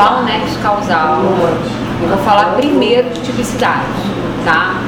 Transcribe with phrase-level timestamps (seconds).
[0.00, 1.20] pular o nexo causal,
[2.00, 3.84] eu vou falar primeiro de tipicidade,
[4.46, 4.80] tá?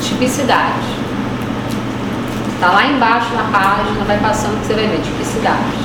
[0.00, 0.72] Tipicidade.
[2.58, 5.75] Tá lá embaixo na página, vai passando que você vai ver tipicidade.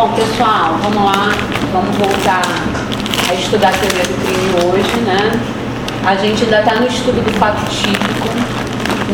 [0.00, 1.28] Bom, pessoal, vamos lá.
[1.74, 2.40] Vamos voltar
[3.28, 5.30] a estudar a teoria do crime hoje, né?
[6.06, 8.26] A gente ainda está no estudo do fato típico.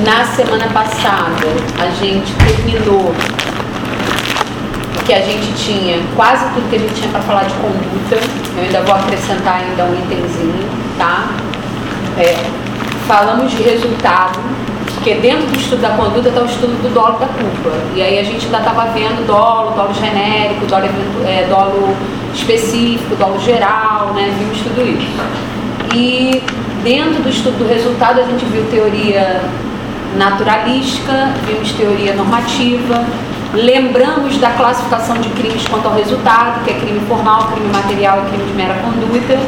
[0.06, 1.48] Na semana passada,
[1.82, 3.12] a gente terminou
[4.94, 8.20] o que a gente tinha, quase tudo que a gente tinha para falar de conduta.
[8.56, 11.30] Eu ainda vou acrescentar ainda um itemzinho, tá?
[12.16, 12.48] É,
[13.08, 14.38] falamos de resultado,
[15.06, 17.70] porque dentro do estudo da conduta está o estudo do dolo da culpa.
[17.94, 20.84] E aí a gente ainda estava vendo dolo, dolo genérico, dolo,
[21.24, 21.96] é, dolo
[22.34, 24.34] específico, dolo geral, né?
[24.36, 25.06] Vimos tudo isso.
[25.94, 26.42] E
[26.82, 29.42] dentro do estudo do resultado a gente viu teoria
[30.16, 33.04] naturalística, vimos teoria normativa,
[33.54, 38.30] lembramos da classificação de crimes quanto ao resultado, que é crime formal, crime material e
[38.30, 39.38] crime de mera conduta.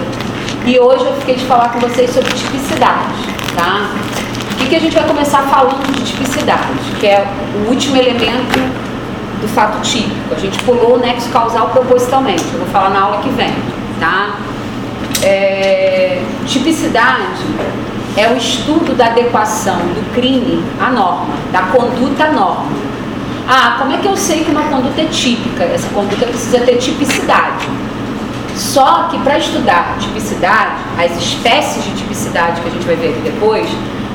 [0.65, 3.27] E hoje eu fiquei de falar com vocês sobre tipicidade,
[3.57, 3.91] tá?
[4.69, 8.59] Que a gente vai começar falando de tipicidade, que é o último elemento
[9.41, 10.35] do fato típico.
[10.35, 13.55] A gente pulou o nexo causal propositalmente, eu vou falar na aula que vem,
[13.99, 14.37] tá?
[15.23, 17.45] É, tipicidade
[18.15, 22.67] é o estudo da adequação do crime à norma, da conduta à norma.
[23.49, 25.65] Ah, como é que eu sei que uma conduta é típica?
[25.65, 27.67] Essa conduta precisa ter tipicidade.
[28.55, 33.21] Só que para estudar tipicidade, as espécies de tipicidade que a gente vai ver aqui
[33.21, 33.67] depois,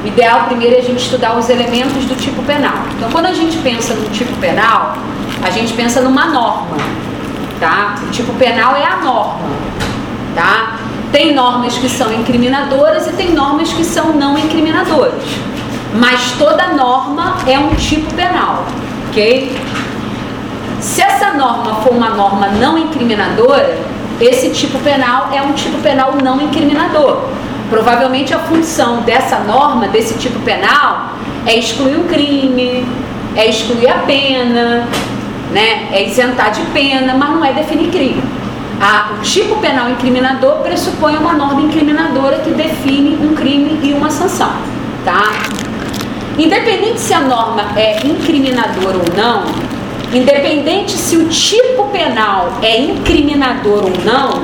[0.04, 2.74] o ideal primeiro é a gente estudar os elementos do tipo penal.
[2.98, 4.98] Então, quando a gente pensa no tipo penal,
[5.42, 6.78] a gente pensa numa norma,
[7.60, 7.96] tá?
[8.06, 9.50] O tipo penal é a norma,
[10.36, 10.76] tá?
[11.12, 15.24] Tem normas que são incriminadoras e tem normas que são não incriminadoras.
[15.96, 18.66] Mas toda norma é um tipo penal,
[19.10, 19.56] ok?
[20.82, 23.78] Se essa norma for uma norma não incriminadora,
[24.20, 27.30] esse tipo penal é um tipo penal não incriminador.
[27.74, 31.10] Provavelmente a função dessa norma, desse tipo penal,
[31.44, 32.86] é excluir o crime,
[33.36, 34.88] é excluir a pena,
[35.52, 35.88] né?
[35.92, 38.22] é isentar de pena, mas não é definir crime.
[38.80, 44.12] A- o tipo penal incriminador pressupõe uma norma incriminadora que define um crime e uma
[44.12, 44.52] sanção.
[45.04, 45.32] Tá?
[46.38, 49.46] Independente se a norma é incriminadora ou não,
[50.16, 54.44] independente se o tipo penal é incriminador ou não,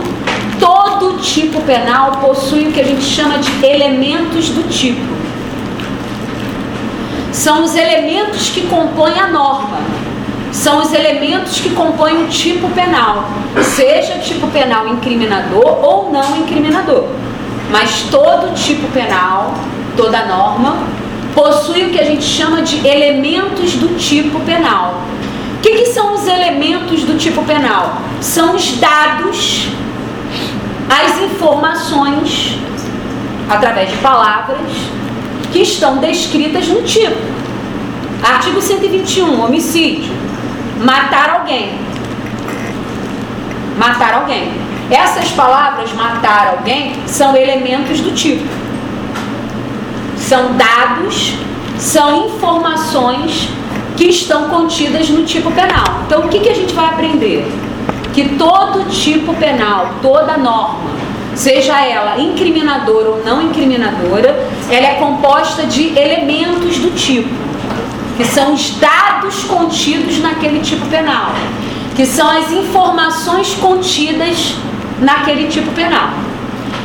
[0.60, 5.18] todo tipo penal possui o que a gente chama de elementos do tipo.
[7.32, 9.80] São os elementos que compõem a norma.
[10.52, 13.30] são os elementos que compõem o tipo penal,
[13.76, 17.06] seja tipo penal incriminador ou não incriminador.
[17.72, 19.54] Mas todo tipo penal,
[19.96, 20.78] toda norma,
[21.36, 24.96] possui o que a gente chama de elementos do tipo penal.
[25.58, 27.98] O que, que são os elementos do tipo penal?
[28.20, 29.68] São os dados,
[30.90, 32.58] as informações,
[33.48, 34.60] através de palavras,
[35.52, 37.16] que estão descritas no tipo.
[38.24, 40.12] Artigo 121, homicídio.
[40.82, 41.78] Matar alguém.
[43.78, 44.52] Matar alguém.
[44.90, 48.48] Essas palavras, matar alguém, são elementos do tipo.
[50.18, 51.36] São dados,
[51.78, 53.50] são informações
[53.96, 56.02] que estão contidas no tipo penal.
[56.06, 57.69] Então, o que, que a gente vai aprender?
[58.14, 60.90] Que todo tipo penal, toda norma,
[61.36, 67.30] seja ela incriminadora ou não incriminadora, ela é composta de elementos do tipo,
[68.18, 71.32] que são os dados contidos naquele tipo penal,
[71.96, 74.56] que são as informações contidas
[75.00, 76.10] naquele tipo penal.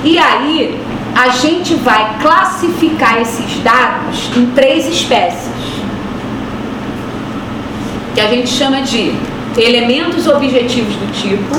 [0.05, 0.79] E aí,
[1.15, 5.55] a gente vai classificar esses dados em três espécies
[8.15, 9.13] que a gente chama de
[9.57, 11.55] elementos objetivos do tipo,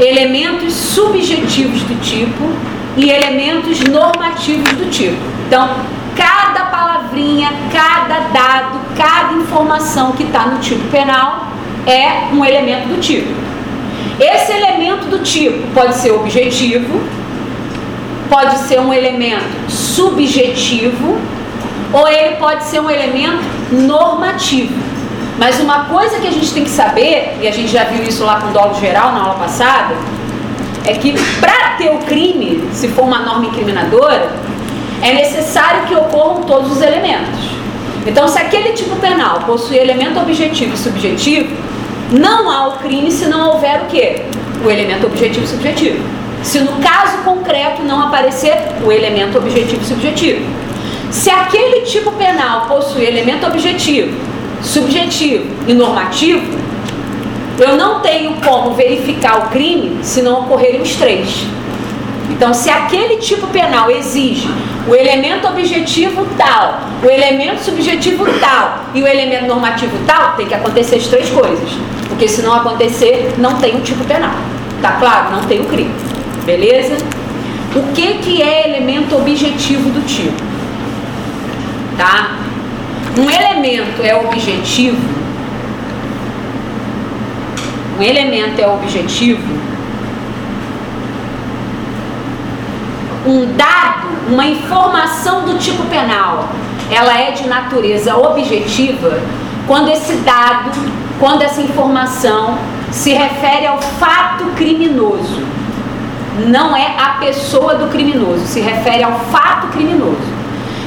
[0.00, 2.50] elementos subjetivos do tipo
[2.96, 5.16] e elementos normativos do tipo.
[5.46, 5.68] Então,
[6.16, 11.48] cada palavrinha, cada dado, cada informação que está no tipo penal
[11.86, 13.32] é um elemento do tipo.
[14.20, 17.00] Esse elemento do tipo pode ser objetivo,
[18.28, 21.18] pode ser um elemento subjetivo
[21.92, 24.87] ou ele pode ser um elemento normativo.
[25.38, 28.24] Mas uma coisa que a gente tem que saber, e a gente já viu isso
[28.24, 29.94] lá com o dolo geral na aula passada,
[30.84, 34.32] é que para ter o crime, se for uma norma incriminadora,
[35.00, 37.38] é necessário que ocorram todos os elementos.
[38.04, 41.54] Então, se aquele tipo penal possui elemento objetivo e subjetivo,
[42.10, 44.22] não há o crime se não houver o quê?
[44.64, 46.04] O elemento objetivo e subjetivo.
[46.42, 50.44] Se no caso concreto não aparecer o elemento objetivo e subjetivo.
[51.10, 54.16] Se aquele tipo penal possui elemento objetivo
[54.62, 56.58] subjetivo e normativo,
[57.58, 61.46] eu não tenho como verificar o crime se não ocorrerem os três.
[62.30, 64.48] Então, se aquele tipo penal exige
[64.86, 70.54] o elemento objetivo tal, o elemento subjetivo tal e o elemento normativo tal, tem que
[70.54, 71.70] acontecer as três coisas.
[72.08, 74.34] Porque se não acontecer, não tem o tipo penal.
[74.80, 75.32] Tá claro?
[75.32, 75.90] Não tem o crime.
[76.44, 76.96] Beleza?
[77.74, 80.42] O que, que é elemento objetivo do tipo?
[81.96, 82.38] Tá?
[83.18, 85.02] Um elemento é objetivo,
[87.98, 89.58] um elemento é objetivo,
[93.26, 96.48] um dado, uma informação do tipo penal,
[96.92, 99.20] ela é de natureza objetiva
[99.66, 100.70] quando esse dado,
[101.18, 102.56] quando essa informação
[102.92, 105.42] se refere ao fato criminoso.
[106.46, 110.37] Não é a pessoa do criminoso, se refere ao fato criminoso.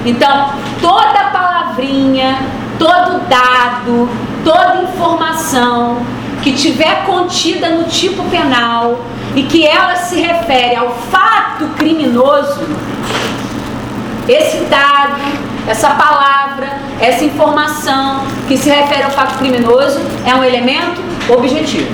[0.06, 0.50] Então,
[0.82, 2.40] toda palavrinha,
[2.80, 4.10] todo dado,
[4.44, 5.98] toda informação
[6.42, 9.00] que tiver contida no tipo penal
[9.36, 12.68] e que ela se refere ao fato criminoso,
[14.28, 15.22] esse dado,
[15.68, 21.94] essa palavra, essa informação que se refere ao fato criminoso é um elemento objetivo.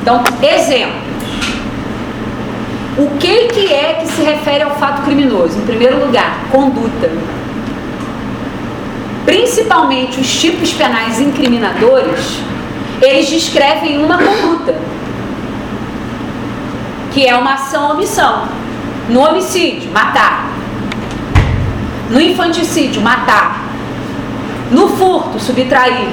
[0.00, 1.03] Então, exemplo.
[2.96, 5.58] O que, que é que se refere ao fato criminoso?
[5.58, 7.10] Em primeiro lugar, conduta.
[9.24, 12.38] Principalmente os tipos penais incriminadores,
[13.02, 14.76] eles descrevem uma conduta,
[17.12, 18.46] que é uma ação ou omissão.
[19.08, 20.52] No homicídio, matar.
[22.10, 23.64] No infanticídio, matar.
[24.70, 26.10] No furto, subtrair.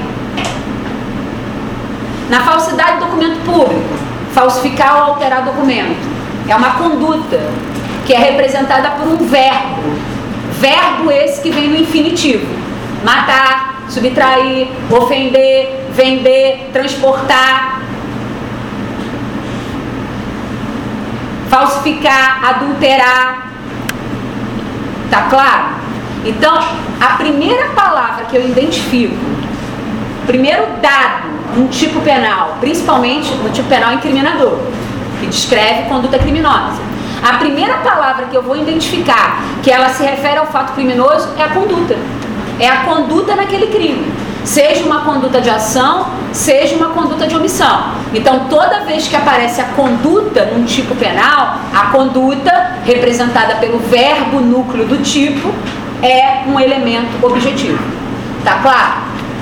[2.28, 3.94] Na falsidade do documento público,
[4.34, 6.11] falsificar ou alterar documento
[6.48, 7.40] é uma conduta
[8.06, 9.82] que é representada por um verbo.
[10.60, 12.46] Verbo esse que vem no infinitivo:
[13.04, 17.82] matar, subtrair, ofender, vender, transportar,
[21.50, 23.52] falsificar, adulterar.
[25.10, 25.82] Tá claro?
[26.24, 26.58] Então,
[27.00, 29.16] a primeira palavra que eu identifico,
[30.26, 34.60] primeiro dado um tipo penal, principalmente no tipo penal incriminador,
[35.22, 36.82] que descreve conduta criminosa.
[37.24, 41.44] A primeira palavra que eu vou identificar que ela se refere ao fato criminoso é
[41.44, 41.96] a conduta.
[42.60, 44.12] É a conduta naquele crime.
[44.44, 47.94] Seja uma conduta de ação, seja uma conduta de omissão.
[48.12, 54.40] Então, toda vez que aparece a conduta num tipo penal, a conduta, representada pelo verbo
[54.40, 55.54] núcleo do tipo,
[56.02, 57.80] é um elemento objetivo.
[58.44, 58.94] Tá claro?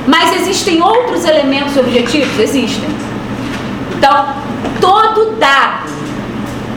[0.06, 2.38] Mas existem outros elementos objetivos?
[2.38, 2.90] Existem.
[3.98, 4.28] Então,
[4.80, 5.90] todo dado,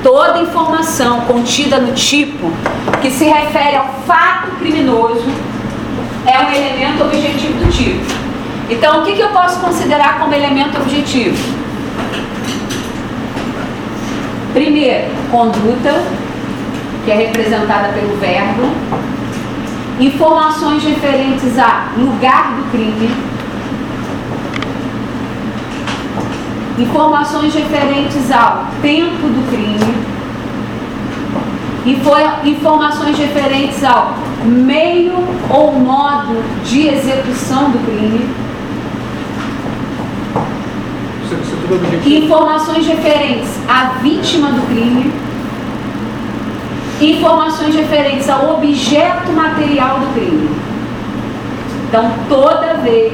[0.02, 2.50] toda informação contida no tipo
[3.00, 5.24] que se refere ao fato criminoso
[6.26, 8.22] é um elemento objetivo do tipo.
[8.70, 11.36] Então, o que, que eu posso considerar como elemento objetivo?
[14.52, 16.02] Primeiro, conduta,
[17.04, 18.70] que é representada pelo verbo.
[19.98, 23.31] Informações referentes a lugar do crime.
[26.78, 30.12] Informações referentes ao tempo do crime.
[32.44, 34.14] Informações referentes ao
[34.44, 35.14] meio
[35.50, 38.26] ou modo de execução do crime.
[42.06, 45.12] Informações referentes à vítima do crime.
[47.00, 50.48] Informações referentes ao objeto material do crime.
[51.88, 53.12] Então, toda vez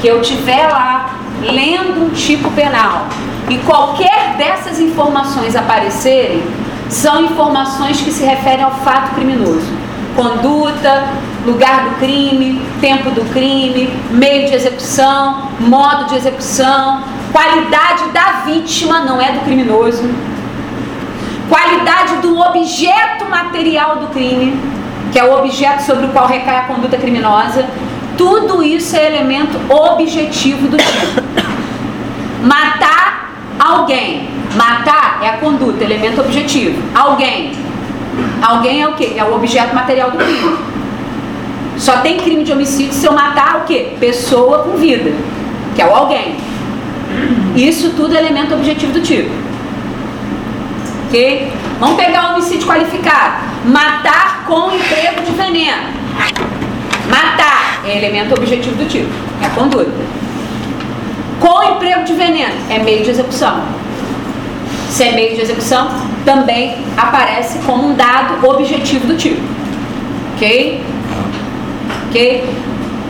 [0.00, 3.06] que eu tiver lá lendo um tipo penal
[3.48, 6.42] e qualquer dessas informações aparecerem,
[6.88, 11.08] são informações que se referem ao fato criminoso conduta,
[11.46, 19.00] lugar do crime, tempo do crime, meio de execução, modo de execução, qualidade da vítima,
[19.00, 20.02] não é do criminoso,
[21.48, 24.58] qualidade do objeto material do crime,
[25.12, 27.66] que é o objeto sobre o qual recai a conduta criminosa.
[28.20, 31.22] Tudo isso é elemento objetivo do tipo.
[32.42, 34.28] Matar alguém.
[34.54, 36.82] Matar é a conduta, elemento objetivo.
[36.94, 37.52] Alguém
[38.42, 39.14] Alguém é o quê?
[39.16, 40.58] É o objeto material do crime.
[41.78, 43.94] Só tem crime de homicídio se eu matar o quê?
[43.98, 45.14] Pessoa com vida,
[45.74, 46.36] que é o alguém.
[47.56, 49.30] Isso tudo é elemento objetivo do tipo.
[51.06, 51.50] Ok?
[51.78, 53.44] Vamos pegar o homicídio qualificado.
[53.64, 55.88] Matar com emprego de veneno.
[57.08, 59.10] Matar é elemento objetivo do tipo.
[59.42, 59.90] É a conduta.
[61.38, 63.62] Com emprego de veneno é meio de execução.
[64.90, 65.88] Se é meio de execução,
[66.24, 69.40] também aparece como um dado objetivo do tipo.
[70.36, 70.84] Ok?
[72.08, 72.50] Ok?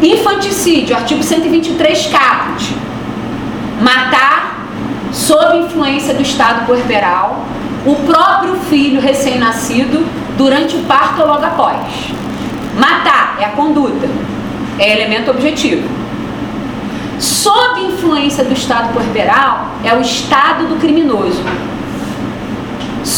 [0.02, 2.74] Infanticídio, artigo 123 caput.
[3.80, 4.66] Matar
[5.12, 7.44] sob influência do estado puerperal
[7.84, 11.78] o próprio filho recém-nascido durante o parto ou logo após.
[12.78, 14.08] Matar é a conduta,
[14.80, 15.88] é elemento objetivo.
[17.20, 21.44] Sob influência do estado puerperal é o estado do criminoso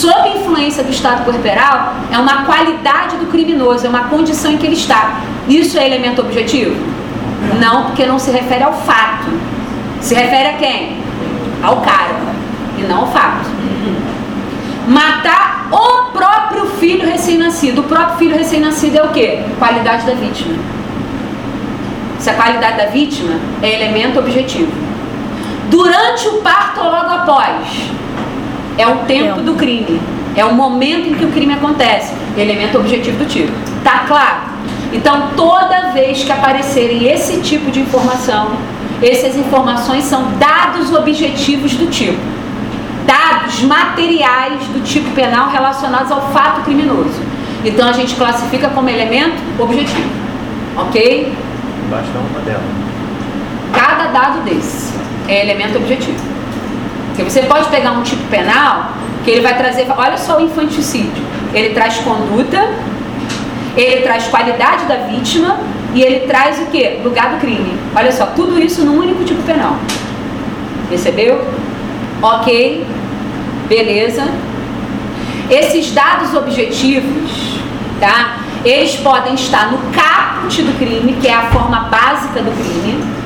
[0.02, 4.66] sob influência do estado corporal, é uma qualidade do criminoso, é uma condição em que
[4.66, 5.20] ele está.
[5.48, 6.74] Isso é elemento objetivo?
[7.60, 9.28] Não, porque não se refere ao fato.
[10.00, 10.96] Se refere a quem?
[11.62, 12.16] Ao cara,
[12.78, 13.48] e não ao fato.
[14.88, 17.82] Matar o próprio filho recém-nascido.
[17.82, 19.44] O próprio filho recém-nascido é o quê?
[19.58, 20.56] Qualidade da vítima.
[22.22, 24.70] Se a qualidade da vítima é elemento objetivo.
[25.68, 27.66] Durante o parto ou logo após,
[28.78, 30.00] é o tempo do crime.
[30.36, 32.14] É o momento em que o crime acontece.
[32.38, 33.52] Elemento objetivo do tiro.
[33.82, 34.42] Tá claro?
[34.92, 38.52] Então, toda vez que aparecerem esse tipo de informação,
[39.02, 42.20] essas informações são dados objetivos do tipo.
[43.04, 47.20] Dados materiais do tipo penal relacionados ao fato criminoso.
[47.64, 50.08] Então, a gente classifica como elemento objetivo.
[50.76, 51.32] Ok?
[51.92, 52.62] Basta uma dela.
[53.74, 54.94] Cada dado desse
[55.28, 56.16] é elemento objetivo.
[57.08, 61.22] Porque você pode pegar um tipo penal que ele vai trazer, olha só o infanticídio.
[61.52, 62.66] Ele traz conduta,
[63.76, 65.60] ele traz qualidade da vítima
[65.94, 67.00] e ele traz o que?
[67.04, 67.76] Lugar do crime.
[67.94, 69.76] Olha só, tudo isso num único tipo penal.
[70.88, 71.46] Percebeu?
[72.22, 72.86] Ok,
[73.68, 74.26] beleza.
[75.50, 77.58] Esses dados objetivos,
[78.00, 78.41] tá?
[78.64, 83.22] Eles podem estar no caput do crime, que é a forma básica do crime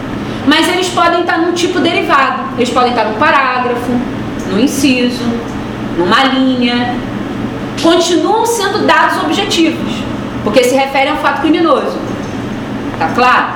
[0.46, 2.44] mas eles podem estar num tipo derivado.
[2.56, 3.90] Eles podem estar no parágrafo,
[4.50, 5.24] no inciso,
[5.98, 6.94] numa linha.
[7.82, 9.92] Continuam sendo dados objetivos,
[10.44, 11.98] porque se referem ao fato criminoso.
[12.98, 13.46] Tá claro?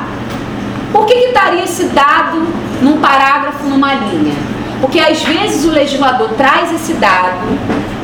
[0.92, 2.46] Por que, que estaria esse dado
[2.82, 4.34] num parágrafo, numa linha?
[4.80, 7.38] Porque às vezes o legislador traz esse dado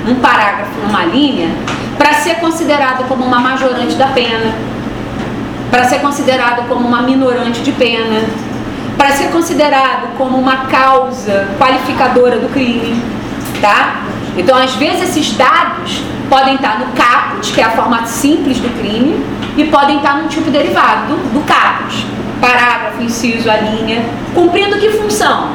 [0.07, 1.51] num parágrafo, numa linha,
[1.99, 4.55] para ser considerado como uma majorante da pena,
[5.71, 8.25] para ser considerado como uma minorante de pena,
[8.97, 13.03] para ser considerado como uma causa qualificadora do crime,
[13.61, 14.03] tá?
[14.37, 18.69] Então, às vezes, esses dados podem estar no caput, que é a forma simples do
[18.79, 19.25] crime,
[19.57, 22.07] e podem estar no tipo derivado do, do caput,
[22.41, 25.51] parágrafo, inciso, a linha, cumprindo que função?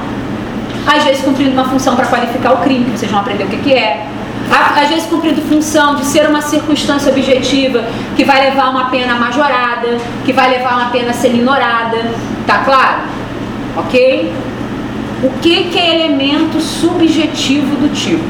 [0.85, 3.57] Às vezes, cumprindo uma função para qualificar o crime, que vocês vão aprender o que,
[3.57, 4.07] que é.
[4.51, 9.97] Às vezes cumprindo função de ser uma circunstância objetiva que vai levar uma pena majorada,
[10.25, 12.11] que vai levar uma pena a ser minorada,
[12.45, 13.03] tá claro?
[13.77, 14.31] Ok?
[15.23, 18.23] O que, que é elemento subjetivo do tipo?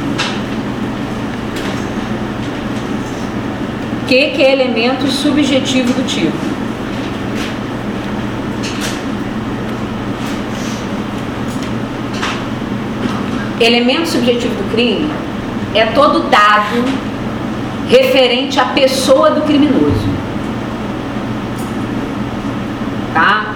[4.04, 6.52] O que, que é elemento subjetivo do tipo?
[13.60, 15.10] Elemento subjetivo do crime
[15.74, 16.84] é todo dado
[17.90, 20.10] referente à pessoa do criminoso.
[23.14, 23.54] Tá?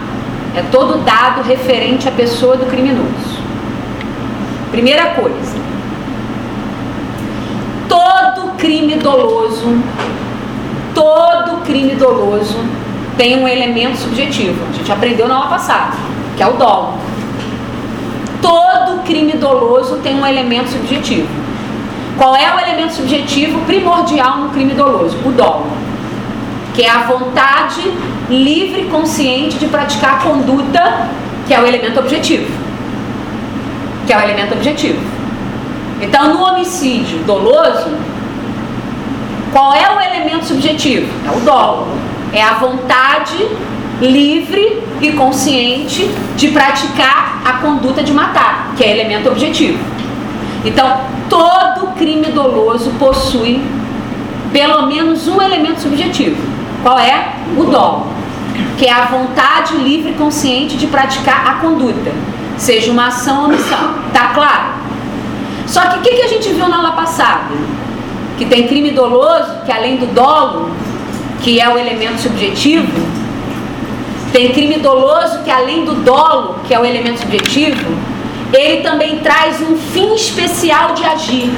[0.55, 3.39] É todo dado referente à pessoa do criminoso.
[4.71, 5.55] Primeira coisa.
[7.87, 9.77] Todo crime doloso,
[10.93, 12.57] todo crime doloso
[13.17, 14.65] tem um elemento subjetivo.
[14.69, 15.95] A gente aprendeu na aula passada,
[16.35, 16.97] que é o dolo.
[18.41, 21.44] Todo crime doloso tem um elemento subjetivo.
[22.17, 25.17] Qual é o elemento subjetivo primordial no crime doloso?
[25.25, 25.67] O dolo,
[26.73, 27.81] que é a vontade
[28.29, 31.09] livre e consciente de praticar a conduta,
[31.45, 32.51] que é o elemento objetivo.
[34.07, 34.99] Que é o elemento objetivo.
[36.01, 37.89] Então, no homicídio doloso,
[39.51, 41.07] qual é o elemento subjetivo?
[41.27, 41.87] É o dolo.
[42.33, 43.37] É a vontade
[44.01, 49.94] livre e consciente de praticar a conduta de matar, que é elemento objetivo.
[50.65, 53.61] Então, todo crime doloso possui
[54.51, 56.41] pelo menos um elemento subjetivo.
[56.83, 57.33] Qual é?
[57.57, 58.15] O dolo
[58.77, 62.11] que é a vontade livre e consciente de praticar a conduta,
[62.57, 63.95] seja uma ação ou omissão.
[64.13, 64.75] Tá claro?
[65.67, 67.53] Só que o que, que a gente viu na aula passada?
[68.37, 70.71] Que tem crime doloso, que além do dolo,
[71.41, 73.01] que é o elemento subjetivo,
[74.31, 77.97] tem crime doloso que além do dolo, que é o elemento subjetivo,
[78.55, 81.51] ele também traz um fim especial de agir.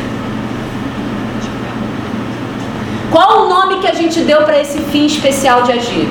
[3.11, 6.09] Qual o nome que a gente deu para esse fim especial de agir?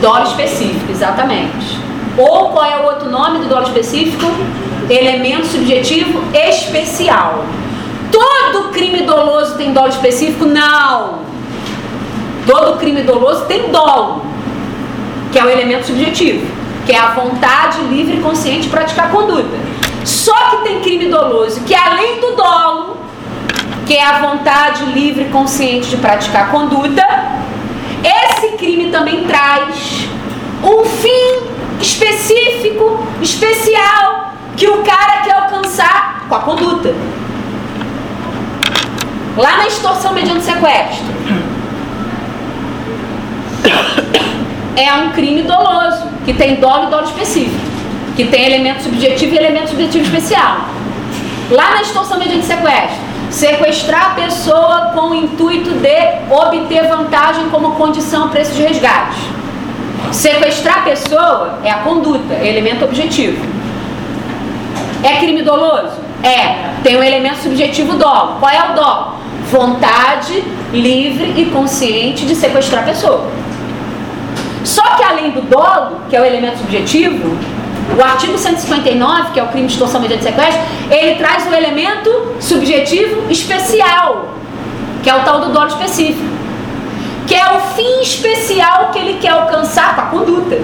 [0.00, 1.80] Dolo específico, exatamente.
[2.18, 4.26] Ou qual é o outro nome do dolo específico?
[4.90, 7.44] Elemento subjetivo especial.
[8.10, 10.44] Todo crime doloso tem dolo específico?
[10.44, 11.20] Não.
[12.46, 14.22] Todo crime doloso tem dolo,
[15.30, 16.44] que é o elemento subjetivo,
[16.84, 19.56] que é a vontade livre e consciente de praticar conduta.
[20.04, 22.96] Só que tem crime doloso que além do dolo,
[23.86, 27.06] que é a vontade livre e consciente de praticar conduta,
[28.02, 30.08] esse crime também traz
[30.62, 36.94] um fim específico, especial, que o cara quer alcançar com a conduta.
[39.36, 41.04] Lá na extorsão mediante sequestro.
[44.76, 47.60] É um crime doloso, que tem dolo e dolo específico,
[48.16, 50.66] que tem elemento subjetivo e elemento subjetivo especial.
[51.50, 57.72] Lá na extorsão mediante sequestro, Sequestrar a pessoa com o intuito de obter vantagem como
[57.76, 59.18] condição preço de resgate.
[60.12, 63.42] Sequestrar a pessoa é a conduta, é elemento objetivo.
[65.02, 65.96] É crime doloso?
[66.22, 66.72] É.
[66.82, 68.36] Tem um elemento subjetivo dolo.
[68.38, 69.14] Qual é o dolo?
[69.50, 73.30] Vontade livre e consciente de sequestrar a pessoa.
[74.64, 77.36] Só que além do dolo, que é o elemento subjetivo,
[77.98, 82.34] o artigo 159, que é o crime de extorsão mediante sequestro, ele traz um elemento
[82.40, 84.28] subjetivo especial,
[85.02, 86.24] que é o tal do dolo específico,
[87.26, 90.58] que é o fim especial que ele quer alcançar com a conduta,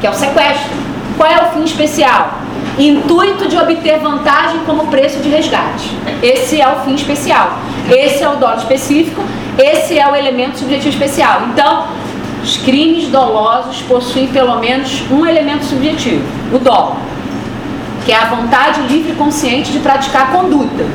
[0.00, 0.86] que é o sequestro.
[1.16, 2.40] Qual é o fim especial?
[2.78, 5.90] Intuito de obter vantagem como preço de resgate.
[6.22, 7.58] Esse é o fim especial.
[7.90, 9.22] Esse é o dolo específico.
[9.58, 11.44] Esse é o elemento subjetivo especial.
[11.50, 11.86] Então,
[12.46, 16.22] os crimes dolosos possuem pelo menos um elemento subjetivo,
[16.54, 16.96] o dolo,
[18.04, 20.86] que é a vontade livre e consciente de praticar a conduta,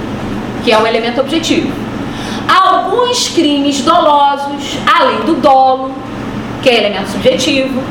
[0.63, 1.69] que é o elemento objetivo.
[2.47, 5.93] Alguns crimes dolosos, além do dolo,
[6.63, 7.83] que é elemento subjetivo,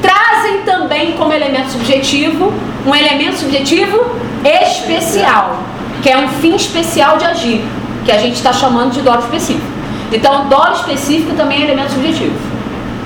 [0.00, 2.54] trazem também como elemento subjetivo
[2.86, 4.02] um elemento subjetivo
[4.42, 5.58] especial,
[6.02, 7.62] que é um fim especial de agir,
[8.02, 9.66] que a gente está chamando de dolo específico.
[10.10, 12.53] Então, dolo específico também é elemento subjetivo.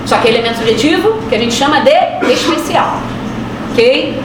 [0.08, 3.00] Só que é elemento subjetivo que a gente chama de especial.
[3.72, 4.18] Ok?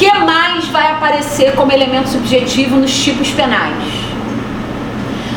[0.00, 3.84] que mais vai aparecer como elemento subjetivo nos tipos penais?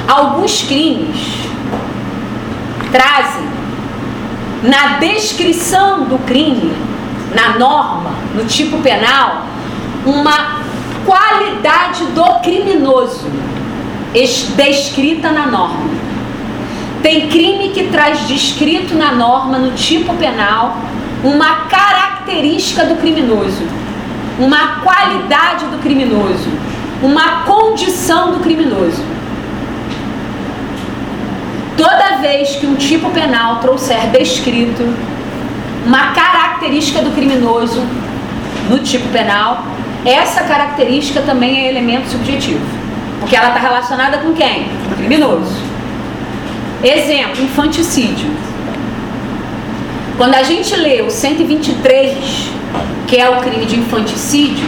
[0.07, 1.17] Alguns crimes
[2.89, 3.43] trazem
[4.63, 6.71] na descrição do crime,
[7.35, 9.47] na norma, no tipo penal,
[10.05, 10.61] uma
[11.05, 13.29] qualidade do criminoso
[14.55, 15.92] descrita na norma.
[17.03, 20.77] Tem crime que traz descrito na norma, no tipo penal,
[21.23, 23.67] uma característica do criminoso,
[24.39, 26.49] uma qualidade do criminoso.
[27.03, 29.03] uma condição do criminoso.
[31.75, 34.83] Toda vez que um tipo penal trouxer descrito
[35.85, 37.83] uma característica do criminoso
[38.69, 39.65] no tipo penal,
[40.05, 42.65] essa característica também é elemento subjetivo.
[43.19, 44.69] Porque ela está relacionada com quem?
[44.87, 45.72] Com o criminoso.
[46.83, 48.29] Exemplo, infanticídio.
[50.17, 52.49] Quando a gente lê o 123,
[53.07, 54.67] que é o crime de infanticídio,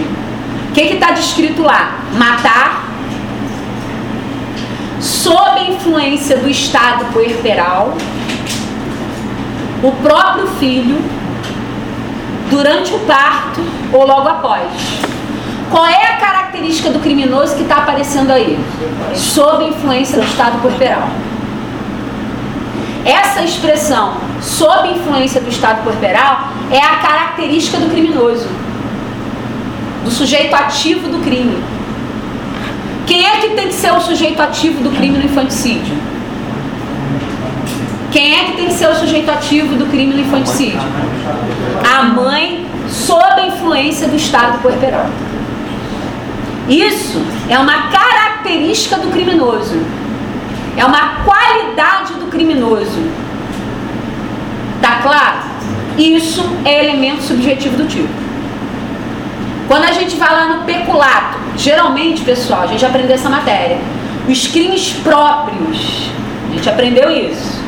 [0.70, 2.00] o que está descrito lá?
[2.14, 2.86] Matar
[5.02, 7.98] sob influência do estado puerperal
[9.84, 10.98] o próprio filho
[12.50, 14.72] durante o parto ou logo após.
[15.70, 18.58] Qual é a característica do criminoso que está aparecendo aí?
[19.14, 21.10] Sob influência do estado corporal.
[23.06, 28.50] Essa expressão, sob influência do estado corporal, é a característica do criminoso,
[30.04, 31.64] do sujeito ativo do crime.
[33.06, 35.96] Quem é que tem que ser o sujeito ativo do crime no infanticídio?
[38.12, 40.80] Quem é que tem que ser o sujeito ativo do crime no infanticídio?
[41.96, 45.08] A mãe sob a influência do estado corporal.
[46.68, 49.80] Isso é uma característica do criminoso.
[50.78, 53.02] É uma qualidade do criminoso.
[54.82, 55.40] Tá claro?
[55.98, 58.14] Isso é elemento subjetivo do tipo.
[59.68, 63.78] Quando a gente vai lá no peculato, geralmente, pessoal, a gente aprendeu essa matéria.
[64.28, 66.10] Os crimes próprios,
[66.50, 67.66] a gente aprendeu isso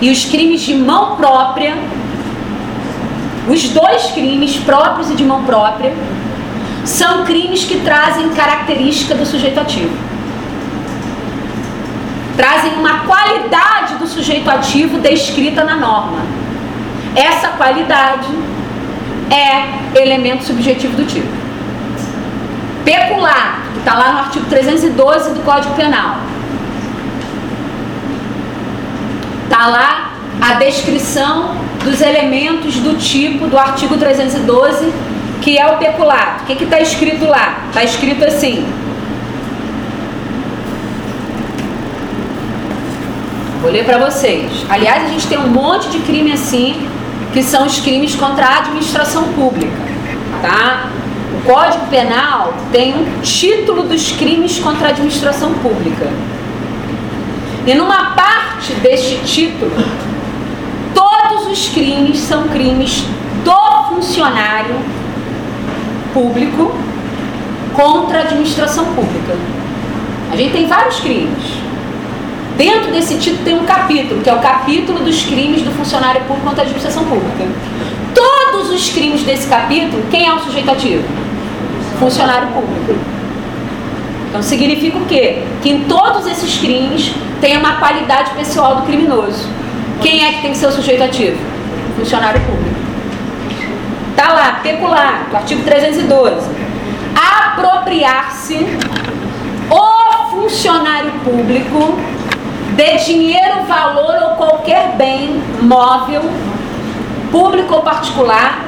[0.00, 1.76] e os crimes de mão própria,
[3.48, 5.92] os dois crimes próprios e de mão própria,
[6.84, 10.09] são crimes que trazem característica do sujeito ativo.
[12.40, 16.20] Trazem uma qualidade do sujeito ativo descrita na norma.
[17.14, 18.28] Essa qualidade
[19.30, 21.28] é elemento subjetivo do tipo.
[22.82, 26.16] Pecular, que está lá no artigo 312 do Código Penal
[29.44, 34.90] Está lá a descrição dos elementos do tipo do artigo 312,
[35.42, 36.44] que é o peculato.
[36.44, 37.64] O que está escrito lá?
[37.68, 38.66] Está escrito assim.
[43.60, 44.64] Vou ler para vocês.
[44.70, 46.88] Aliás, a gente tem um monte de crime assim,
[47.30, 49.76] que são os crimes contra a administração pública.
[50.40, 50.88] Tá?
[51.38, 56.10] O Código Penal tem um título dos crimes contra a administração pública.
[57.66, 59.72] E numa parte deste título,
[60.94, 63.04] todos os crimes são crimes
[63.44, 64.76] do funcionário
[66.14, 66.74] público
[67.74, 69.36] contra a administração pública.
[70.32, 71.59] A gente tem vários crimes.
[72.60, 76.46] Dentro desse título tem um capítulo, que é o capítulo dos crimes do funcionário público
[76.46, 77.48] contra a administração pública.
[78.14, 81.02] Todos os crimes desse capítulo, quem é o sujeito ativo?
[81.98, 83.00] Funcionário público.
[84.28, 85.42] Então significa o quê?
[85.62, 89.48] Que em todos esses crimes tem uma qualidade pessoal do criminoso.
[90.02, 91.38] Quem é que tem que ser o sujeito ativo?
[91.96, 92.76] Funcionário público.
[94.14, 96.46] Tá lá, pecular, artigo 312.
[97.16, 98.66] Apropriar-se
[99.70, 101.98] o funcionário público
[102.80, 106.22] de dinheiro, valor ou qualquer bem móvel,
[107.30, 108.64] público ou particular,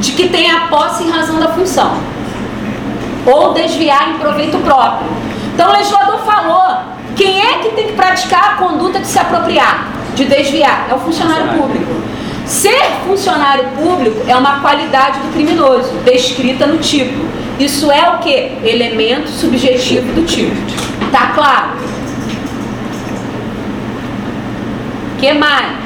[0.00, 1.92] de que tenha posse em razão da função,
[3.26, 5.08] ou desviar em proveito próprio.
[5.54, 6.78] Então o legislador falou
[7.14, 10.86] quem é que tem que praticar a conduta de se apropriar, de desviar?
[10.90, 11.92] É o funcionário público.
[12.46, 17.24] Ser funcionário público é uma qualidade do criminoso, descrita no tipo.
[17.60, 18.58] Isso é o que?
[18.64, 20.56] Elemento subjetivo do tipo.
[21.12, 21.90] Tá claro?
[25.20, 25.78] Que mais?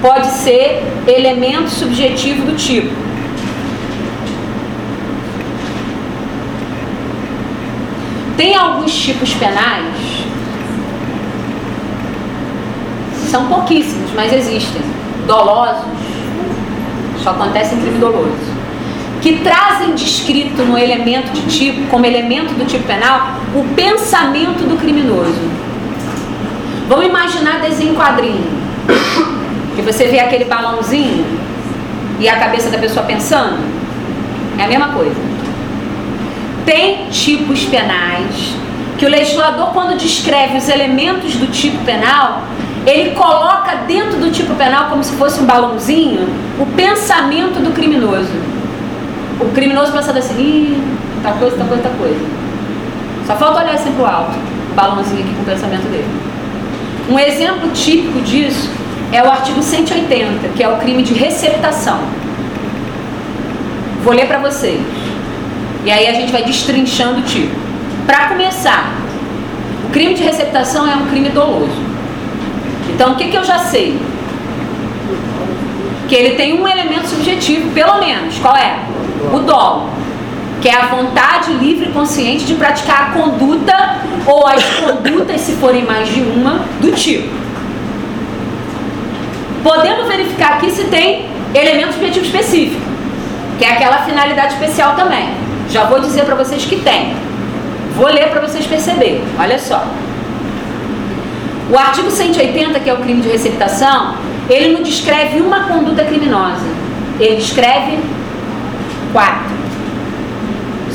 [0.00, 2.94] Pode ser elemento subjetivo do tipo.
[8.36, 10.16] Tem alguns tipos penais
[13.30, 14.80] São pouquíssimos, mas existem.
[15.26, 15.84] Dolosos,
[17.22, 18.56] só acontece em crime doloso.
[19.20, 24.76] Que trazem descrito no elemento de tipo, como elemento do tipo penal, o pensamento do
[24.78, 25.65] criminoso.
[26.88, 28.44] Vamos imaginar desenho quadrinho.
[29.74, 31.26] Que você vê aquele balãozinho
[32.20, 33.58] e a cabeça da pessoa pensando.
[34.58, 35.16] É a mesma coisa.
[36.64, 38.54] Tem tipos penais
[38.96, 42.42] que o legislador, quando descreve os elementos do tipo penal,
[42.86, 46.26] ele coloca dentro do tipo penal, como se fosse um balãozinho,
[46.58, 48.30] o pensamento do criminoso.
[49.40, 50.82] O criminoso pensando assim, ih,
[51.22, 52.24] tá coisa, tá coisa, tá coisa.
[53.26, 54.36] Só falta olhar assim pro alto,
[54.70, 56.35] o balãozinho aqui com o pensamento dele.
[57.08, 58.68] Um exemplo típico disso
[59.12, 62.00] é o artigo 180, que é o crime de receptação.
[64.02, 64.80] Vou ler para vocês.
[65.84, 67.54] E aí a gente vai destrinchando o tipo.
[68.06, 68.92] Para começar,
[69.86, 71.86] o crime de receptação é um crime doloso.
[72.92, 73.96] Então, o que, que eu já sei?
[76.08, 78.36] Que ele tem um elemento subjetivo, pelo menos.
[78.38, 78.80] Qual é?
[79.32, 79.90] O dolo.
[80.60, 85.52] Que é a vontade livre e consciente de praticar a conduta ou as condutas, se
[85.52, 87.28] forem mais de uma, do tipo.
[89.62, 92.80] Podemos verificar aqui se tem elemento subjetivo específico,
[93.58, 95.28] que é aquela finalidade especial também.
[95.70, 97.14] Já vou dizer para vocês que tem.
[97.96, 99.22] Vou ler para vocês perceberem.
[99.38, 99.84] Olha só.
[101.68, 104.14] O artigo 180, que é o crime de receptação,
[104.48, 106.66] ele não descreve uma conduta criminosa.
[107.18, 107.98] Ele descreve
[109.12, 109.55] quatro.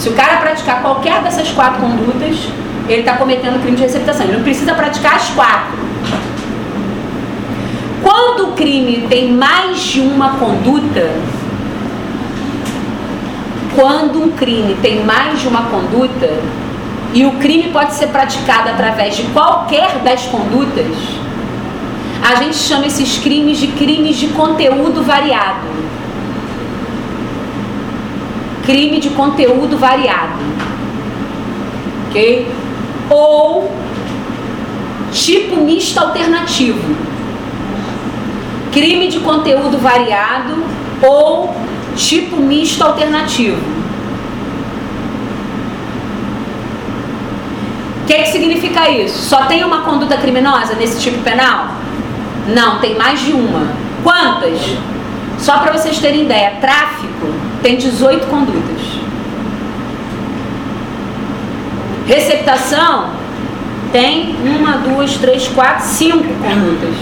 [0.02, 2.48] Se o cara praticar qualquer dessas quatro condutas,
[2.90, 4.26] ele está cometendo crime de receptação.
[4.26, 5.78] Ele não precisa praticar as quatro.
[8.02, 11.08] Quando o crime tem mais de uma conduta,
[13.76, 16.34] quando um crime tem mais de uma conduta,
[17.14, 20.98] e o crime pode ser praticado através de qualquer das condutas,
[22.24, 25.91] a gente chama esses crimes de crimes de conteúdo variado.
[28.66, 30.40] Crime de conteúdo variado.
[32.08, 32.52] Ok?
[33.10, 33.72] Ou
[35.12, 36.96] tipo misto alternativo.
[38.72, 40.64] Crime de conteúdo variado
[41.02, 41.56] ou
[41.96, 43.62] tipo misto alternativo.
[48.02, 49.30] O que, que significa isso?
[49.30, 51.68] Só tem uma conduta criminosa nesse tipo penal?
[52.48, 53.68] Não, tem mais de uma.
[54.04, 54.60] Quantas?
[55.42, 58.82] Só para vocês terem ideia, tráfico tem 18 condutas.
[62.08, 63.10] Receptação
[63.92, 66.96] tem uma, duas, três, quatro, cinco condutas.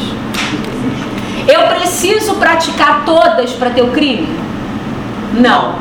[1.47, 4.29] Eu preciso praticar todas para ter o crime?
[5.33, 5.75] Não.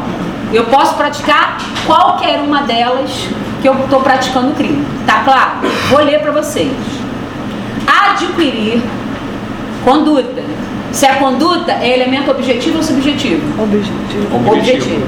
[0.52, 3.28] Eu posso praticar qualquer uma delas
[3.62, 4.84] que eu estou praticando crime.
[5.06, 5.68] Tá claro?
[5.90, 6.72] Vou ler para vocês.
[7.86, 8.82] Adquirir
[9.84, 10.42] conduta.
[10.92, 13.62] Se a conduta é elemento objetivo ou subjetivo?
[13.62, 14.50] Objetivo.
[14.50, 15.06] Objetivo.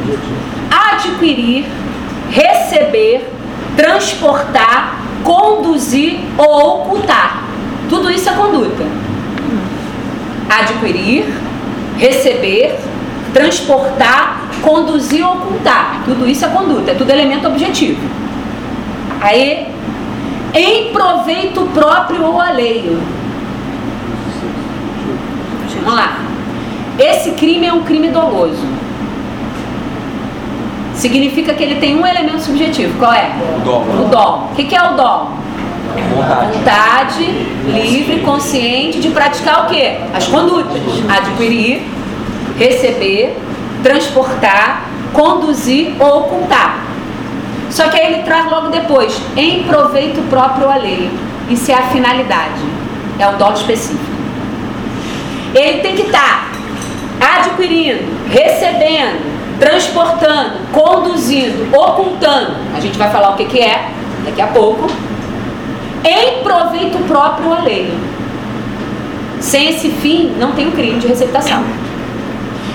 [0.70, 1.66] Adquirir,
[2.30, 3.28] receber,
[3.76, 7.44] transportar, conduzir ou ocultar.
[7.88, 8.84] Tudo isso é conduta.
[10.48, 11.26] Adquirir,
[11.98, 12.78] receber,
[13.32, 16.02] transportar, conduzir ou ocultar.
[16.04, 18.00] Tudo isso é conduta, é tudo elemento objetivo.
[19.20, 19.68] Aí,
[20.54, 23.00] em proveito próprio ou alheio.
[25.82, 26.18] Vamos lá.
[26.98, 28.62] Esse crime é um crime doloso.
[30.94, 32.98] Significa que ele tem um elemento subjetivo.
[32.98, 33.30] Qual é?
[33.56, 34.04] O dolo.
[34.04, 34.48] O dolo.
[34.52, 35.30] O que é o dolo?
[36.14, 36.58] Vontade.
[36.58, 37.24] Vontade
[37.70, 39.96] livre, consciente de praticar o quê?
[40.12, 40.82] As condutas.
[41.08, 41.82] Adquirir,
[42.58, 43.38] receber,
[43.82, 46.84] transportar, conduzir ou ocultar.
[47.70, 51.10] Só que aí ele traz logo depois, em proveito próprio alheio.
[51.48, 52.60] Isso é a finalidade.
[53.18, 54.19] É o dolo específico.
[55.54, 56.52] Ele tem que estar
[57.20, 62.56] adquirindo, recebendo, transportando, conduzindo, ocultando.
[62.74, 63.90] A gente vai falar o que, que é
[64.24, 64.90] daqui a pouco.
[66.04, 67.92] Em proveito próprio alheio.
[69.40, 71.62] Sem esse fim, não tem o crime de receptação.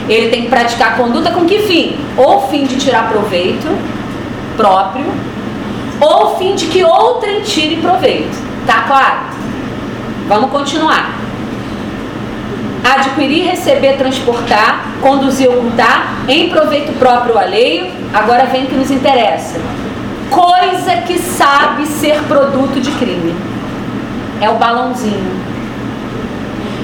[0.07, 1.97] Ele tem que praticar a conduta com que fim?
[2.17, 3.67] Ou fim de tirar proveito
[4.55, 5.05] próprio,
[5.99, 8.37] ou fim de que outrem tire proveito.
[8.65, 9.19] Tá claro?
[10.27, 11.24] Vamos continuar.
[12.85, 17.91] Adquirir, receber, transportar, conduzir, ocultar, em proveito próprio ou alheio.
[18.13, 19.59] Agora vem o que nos interessa.
[20.29, 23.33] Coisa que sabe ser produto de crime.
[24.39, 25.35] É o balãozinho.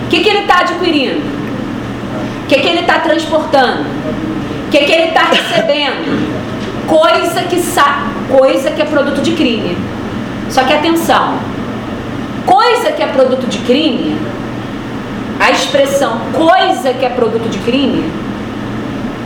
[0.06, 1.22] O que, que ele está adquirindo?
[2.44, 3.84] O que, que ele está transportando?
[4.68, 6.42] O que, que ele está recebendo?
[6.88, 9.78] Coisa que, sa coisa que é produto de crime.
[10.50, 11.38] Só que atenção,
[12.46, 14.18] coisa que é produto de crime,
[15.42, 18.12] a expressão coisa que é produto de crime,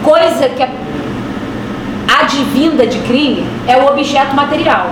[0.02, 0.70] coisa que é
[2.22, 4.92] advinda de crime, é o objeto material.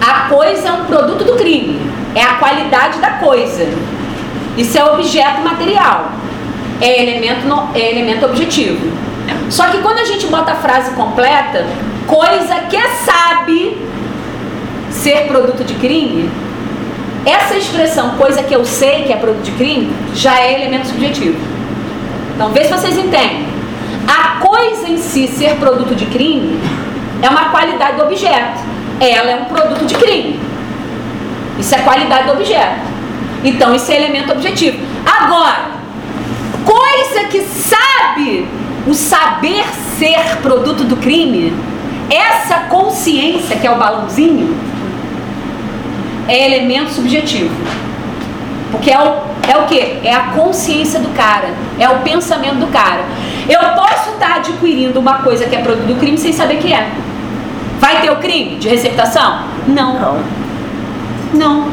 [0.00, 1.78] A coisa é um produto do crime,
[2.14, 3.68] é a qualidade da coisa.
[4.56, 6.10] Isso é objeto material,
[6.80, 8.90] é elemento, no, é elemento objetivo.
[9.50, 11.66] Só que quando a gente bota a frase completa,
[12.06, 13.76] coisa que sabe
[14.90, 16.30] ser produto de crime,
[17.28, 21.38] essa expressão, coisa que eu sei que é produto de crime, já é elemento subjetivo.
[22.34, 23.46] Então, vê se vocês entendem.
[24.06, 26.58] A coisa em si ser produto de crime
[27.20, 28.60] é uma qualidade do objeto.
[29.00, 30.40] Ela é um produto de crime.
[31.58, 32.80] Isso é qualidade do objeto.
[33.44, 34.78] Então, isso é elemento objetivo.
[35.04, 35.72] Agora,
[36.64, 38.48] coisa que sabe
[38.86, 39.64] o saber
[39.98, 41.52] ser produto do crime,
[42.10, 44.56] Essa consciência, que é o balãozinho,
[46.28, 47.54] é elemento subjetivo.
[48.70, 49.98] Porque é o, é o que?
[50.04, 53.02] É a consciência do cara, é o pensamento do cara.
[53.48, 56.88] Eu posso estar adquirindo uma coisa que é produto do crime sem saber que é.
[57.80, 59.44] Vai ter o crime de receptação?
[59.66, 59.94] Não.
[59.98, 60.20] Não.
[61.32, 61.72] Não.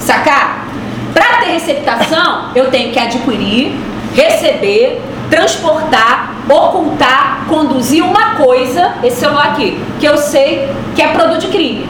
[0.00, 0.66] Sacar?
[1.12, 3.72] Para ter receptação, eu tenho que adquirir,
[4.14, 5.00] receber,
[5.30, 11.48] transportar, ocultar, conduzir uma coisa, esse celular aqui, que eu sei que é produto de
[11.48, 11.86] crime.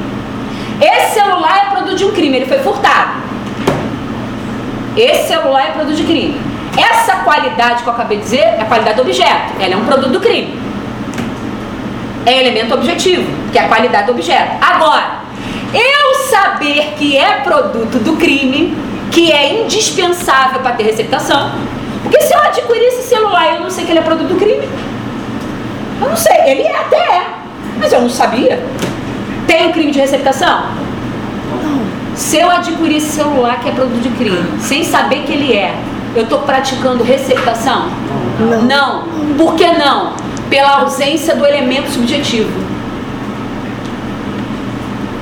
[0.81, 3.23] Esse celular é produto de um crime, ele foi furtado.
[4.97, 6.41] Esse celular é produto de crime.
[6.77, 9.53] Essa qualidade que eu acabei de dizer é a qualidade do objeto.
[9.61, 10.59] Ela é um produto do crime.
[12.27, 14.57] É elemento objetivo, que é a qualidade do objeto.
[14.61, 15.25] Agora,
[15.73, 18.77] eu saber que é produto do crime,
[19.11, 21.53] que é indispensável para ter receptação,
[22.03, 24.37] porque se eu adquirir esse celular e eu não sei que ele é produto do
[24.37, 24.69] crime,
[26.01, 27.27] eu não sei, ele é, até é,
[27.79, 28.65] mas eu não sabia.
[29.75, 30.67] Crime de receptação?
[31.63, 31.83] Não.
[32.15, 35.75] Se eu adquirir esse celular que é produto de crime, sem saber que ele é,
[36.15, 37.89] eu estou praticando receptação?
[38.39, 38.63] Não.
[38.63, 39.05] Não.
[39.37, 40.13] Por que não?
[40.49, 42.53] Pela ausência do elemento subjetivo.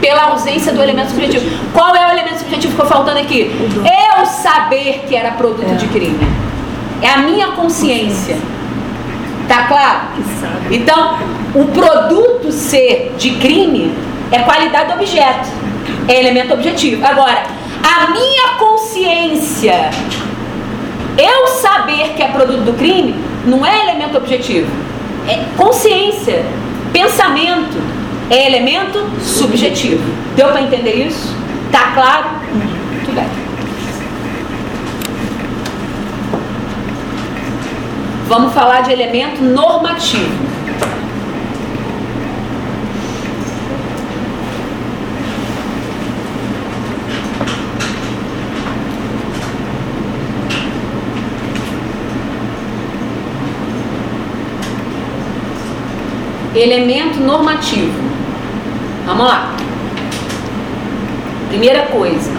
[0.03, 1.47] Pela ausência do elemento subjetivo.
[1.73, 3.51] Qual é o elemento subjetivo que ficou faltando aqui?
[4.19, 5.77] Eu saber que era produto é.
[5.77, 6.21] de crime.
[7.01, 8.37] É a minha consciência.
[9.49, 10.01] Tá claro?
[10.71, 11.17] Então,
[11.55, 13.95] o produto ser de crime
[14.33, 15.49] é qualidade do objeto.
[16.09, 17.05] É elemento objetivo.
[17.05, 17.45] Agora,
[17.83, 19.91] a minha consciência,
[21.19, 23.15] eu saber que é produto do crime,
[23.45, 24.71] não é elemento objetivo.
[25.29, 26.45] É consciência,
[26.93, 27.79] pensamento,
[28.31, 30.03] é elemento subjetivo.
[30.35, 31.37] Deu para entender isso?
[31.71, 32.31] Tá claro?
[32.53, 33.27] Muito bem.
[38.29, 40.52] Vamos falar de elemento normativo.
[56.63, 57.93] Elemento normativo.
[59.05, 59.53] Vamos lá.
[61.49, 62.31] Primeira coisa.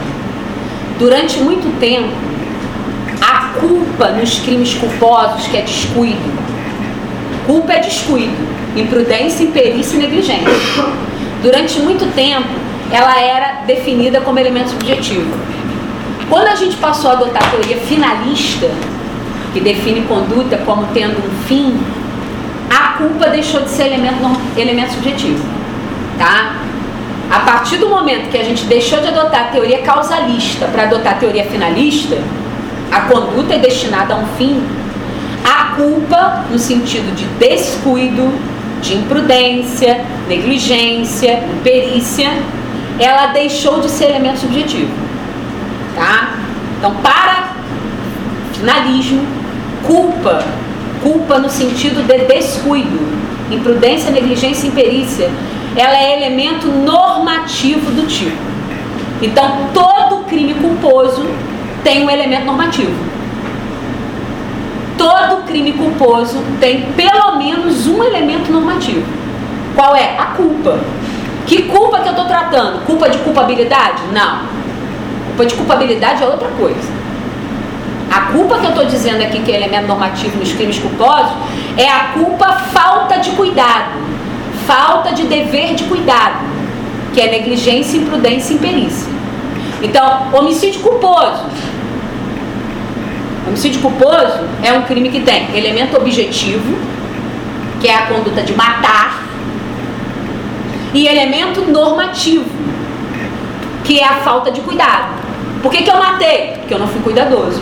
[0.98, 2.14] Durante muito tempo,
[3.22, 6.22] a culpa nos crimes culposos, que é descuido.
[7.46, 8.32] Culpa é descuido,
[8.78, 10.86] imprudência, imperícia e negligência.
[11.42, 12.48] Durante muito tempo,
[12.94, 15.38] ela era definida como elemento subjetivo.
[16.30, 18.72] Quando a gente passou a adotar a teoria finalista,
[19.52, 21.78] que define conduta como tendo um fim,
[22.93, 24.15] a culpa deixou de ser elemento,
[24.56, 25.43] elemento subjetivo.
[26.17, 26.58] Tá?
[27.32, 31.13] A partir do momento que a gente deixou de adotar a teoria causalista para adotar
[31.13, 32.17] a teoria finalista,
[32.91, 34.62] a conduta é destinada a um fim,
[35.43, 38.32] a culpa, no sentido de descuido,
[38.82, 42.29] de imprudência, negligência, imperícia,
[42.99, 44.91] ela deixou de ser elemento subjetivo.
[45.95, 46.34] Tá?
[46.77, 47.53] Então, para
[48.53, 49.25] finalismo,
[49.84, 50.45] culpa,
[51.04, 53.00] culpa no sentido de descuido,
[53.52, 55.30] imprudência, negligência e imperícia,
[55.76, 58.42] ela é elemento normativo do tipo.
[59.22, 61.26] Então, todo crime culposo
[61.84, 62.94] tem um elemento normativo.
[64.98, 69.06] Todo crime culposo tem pelo menos um elemento normativo.
[69.76, 70.18] Qual é?
[70.18, 70.80] A culpa.
[71.46, 72.86] Que culpa que eu estou tratando?
[72.86, 74.02] Culpa de culpabilidade?
[74.13, 74.42] Não.
[75.28, 77.02] Culpa de culpabilidade é outra coisa.
[78.14, 81.34] A culpa que eu estou dizendo aqui, que é elemento normativo nos crimes culposos,
[81.78, 83.92] é a culpa falta de cuidado,
[84.68, 86.36] falta de dever de cuidado,
[87.14, 89.12] que é negligência, imprudência e imperícia.
[89.82, 91.46] Então, homicídio culposo
[93.48, 96.78] Homicídio culposo é um crime que tem elemento objetivo,
[97.82, 99.22] que é a conduta de matar,
[100.94, 102.46] e elemento normativo,
[103.84, 105.22] que é a falta de cuidado.
[105.62, 106.54] Por que, que eu matei?
[106.60, 107.62] Porque eu não fui cuidadoso.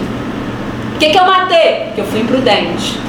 [1.02, 1.86] Que, que eu matei?
[1.86, 3.00] Porque eu fui imprudente.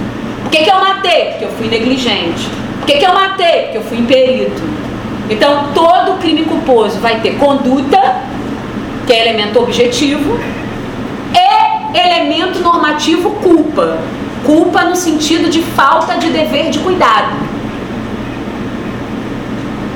[0.45, 1.24] Por que, que eu matei?
[1.26, 2.49] Porque eu fui negligente.
[2.78, 3.64] Por que, que eu matei?
[3.64, 4.62] Porque eu fui imperito.
[5.28, 8.22] Então, todo crime culposo vai ter conduta,
[9.07, 10.40] que é elemento objetivo,
[11.95, 13.99] elemento normativo culpa.
[14.47, 17.36] Culpa no sentido de falta de dever de cuidado.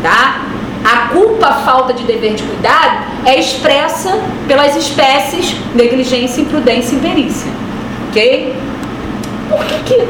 [0.03, 0.43] Tá?
[0.85, 7.66] A culpa, falta de dever de cuidado, é expressa pelas espécies negligência, imprudência e imperícia.
[8.17, 8.55] Ok?
[9.51, 10.07] Por que, que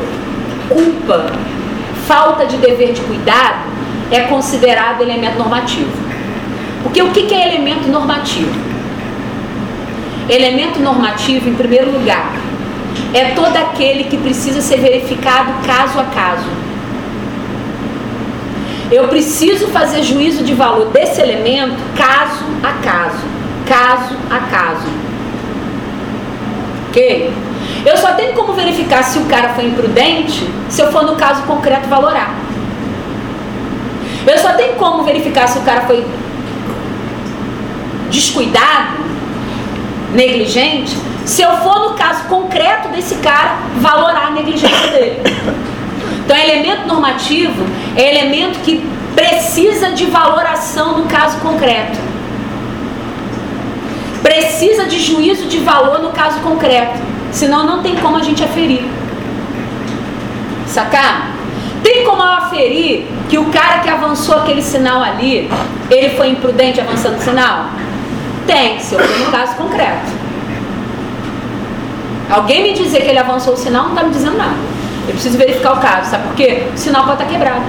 [0.68, 1.26] culpa,
[2.06, 3.64] falta de dever de cuidado,
[4.12, 5.90] é considerado elemento normativo?
[6.84, 8.54] Porque o que, que é elemento normativo?
[10.28, 12.32] Elemento normativo, em primeiro lugar,
[13.12, 16.48] é todo aquele que precisa ser verificado caso a caso.
[18.88, 23.24] Eu preciso fazer juízo de valor desse elemento caso a caso.
[23.66, 24.86] Caso a caso.
[26.88, 27.32] Ok?
[27.84, 31.42] Eu só tenho como verificar se o cara foi imprudente se eu for no caso
[31.42, 32.34] concreto valorar.
[34.26, 36.04] Eu só tenho como verificar se o cara foi
[38.10, 39.04] descuidado,
[40.12, 45.22] negligente, se eu for no caso concreto desse cara valorar a negligência dele.
[46.24, 47.64] Então, elemento normativo
[47.96, 51.98] é elemento que precisa de valoração no caso concreto.
[54.22, 56.98] Precisa de juízo de valor no caso concreto.
[57.32, 58.84] Senão não tem como a gente aferir.
[60.66, 61.30] Sacar?
[61.82, 65.50] Tem como eu aferir que o cara que avançou aquele sinal ali,
[65.90, 67.66] ele foi imprudente avançando o sinal?
[68.46, 70.10] Tem, se eu for no caso concreto.
[72.30, 74.56] Alguém me dizer que ele avançou o sinal não está me dizendo nada.
[75.06, 76.66] Eu preciso verificar o caso, sabe por quê?
[76.74, 77.62] O sinal pode estar quebrado.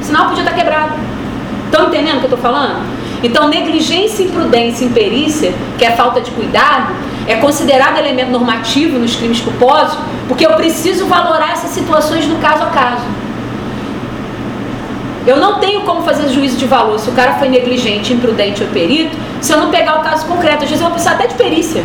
[0.00, 0.92] O sinal podia estar quebrado.
[1.64, 2.80] Estão entendendo o que eu estou falando?
[3.26, 6.94] Então, negligência, imprudência e imperícia, que é falta de cuidado,
[7.26, 9.98] é considerado elemento normativo nos crimes culposos,
[10.28, 13.02] porque eu preciso valorar essas situações no caso a caso.
[15.26, 18.68] Eu não tenho como fazer juízo de valor se o cara foi negligente, imprudente ou
[18.68, 20.62] perito, se eu não pegar o caso concreto.
[20.62, 21.82] Às vezes eu vou precisar até de perícia.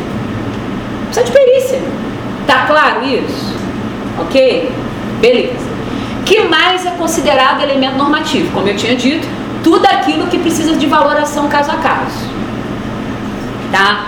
[1.06, 1.80] Precisa de perícia.
[2.46, 3.56] Tá claro isso?
[4.20, 4.72] Ok?
[5.20, 5.72] Beleza.
[6.24, 8.52] que mais é considerado elemento normativo?
[8.52, 9.28] Como eu tinha dito,
[9.64, 12.30] tudo aquilo que precisa de valoração caso a caso.
[13.72, 14.08] Tá?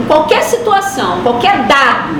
[0.00, 2.14] Em qualquer situação, qualquer dado,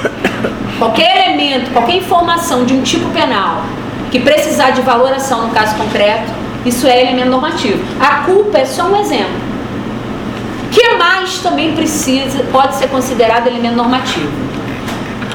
[0.78, 3.62] qualquer elemento, qualquer informação de um tipo penal
[4.10, 6.32] que precisar de valoração no caso concreto,
[6.66, 7.82] isso é elemento normativo.
[8.00, 9.50] A culpa é só um exemplo.
[10.66, 14.50] O que mais também precisa, pode ser considerado elemento normativo?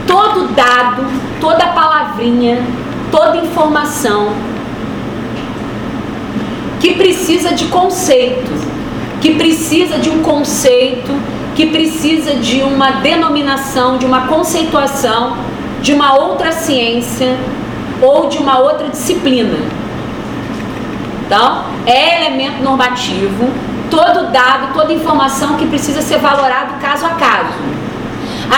[0.08, 1.06] todo dado,
[1.40, 2.64] toda palavrinha,
[3.12, 4.34] toda informação
[6.86, 8.52] que precisa de conceito,
[9.20, 11.12] que precisa de um conceito,
[11.56, 15.36] que precisa de uma denominação, de uma conceituação,
[15.82, 17.36] de uma outra ciência
[18.00, 19.58] ou de uma outra disciplina.
[21.26, 23.50] Então, é elemento normativo,
[23.90, 27.76] todo dado, toda informação que precisa ser valorado caso a caso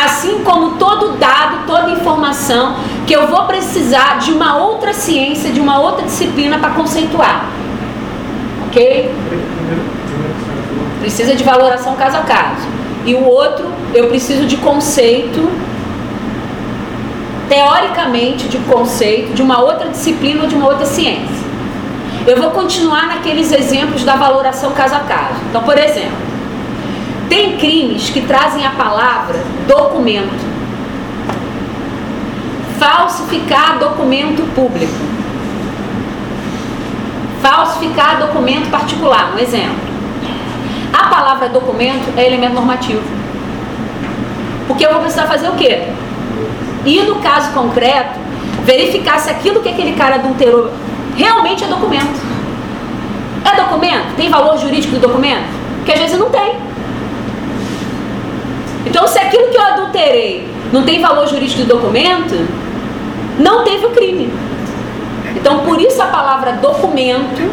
[0.05, 2.75] assim como todo dado, toda informação
[3.05, 7.56] que eu vou precisar de uma outra ciência, de uma outra disciplina para conceituar.
[8.67, 9.11] Ok?
[11.01, 12.67] Precisa de valoração caso a caso.
[13.05, 15.49] E o outro, eu preciso de conceito,
[17.47, 21.47] teoricamente, de conceito, de uma outra disciplina ou de uma outra ciência.
[22.25, 25.39] Eu vou continuar naqueles exemplos da valoração caso a caso.
[25.49, 26.17] Então, por exemplo,
[27.29, 30.45] tem crimes que trazem a palavra documento.
[32.77, 35.16] Falsificar documento público.
[37.47, 39.77] Falsificar documento particular, um exemplo.
[40.91, 43.01] A palavra documento é elemento normativo.
[44.67, 45.83] Porque eu vou precisar fazer o quê?
[46.85, 48.19] E no caso concreto,
[48.65, 50.69] verificar se aquilo que aquele cara adulterou
[51.15, 52.19] realmente é documento.
[53.45, 54.17] É documento?
[54.17, 55.47] Tem valor jurídico do documento?
[55.77, 56.57] Porque às vezes não tem.
[58.85, 62.45] Então, se aquilo que eu adulterei não tem valor jurídico do documento,
[63.39, 64.46] não teve o crime.
[65.37, 67.51] Então, por isso a palavra documento,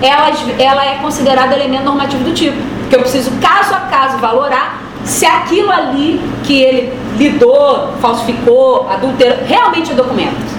[0.00, 2.56] ela, ela é considerada elemento normativo do tipo.
[2.80, 9.38] Porque eu preciso, caso a caso, valorar se aquilo ali que ele lidou, falsificou, adulterou,
[9.46, 10.56] realmente é documento.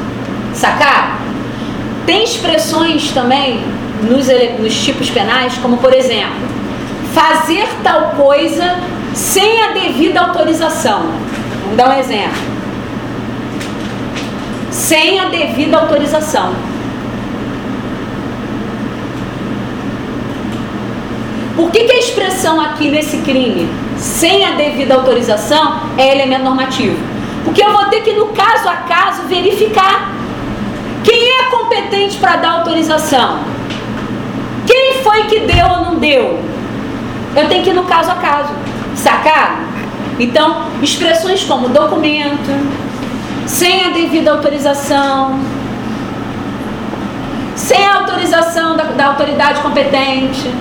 [0.53, 1.20] Sacar?
[2.05, 3.61] Tem expressões também
[4.03, 4.28] nos,
[4.59, 6.47] nos tipos penais, como por exemplo,
[7.13, 8.78] fazer tal coisa
[9.13, 11.01] sem a devida autorização.
[11.63, 12.57] Vamos dar um exemplo.
[14.78, 16.53] Sem a devida autorização.
[21.55, 23.67] Por que, que a expressão aqui nesse crime,
[23.97, 26.95] sem a devida autorização, é elemento normativo?
[27.43, 30.11] Porque eu vou ter que, no caso a caso, verificar
[31.03, 33.39] quem é competente para dar autorização.
[34.67, 36.39] Quem foi que deu ou não deu?
[37.36, 38.53] Eu tenho que ir no caso a caso.
[38.95, 39.65] Sacado?
[40.19, 42.76] Então, expressões como documento,
[43.47, 45.39] sem a devida autorização,
[47.55, 50.51] sem a autorização da, da autoridade competente,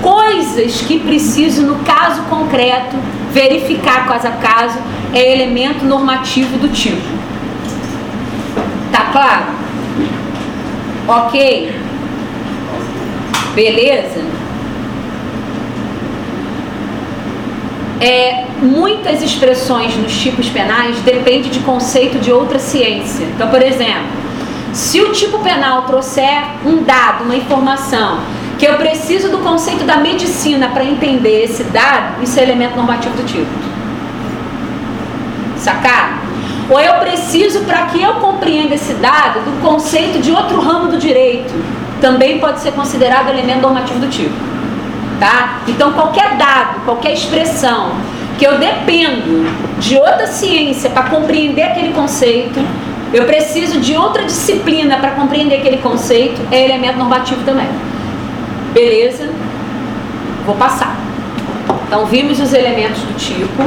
[0.00, 2.96] coisas que preciso, no caso concreto,
[3.32, 4.78] verificar caso a caso,
[5.12, 7.02] é elemento normativo do tipo.
[8.92, 9.46] Tá claro?
[11.08, 11.74] Ok?
[13.54, 14.43] Beleza?
[18.00, 23.24] É, muitas expressões nos tipos penais dependem de conceito de outra ciência.
[23.24, 24.24] Então, por exemplo,
[24.74, 28.18] Se o tipo penal trouxer um dado, uma informação,
[28.58, 33.14] que eu preciso do conceito da medicina para entender esse dado, isso é elemento normativo
[33.14, 33.46] do tipo.
[35.56, 36.24] Sacar?
[36.68, 40.98] Ou eu preciso, para que eu compreenda esse dado, do conceito de outro ramo do
[40.98, 41.54] direito,
[42.00, 44.34] também pode ser considerado elemento normativo do tipo.
[45.18, 45.60] Tá?
[45.68, 47.92] Então, qualquer dado, qualquer expressão
[48.38, 49.46] que eu dependo
[49.78, 52.60] de outra ciência para compreender aquele conceito,
[53.12, 57.68] eu preciso de outra disciplina para compreender aquele conceito, é elemento normativo também.
[58.72, 59.30] Beleza?
[60.44, 60.96] Vou passar.
[61.86, 63.62] Então, vimos os elementos do tipo.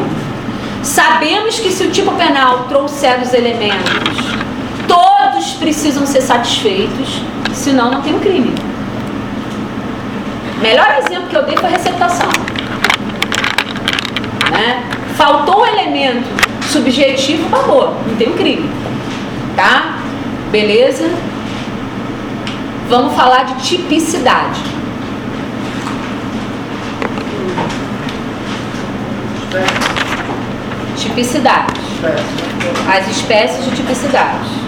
[0.83, 4.17] Sabemos que se o tipo penal trouxer os elementos,
[4.87, 7.21] todos precisam ser satisfeitos,
[7.53, 8.53] senão não tem um crime.
[10.61, 12.29] Melhor exemplo que eu dei foi a receptação.
[14.51, 14.83] Né?
[15.15, 16.27] Faltou o elemento
[16.67, 18.69] subjetivo, acabou, não tem um crime.
[19.55, 19.99] Tá?
[20.51, 21.09] Beleza?
[22.89, 24.61] Vamos falar de tipicidade.
[30.95, 31.73] Tipicidade.
[32.89, 34.67] As espécies de tipicidade.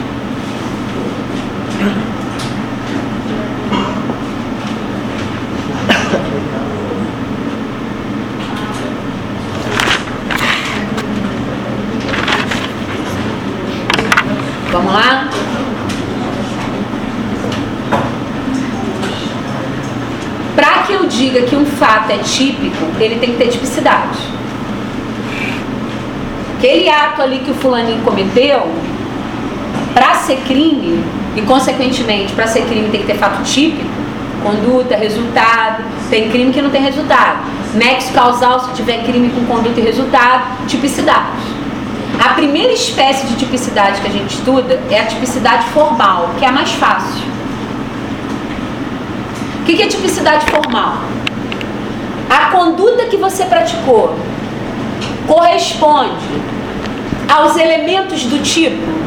[14.72, 15.28] Vamos lá?
[20.56, 21.42] Para que eu diga
[22.10, 24.18] fato é típico, ele tem que ter tipicidade.
[26.58, 28.68] Aquele ato ali que o fulaninho cometeu,
[29.94, 31.04] para ser crime,
[31.36, 33.88] e consequentemente, para ser crime tem que ter fato típico,
[34.44, 37.40] conduta, resultado, tem crime que não tem resultado.
[37.76, 41.60] Nexo causal, se tiver crime com conduta e resultado, tipicidade.
[42.20, 46.48] A primeira espécie de tipicidade que a gente estuda é a tipicidade formal, que é
[46.48, 47.24] a mais fácil.
[49.62, 50.98] O que é tipicidade formal?
[52.30, 54.16] A conduta que você praticou
[55.28, 56.26] corresponde
[57.28, 59.00] aos elementos do tipo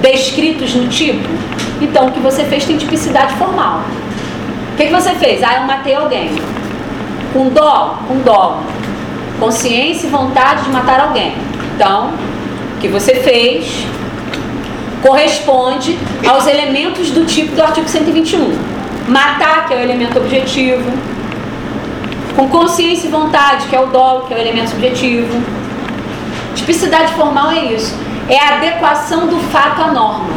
[0.00, 1.28] descritos no tipo,
[1.80, 3.82] então o que você fez tem tipicidade formal.
[4.72, 5.42] O que, que você fez?
[5.42, 6.30] Ah, eu matei alguém.
[7.32, 7.98] Com dó?
[8.08, 8.60] Com dó
[9.40, 11.34] consciência e vontade de matar alguém.
[11.74, 12.10] Então,
[12.76, 13.84] o que você fez
[15.02, 15.98] corresponde
[16.28, 18.69] aos elementos do tipo do artigo 121.
[19.10, 20.90] Matar, que é o elemento objetivo.
[22.36, 25.42] Com consciência e vontade, que é o dolo, que é o elemento subjetivo.
[26.54, 27.94] Tipicidade formal é isso.
[28.28, 30.30] É a adequação do fato à norma.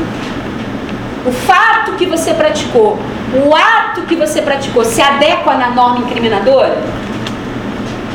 [1.25, 2.99] O fato que você praticou,
[3.45, 6.81] o ato que você praticou, se adequa na norma incriminadora?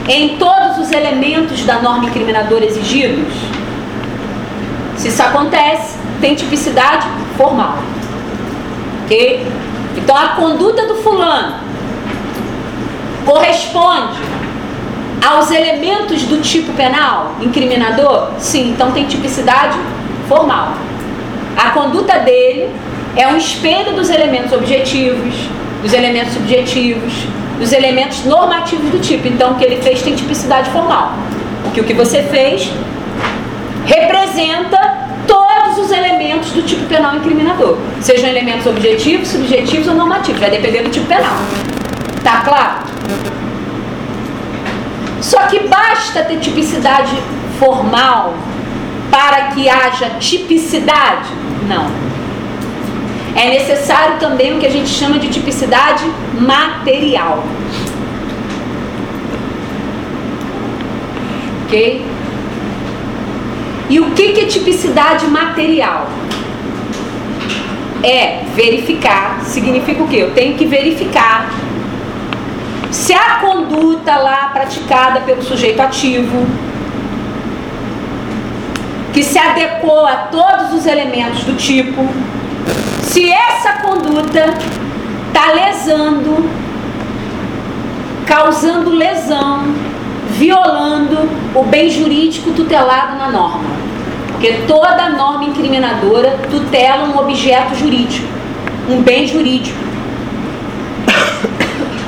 [0.08, 3.34] em todos os elementos da norma incriminadora exigidos?
[4.96, 7.06] Se isso acontece, tem tipicidade
[7.36, 7.78] formal.
[9.04, 9.46] Ok?
[9.98, 11.56] Então a conduta do fulano
[13.26, 14.18] corresponde
[15.26, 18.30] aos elementos do tipo penal incriminador?
[18.38, 19.76] Sim, então tem tipicidade
[20.28, 20.72] formal.
[21.56, 22.70] A conduta dele
[23.16, 25.34] é um espelho dos elementos objetivos,
[25.82, 27.12] dos elementos subjetivos,
[27.58, 29.26] dos elementos normativos do tipo.
[29.26, 31.14] Então, o que ele fez tem tipicidade formal.
[31.64, 32.70] Porque o que você fez
[33.84, 34.77] representa
[35.78, 37.78] os elementos do tipo penal incriminador.
[38.00, 40.40] Sejam elementos objetivos, subjetivos ou normativos.
[40.40, 41.38] Vai depender do tipo penal.
[42.22, 42.80] Tá claro?
[45.20, 47.16] Só que basta ter tipicidade
[47.58, 48.34] formal
[49.10, 51.28] para que haja tipicidade?
[51.68, 51.90] Não.
[53.34, 56.04] É necessário também o que a gente chama de tipicidade
[56.40, 57.44] material.
[61.64, 62.04] Ok?
[63.88, 66.08] E o que, que é tipicidade material?
[68.02, 70.16] É verificar, significa o quê?
[70.16, 71.50] Eu tenho que verificar
[72.90, 76.46] se a conduta lá praticada pelo sujeito ativo,
[79.12, 82.06] que se adequou a todos os elementos do tipo,
[83.02, 84.54] se essa conduta
[85.28, 86.48] está lesando,
[88.26, 89.64] causando lesão,
[90.38, 93.64] violando o bem jurídico tutelado na norma.
[94.28, 98.26] Porque toda norma incriminadora tutela um objeto jurídico,
[98.88, 99.76] um bem jurídico.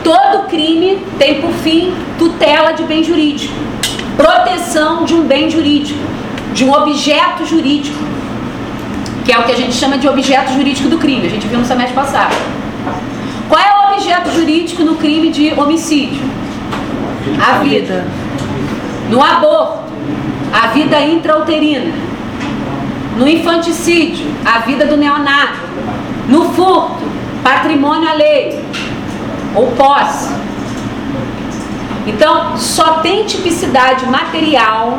[0.04, 3.52] Todo crime tem por fim tutela de bem jurídico,
[4.16, 5.98] proteção de um bem jurídico,
[6.54, 8.10] de um objeto jurídico
[9.24, 11.26] que é o que a gente chama de objeto jurídico do crime.
[11.26, 12.34] A gente viu no semestre passado.
[13.48, 16.20] Qual é o objeto jurídico no crime de homicídio?
[17.40, 18.06] A vida.
[19.08, 19.84] No aborto,
[20.52, 21.92] a vida intrauterina.
[23.16, 25.58] No infanticídio, a vida do neonato.
[26.28, 27.02] No furto,
[27.42, 28.64] patrimônio alheio
[29.54, 30.32] ou posse.
[32.06, 34.98] Então, só tem tipicidade material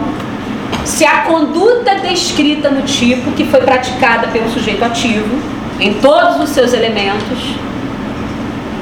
[0.85, 5.39] se a conduta descrita no tipo, que foi praticada pelo sujeito ativo,
[5.79, 7.55] em todos os seus elementos,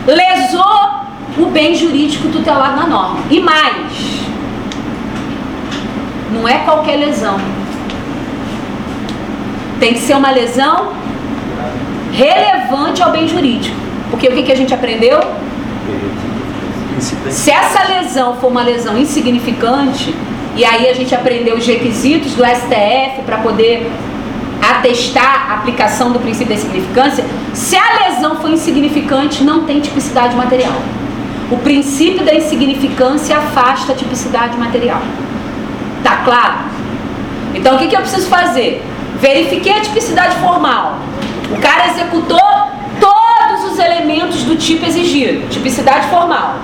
[0.06, 0.99] lesou
[1.38, 3.20] o bem jurídico tutelado na norma.
[3.30, 4.20] E mais,
[6.32, 7.40] não é qualquer lesão.
[9.80, 10.94] Tem que ser uma lesão
[12.12, 13.76] relevante ao bem jurídico.
[14.10, 15.20] Porque o que, que a gente aprendeu?
[17.30, 20.14] Se essa lesão for uma lesão insignificante,
[20.56, 23.90] e aí a gente aprendeu os requisitos do STF para poder
[24.62, 27.24] atestar a aplicação do princípio da insignificância,
[27.54, 30.74] se a lesão for insignificante, não tem tipicidade material.
[31.52, 35.02] O princípio da insignificância afasta a tipicidade material.
[36.04, 36.60] Tá claro?
[37.56, 38.84] Então o que, que eu preciso fazer?
[39.20, 40.98] Verifiquei a tipicidade formal.
[41.50, 42.40] O cara executou
[43.00, 46.58] todos os elementos do tipo exigido, tipicidade formal.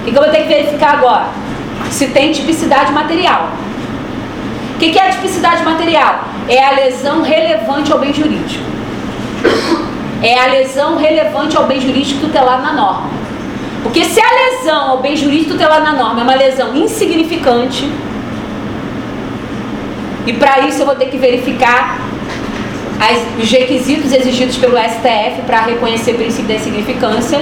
[0.00, 1.26] O que, que eu vou ter que verificar agora?
[1.90, 3.50] Se tem tipicidade material.
[4.76, 6.20] O que, que é a tipicidade material?
[6.48, 8.77] É a lesão relevante ao bem jurídico.
[10.22, 13.10] É a lesão relevante ao bem jurídico tutelado na norma.
[13.82, 17.88] Porque se a lesão ao bem jurídico tutelado na norma é uma lesão insignificante,
[20.26, 21.98] e para isso eu vou ter que verificar
[23.00, 27.40] as, os requisitos exigidos pelo STF para reconhecer o princípio da insignificância.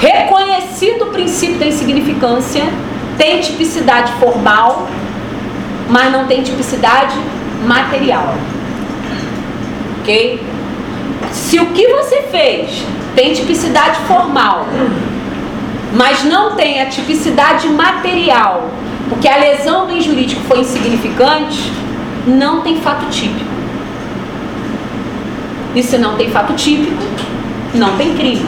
[0.00, 2.62] Reconhecido o princípio da insignificância,
[3.16, 4.88] tem tipicidade formal,
[5.88, 7.16] mas não tem tipicidade
[7.66, 8.34] material.
[10.00, 10.40] Ok?
[11.32, 14.66] Se o que você fez tem tipicidade formal,
[15.92, 18.70] mas não tem a tipicidade material,
[19.08, 21.72] porque a lesão do jurídico foi insignificante,
[22.26, 23.50] não tem fato típico.
[25.74, 27.02] E se não tem fato típico,
[27.74, 28.46] não tem crime.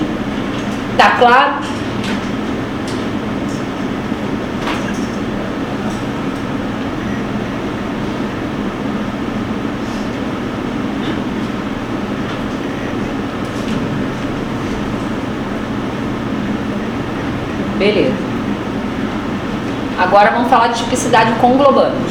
[0.96, 1.54] Tá claro?
[17.80, 18.12] Beleza.
[20.10, 22.10] Agora vamos falar de tipicidade com globanos.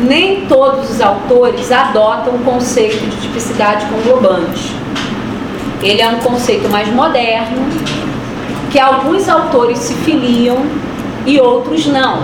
[0.00, 4.70] Nem todos os autores adotam o conceito de tipicidade com globanos.
[5.82, 7.68] Ele é um conceito mais moderno,
[8.70, 10.64] que alguns autores se filiam
[11.26, 12.22] e outros não.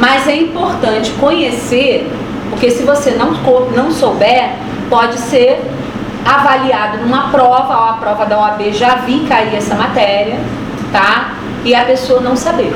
[0.00, 2.10] Mas é importante conhecer,
[2.48, 3.32] porque se você não,
[3.76, 4.52] não souber,
[4.88, 5.60] pode ser
[6.24, 10.38] avaliado numa prova, ó, a prova da OAB já vi cair essa matéria,
[10.92, 11.34] tá?
[11.64, 12.74] E a pessoa não saber.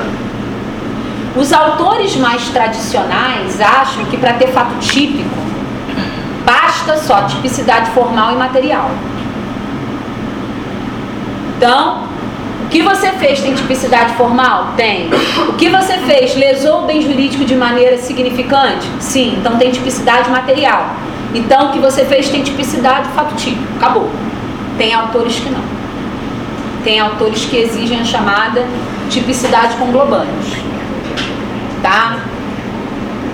[1.35, 5.35] Os autores mais tradicionais acham que para ter fato típico,
[6.45, 8.91] basta só tipicidade formal e material.
[11.57, 12.03] Então,
[12.65, 14.73] o que você fez tem tipicidade formal?
[14.75, 15.09] Tem.
[15.49, 18.87] O que você fez lesou o bem jurídico de maneira significante?
[18.99, 20.87] Sim, então tem tipicidade material.
[21.33, 23.73] Então, o que você fez tem tipicidade, típico.
[23.77, 24.09] Acabou.
[24.77, 25.63] Tem autores que não.
[26.83, 28.63] Tem autores que exigem a chamada
[29.09, 29.91] tipicidade com.
[31.81, 32.19] Tá?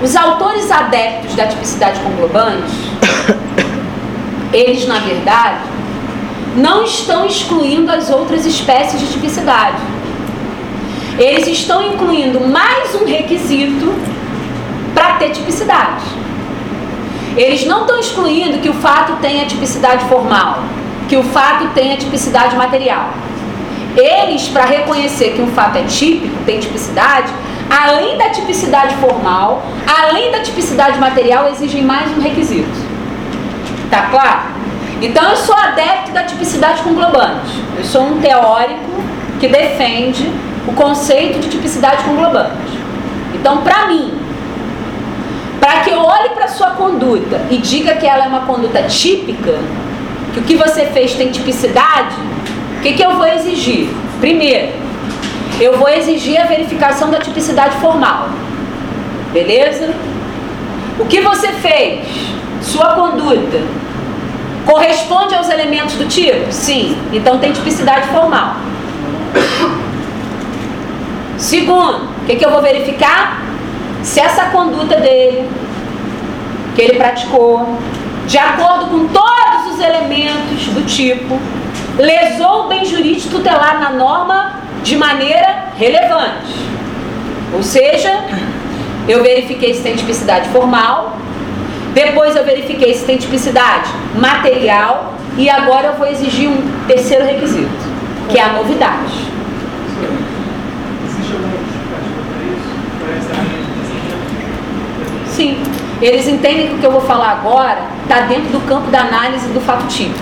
[0.01, 2.09] Os autores adeptos da tipicidade com
[4.53, 5.59] eles, na verdade,
[6.55, 9.77] não estão excluindo as outras espécies de tipicidade.
[11.17, 13.93] Eles estão incluindo mais um requisito
[14.93, 16.18] para ter tipicidade.
[17.39, 20.59] Eles não estão excluindo que o fato tenha tipicidade formal,
[21.07, 23.11] que o fato tenha tipicidade material.
[23.95, 27.31] Eles, para reconhecer que um fato é típico, tem tipicidade,
[27.69, 32.77] além da tipicidade formal, além da tipicidade material, exigem mais um requisito.
[33.89, 34.41] Tá claro?
[35.01, 37.49] Então eu sou adepto da tipicidade com globanos.
[37.77, 39.01] Eu sou um teórico
[39.39, 40.29] que defende
[40.67, 42.69] o conceito de tipicidade com globanos.
[43.33, 44.13] Então, para mim,
[45.59, 49.59] para que eu olhe para sua conduta e diga que ela é uma conduta típica,
[50.33, 52.15] que o que você fez tem tipicidade,
[52.77, 53.89] o que, que eu vou exigir?
[54.19, 54.71] Primeiro,
[55.59, 58.29] eu vou exigir a verificação da tipicidade formal.
[59.33, 59.93] Beleza?
[60.97, 62.07] O que você fez,
[62.61, 63.61] sua conduta,
[64.65, 66.51] corresponde aos elementos do tipo?
[66.51, 66.97] Sim.
[67.11, 68.55] Então tem tipicidade formal.
[71.37, 73.48] Segundo, o que, que eu vou verificar?
[74.03, 75.49] Se essa conduta dele,
[76.75, 77.77] que ele praticou,
[78.25, 81.39] de acordo com todos os elementos do tipo,
[81.97, 86.53] lesou o bem jurídico tutelar na norma de maneira relevante.
[87.53, 88.23] Ou seja,
[89.07, 91.17] eu verifiquei se tem tipicidade formal,
[91.93, 97.69] depois eu verifiquei se tem tipicidade material e agora eu vou exigir um terceiro requisito,
[98.29, 99.28] que é a novidade.
[105.39, 105.57] Sim,
[106.01, 109.47] eles entendem que o que eu vou falar agora está dentro do campo da análise
[109.47, 110.19] do fato típico.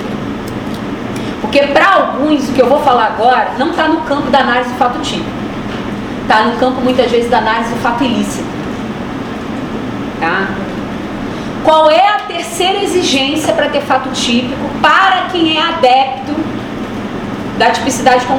[1.41, 4.69] Porque para alguns o que eu vou falar agora não está no campo da análise
[4.69, 5.27] do fato típico.
[6.21, 8.45] Está no campo muitas vezes da análise do fato ilícito.
[10.19, 10.49] Tá?
[11.63, 16.35] Qual é a terceira exigência para ter fato típico para quem é adepto
[17.57, 18.37] da tipicidade com?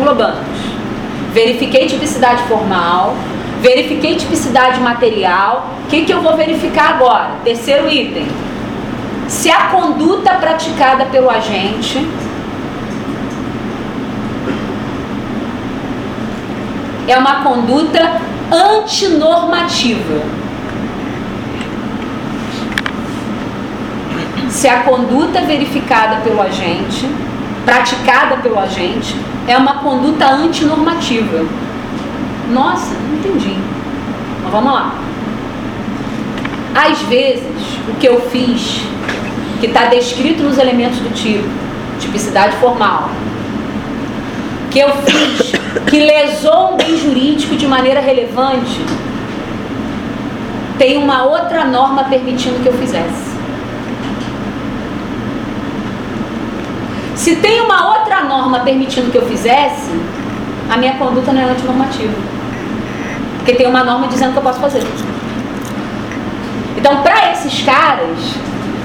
[1.34, 3.16] Verifiquei tipicidade formal,
[3.60, 5.74] verifiquei tipicidade material.
[5.84, 7.30] O que, que eu vou verificar agora?
[7.44, 8.26] Terceiro item.
[9.26, 12.06] Se a conduta praticada pelo agente
[17.06, 20.38] é uma conduta antinormativa.
[24.58, 27.08] se a conduta verificada pelo agente,
[27.64, 29.14] praticada pelo agente,
[29.46, 31.46] é uma conduta antinormativa.
[32.50, 33.56] Nossa, não entendi.
[34.42, 34.94] Mas vamos lá.
[36.74, 37.44] Às vezes,
[37.88, 38.82] o que eu fiz,
[39.60, 41.48] que está descrito nos elementos do tipo,
[41.98, 43.10] tipicidade formal,
[44.70, 45.52] que eu fiz,
[45.90, 48.80] que lesou um bem jurídico de maneira relevante,
[50.78, 53.28] tem uma outra norma permitindo que eu fizesse.
[57.16, 59.90] Se tem uma outra norma permitindo que eu fizesse,
[60.70, 62.37] a minha conduta não é antinormativa.
[63.48, 64.82] Porque tem uma norma dizendo que eu posso fazer.
[66.76, 68.18] Então, para esses caras,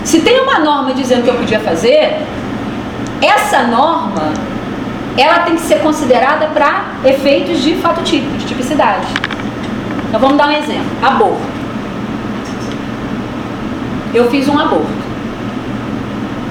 [0.05, 2.25] se tem uma norma dizendo que eu podia fazer,
[3.21, 4.31] essa norma
[5.17, 9.05] ela tem que ser considerada para efeitos de fato típico, de tipicidade.
[10.07, 10.85] Então vamos dar um exemplo.
[11.01, 11.41] Aborto.
[14.13, 14.87] Eu fiz um aborto.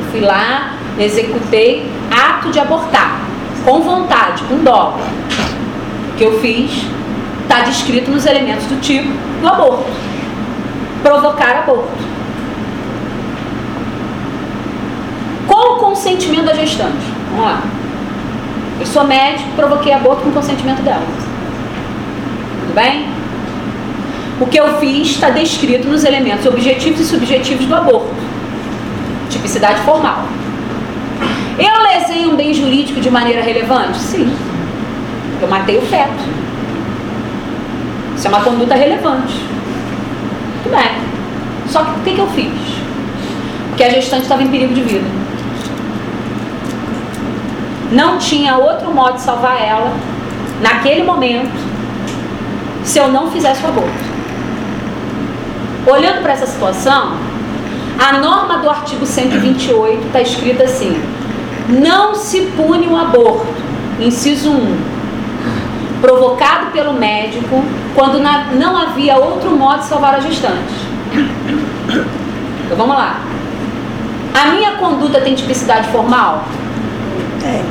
[0.00, 3.22] Eu fui lá, executei ato de abortar,
[3.64, 4.98] com vontade, com dó.
[6.18, 6.92] Que eu fiz
[7.52, 9.84] está descrito nos elementos do tipo do aborto.
[11.02, 12.02] Provocar aborto.
[15.46, 17.04] Com o consentimento da gestante.
[17.30, 17.62] Vamos lá.
[18.80, 21.04] Eu sou médico, provoquei aborto com consentimento dela.
[22.60, 23.06] Tudo bem?
[24.40, 28.14] O que eu fiz está descrito nos elementos objetivos e subjetivos do aborto.
[29.28, 30.24] Tipicidade formal.
[31.58, 33.98] Eu lesei um bem jurídico de maneira relevante?
[33.98, 34.34] Sim.
[35.40, 36.41] Eu matei o feto.
[38.22, 39.34] Isso é uma conduta relevante.
[40.62, 40.92] Tudo bem.
[41.66, 42.52] Só que o que, que eu fiz?
[43.66, 45.04] Porque a gestante estava em perigo de vida.
[47.90, 49.92] Não tinha outro modo de salvar ela,
[50.60, 51.50] naquele momento,
[52.84, 53.90] se eu não fizesse o aborto.
[55.88, 57.16] Olhando para essa situação,
[57.98, 60.96] a norma do artigo 128 está escrita assim:
[61.68, 63.48] não se pune o aborto,
[63.98, 64.91] inciso 1,
[66.02, 70.74] provocado pelo médico quando não havia outro modo de salvar a gestante.
[72.66, 73.20] Então vamos lá.
[74.34, 76.44] A minha conduta tem tipicidade formal?
[77.40, 77.62] Tem.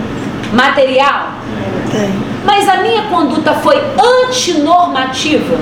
[0.54, 1.32] Material?
[1.92, 2.10] Tem.
[2.46, 3.76] Mas a minha conduta foi
[4.26, 5.58] antinormativa?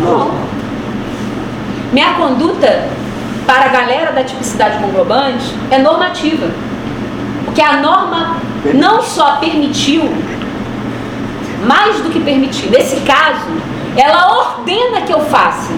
[0.00, 0.32] Não.
[1.92, 2.88] Minha conduta,
[3.46, 6.48] para a galera da tipicidade conglobante, é normativa.
[7.44, 8.36] Porque a norma
[8.74, 10.10] não só permitiu,
[11.66, 13.48] mais do que permitiu, nesse caso,
[13.96, 15.72] ela ordena que eu faça.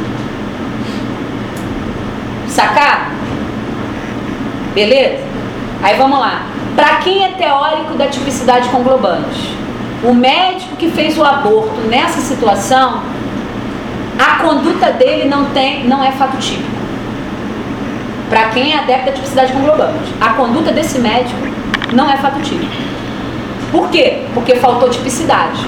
[2.49, 3.11] Sacar?
[4.74, 5.24] Beleza?
[5.83, 6.43] Aí vamos lá.
[6.76, 9.57] Para quem é teórico da tipicidade conglobante,
[10.03, 13.03] o médico que fez o aborto nessa situação,
[14.18, 16.70] a conduta dele não tem, não é fato típico.
[18.28, 21.41] Para quem é adepto da tipicidade conglobante, a conduta desse médico
[21.93, 22.91] não é fato típico.
[23.73, 24.27] Por quê?
[24.35, 25.66] Porque faltou tipicidade.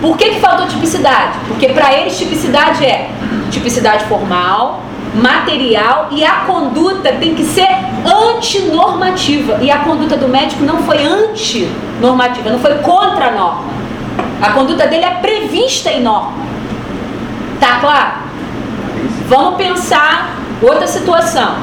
[0.00, 1.38] Por que, que faltou tipicidade?
[1.46, 3.10] Porque para eles tipicidade é
[3.50, 4.82] tipicidade formal,
[5.14, 7.68] material e a conduta tem que ser
[8.04, 9.58] antinormativa.
[9.60, 13.72] E a conduta do médico não foi antinormativa, não foi contra a norma.
[14.40, 16.32] A conduta dele é prevista em norma.
[17.60, 18.12] Tá claro?
[19.28, 21.56] Vamos pensar outra situação.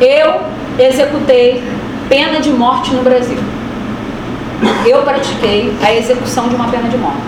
[0.00, 0.40] Eu
[0.78, 1.62] executei
[2.08, 3.38] pena de morte no Brasil.
[4.86, 7.18] Eu pratiquei a execução de uma pena de morte.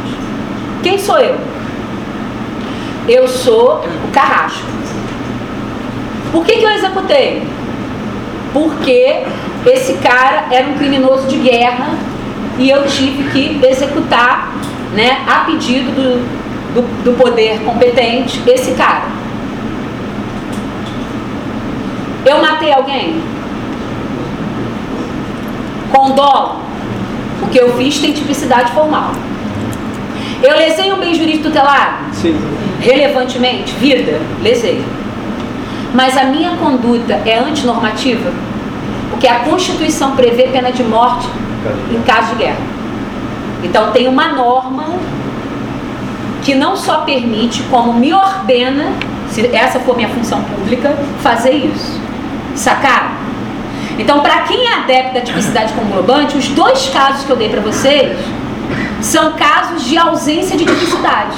[0.82, 1.38] Quem sou eu?
[3.08, 4.66] Eu sou o carrasco.
[6.32, 7.42] Por que, que eu executei?
[8.52, 9.22] Porque
[9.66, 11.90] esse cara era um criminoso de guerra
[12.58, 14.54] e eu tive que executar,
[14.94, 19.04] né, a pedido do, do, do poder competente, esse cara.
[22.24, 23.22] Eu matei alguém?
[25.92, 26.60] Com dó?
[27.42, 29.12] O que eu fiz tem tipicidade formal.
[30.42, 32.08] Eu lesei um bem jurídico tutelar?
[32.12, 32.38] Sim.
[32.80, 33.72] Relevantemente?
[33.74, 34.20] Vida?
[34.42, 34.82] Lesei.
[35.92, 38.30] Mas a minha conduta é antinormativa?
[39.10, 41.28] Porque a Constituição prevê pena de morte
[41.90, 42.60] em caso de guerra.
[43.62, 44.86] Então tem uma norma
[46.42, 48.92] que não só permite, como me ordena,
[49.28, 52.00] se essa for minha função pública, fazer isso.
[52.54, 53.19] Sacar?
[54.00, 57.60] Então, para quem é adepto da tipicidade conglobante, os dois casos que eu dei para
[57.60, 58.18] vocês
[59.02, 61.36] são casos de ausência de tipicidade.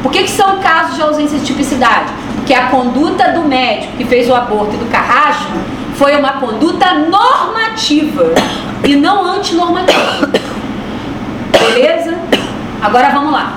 [0.00, 2.12] Por que, que são casos de ausência de tipicidade?
[2.36, 5.50] Porque a conduta do médico que fez o aborto e do carrasco
[5.96, 8.32] foi uma conduta normativa
[8.84, 10.30] e não antinormativa.
[11.50, 12.16] Beleza?
[12.80, 13.54] Agora vamos lá.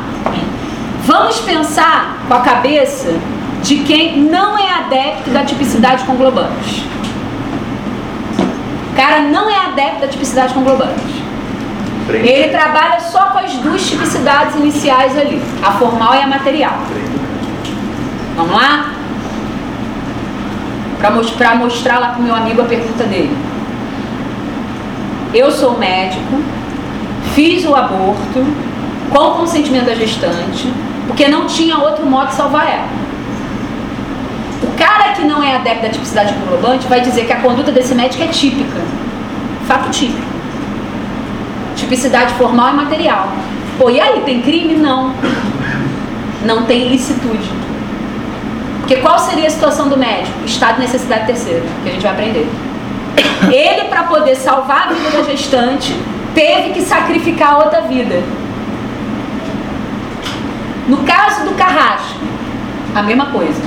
[1.05, 3.13] Vamos pensar com a cabeça
[3.63, 6.85] de quem não é adepto da tipicidade conglobante.
[8.91, 11.27] O cara não é adepto da tipicidade conglobante.
[12.09, 16.79] Ele trabalha só com as duas tipicidades iniciais ali, a formal e a material.
[18.35, 18.93] Vamos lá?
[20.99, 23.35] Para mostrar, lá para o meu amigo a pergunta dele.
[25.33, 26.41] Eu sou médico,
[27.35, 28.45] fiz o aborto
[29.09, 30.71] com consentimento da gestante,
[31.07, 33.06] porque não tinha outro modo de salvar ela.
[34.77, 38.23] Cara que não é adepto da tipicidade conglobante vai dizer que a conduta desse médico
[38.23, 38.79] é típica.
[39.67, 40.27] Fato típico.
[41.75, 43.29] Tipicidade formal e material.
[43.77, 44.75] Pô, e aí, tem crime?
[44.75, 45.13] Não.
[46.45, 47.49] Não tem ilicitude.
[48.79, 50.45] Porque qual seria a situação do médico?
[50.45, 52.47] Estado de necessidade terceira, que a gente vai aprender.
[53.51, 55.93] Ele, para poder salvar a vida da gestante,
[56.33, 58.23] teve que sacrificar outra vida.
[60.87, 62.19] No caso do carrasco,
[62.95, 63.61] a mesma coisa.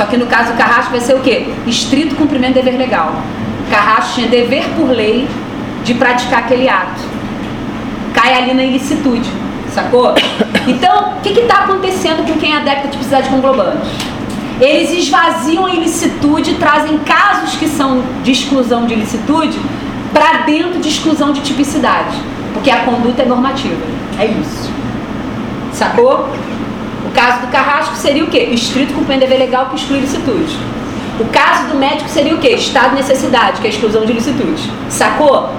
[0.00, 1.46] Só que no caso do carrasco vai ser o quê?
[1.66, 3.16] Estrito cumprimento do dever legal.
[3.70, 5.28] Carrasco tinha dever por lei
[5.84, 7.02] de praticar aquele ato.
[8.14, 9.28] Cai ali na ilicitude,
[9.70, 10.14] sacou?
[10.66, 13.90] Então, o que está acontecendo com quem é adepto à tipicidade conglobante?
[14.58, 19.60] Eles esvaziam a ilicitude, trazem casos que são de exclusão de ilicitude
[20.14, 22.16] para dentro de exclusão de tipicidade,
[22.54, 23.84] porque a conduta é normativa.
[24.18, 24.70] É isso.
[25.74, 26.26] Sacou?
[27.10, 28.38] O caso do carrasco seria o quê?
[28.52, 30.56] Estrito cumprimento dever legal que exclui ilicitude.
[31.18, 32.50] O caso do médico seria o quê?
[32.50, 34.70] Estado de necessidade, que é a exclusão de ilicitude.
[34.88, 35.50] Sacou?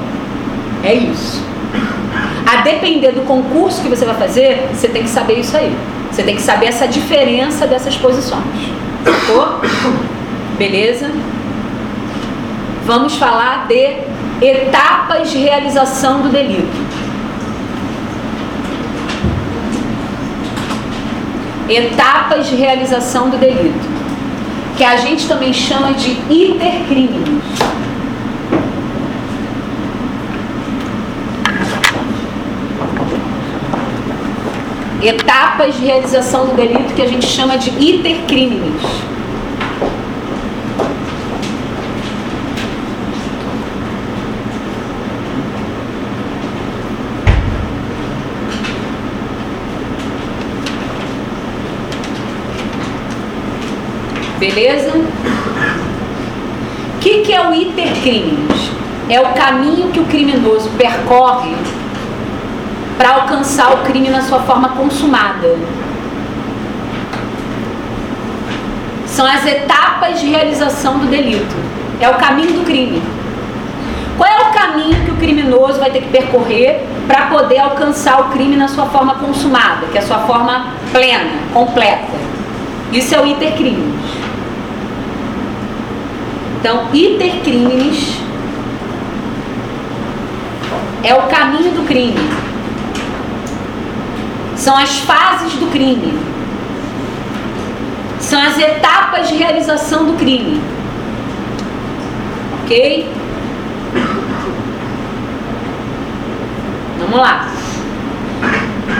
[0.81, 1.43] É isso.
[2.47, 5.75] A depender do concurso que você vai fazer, você tem que saber isso aí.
[6.09, 8.71] Você tem que saber essa diferença dessas posições.
[9.03, 9.59] Sacou?
[10.57, 11.11] Beleza?
[12.85, 13.97] Vamos falar de
[14.41, 16.90] etapas de realização do delito.
[21.73, 23.89] Etapas de realização do delito.
[24.75, 27.43] Que a gente também chama de intercrimes.
[35.03, 38.21] etapas de realização do delito que a gente chama de iter
[54.41, 54.91] Beleza?
[54.97, 58.71] O que, que é o iter criminis?
[59.07, 61.53] É o caminho que o criminoso percorre
[62.97, 65.55] para alcançar o crime na sua forma consumada.
[69.05, 71.55] São as etapas de realização do delito.
[71.99, 72.99] É o caminho do crime.
[74.17, 78.23] Qual é o caminho que o criminoso vai ter que percorrer para poder alcançar o
[78.29, 82.19] crime na sua forma consumada, que é a sua forma plena, completa?
[82.91, 84.20] Isso é o iter criminis.
[86.61, 88.21] Então, iter criminis
[91.03, 92.13] é o caminho do crime.
[94.55, 96.19] São as fases do crime.
[98.19, 100.61] São as etapas de realização do crime.
[102.61, 103.11] Ok?
[106.99, 107.49] Vamos lá.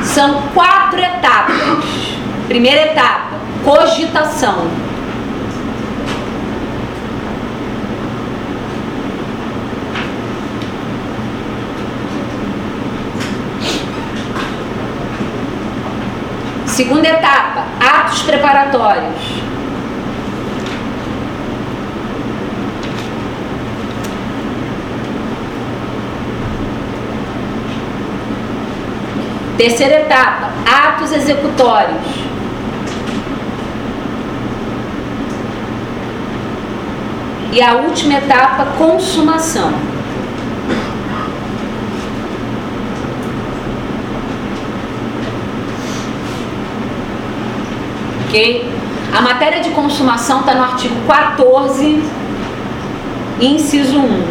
[0.03, 1.86] São quatro etapas.
[2.47, 4.90] Primeira etapa, cogitação.
[16.72, 19.22] Segunda etapa, atos preparatórios.
[29.57, 32.07] Terceira etapa, atos executórios.
[37.51, 39.90] E a última etapa, consumação.
[48.32, 48.65] Ok?
[49.13, 52.01] A matéria de consumação está no artigo 14,
[53.41, 54.23] inciso 1.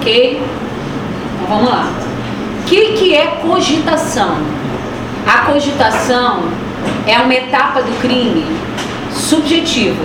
[0.00, 0.42] Ok?
[1.36, 1.92] Então vamos lá.
[2.60, 4.36] O que, que é cogitação?
[5.24, 6.42] A cogitação
[7.06, 8.67] é uma etapa do crime
[9.28, 10.04] subjetiva.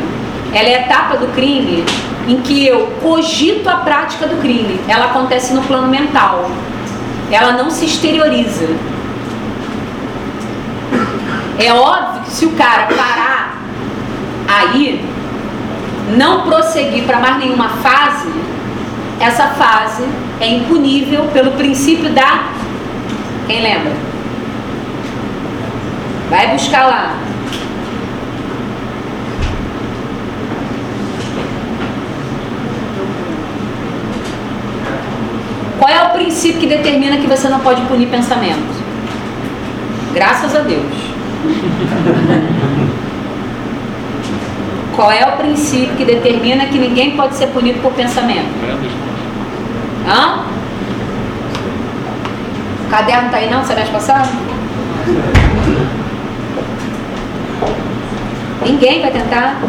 [0.54, 1.84] Ela é a etapa do crime
[2.28, 4.80] em que eu cogito a prática do crime.
[4.88, 6.50] Ela acontece no plano mental.
[7.32, 8.68] Ela não se exterioriza.
[11.58, 13.62] É óbvio que se o cara parar
[14.48, 15.04] aí,
[16.18, 18.30] não prosseguir para mais nenhuma fase,
[19.20, 20.04] essa fase
[20.42, 22.50] é impunível pelo princípio da.
[23.48, 23.94] Quem lembra?
[26.30, 27.24] Vai buscar lá.
[35.84, 38.76] Qual é o princípio que determina que você não pode punir pensamentos?
[40.16, 40.92] Graças a Deus.
[44.96, 48.50] Qual é o princípio que determina que ninguém pode ser punido por pensamento?
[50.08, 50.46] Hã?
[52.88, 54.30] O caderno tá aí não, semestre passado?
[58.66, 59.62] Ninguém vai tentar?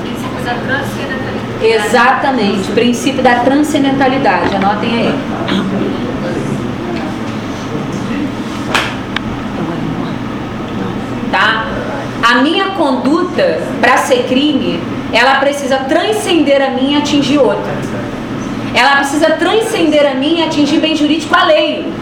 [0.00, 1.86] Princípio da transcendentalidade.
[1.86, 5.35] Exatamente, princípio da transcendentalidade, anotem aí.
[11.30, 11.66] Tá?
[12.22, 14.80] A minha conduta, para ser crime,
[15.12, 17.72] ela precisa transcender a mim e atingir outra.
[18.74, 21.92] Ela precisa transcender a mim e atingir bem jurídico alheio.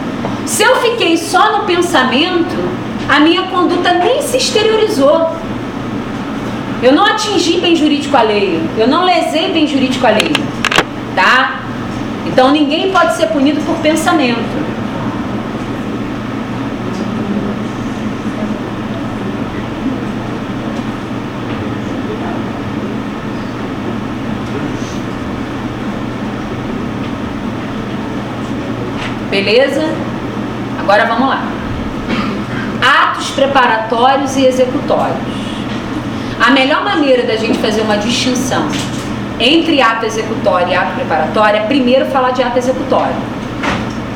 [0.45, 2.55] Se eu fiquei só no pensamento,
[3.07, 5.31] a minha conduta nem se exteriorizou.
[6.81, 8.61] Eu não atingi bem jurídico alheio.
[8.77, 10.35] Eu não lesei bem jurídico alheio.
[11.15, 11.54] Tá?
[12.35, 14.35] Então ninguém pode ser punido por pensamento.
[29.29, 29.81] Beleza?
[30.77, 31.41] Agora vamos lá.
[32.81, 35.15] Atos preparatórios e executórios.
[36.45, 38.67] A melhor maneira da gente fazer uma distinção
[39.39, 43.15] entre ato executório e ato preparatório é primeiro falar de ato executório.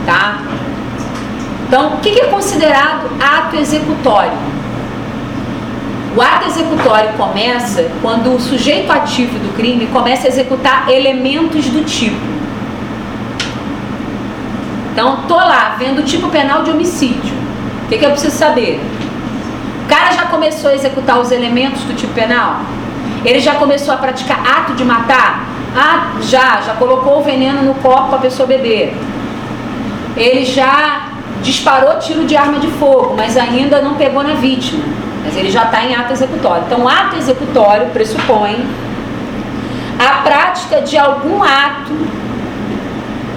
[0.06, 0.42] Tá?
[1.68, 4.38] Então, o que é considerado ato executório?
[6.16, 11.86] O ato executório começa quando o sujeito ativo do crime começa a executar elementos do
[11.86, 12.40] tipo.
[14.92, 17.34] Então, tô lá vendo o tipo penal de homicídio.
[17.86, 18.82] O que, que eu preciso saber?
[19.86, 22.62] O cara já começou a executar os elementos do tipo penal?
[23.26, 25.46] Ele já começou a praticar ato de matar?
[25.76, 28.96] Ah, já, já colocou o veneno no copo para a pessoa beber.
[30.16, 31.10] Ele já
[31.42, 34.84] disparou tiro de arma de fogo, mas ainda não pegou na vítima.
[35.24, 36.64] Mas ele já está em ato executório.
[36.66, 38.66] Então, ato executório pressupõe
[40.00, 41.94] a prática de algum ato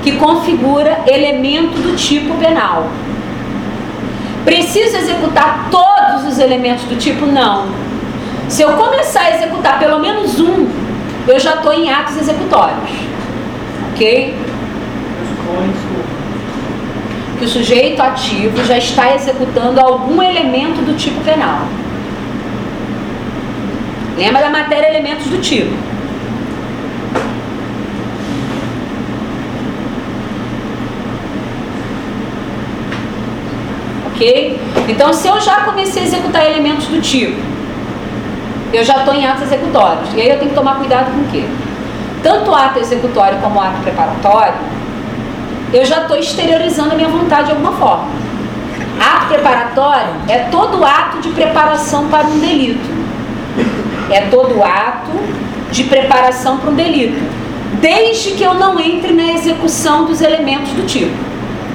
[0.02, 2.88] que configura elemento do tipo penal.
[4.44, 7.26] Preciso executar todos os elementos do tipo?
[7.26, 7.91] Não.
[8.48, 10.68] Se eu começar a executar pelo menos um,
[11.26, 12.90] eu já estou em atos executórios.
[13.92, 14.34] Ok?
[17.38, 21.66] Que o sujeito ativo já está executando algum elemento do tipo penal.
[24.16, 25.74] Lembra da matéria elementos do tipo.
[34.14, 34.60] Ok?
[34.88, 37.51] Então, se eu já comecei a executar elementos do tipo,
[38.72, 40.08] eu já estou em atos executórios.
[40.14, 41.44] E aí eu tenho que tomar cuidado com o quê?
[42.22, 44.54] Tanto o ato executório como o ato preparatório,
[45.72, 48.08] eu já estou exteriorizando a minha vontade de alguma forma.
[49.00, 53.02] Ato preparatório é todo ato de preparação para um delito.
[54.10, 55.10] É todo ato
[55.70, 57.20] de preparação para um delito.
[57.80, 61.16] Desde que eu não entre na execução dos elementos do tipo.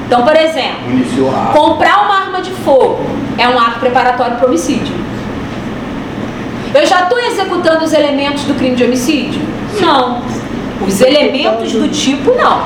[0.05, 3.05] Então, por exemplo, comprar uma arma de fogo
[3.37, 4.95] é um ato preparatório para homicídio.
[6.74, 9.41] Eu já estou executando os elementos do crime de homicídio?
[9.80, 10.22] Não.
[10.86, 12.63] Os elementos do tipo, não.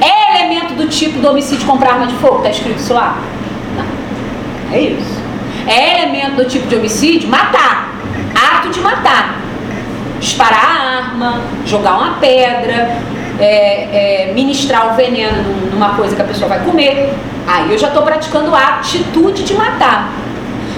[0.00, 2.38] É elemento do tipo do homicídio comprar arma de fogo?
[2.38, 3.18] Está escrito isso lá?
[3.76, 4.74] Não.
[4.74, 5.22] É isso.
[5.66, 7.28] É elemento do tipo de homicídio?
[7.28, 7.92] Matar.
[8.34, 9.38] Ato de matar.
[10.20, 12.96] Disparar a arma, jogar uma pedra,
[13.38, 17.12] é, é, ministrar o veneno numa coisa que a pessoa vai comer.
[17.46, 20.10] Aí eu já estou praticando a atitude de matar.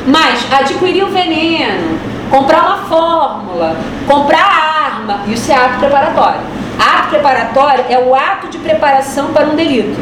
[0.07, 1.99] Mas adquirir o veneno,
[2.31, 3.77] comprar uma fórmula,
[4.07, 6.41] comprar a arma, isso é ato preparatório.
[6.79, 9.99] Ato preparatório é o ato de preparação para um delito.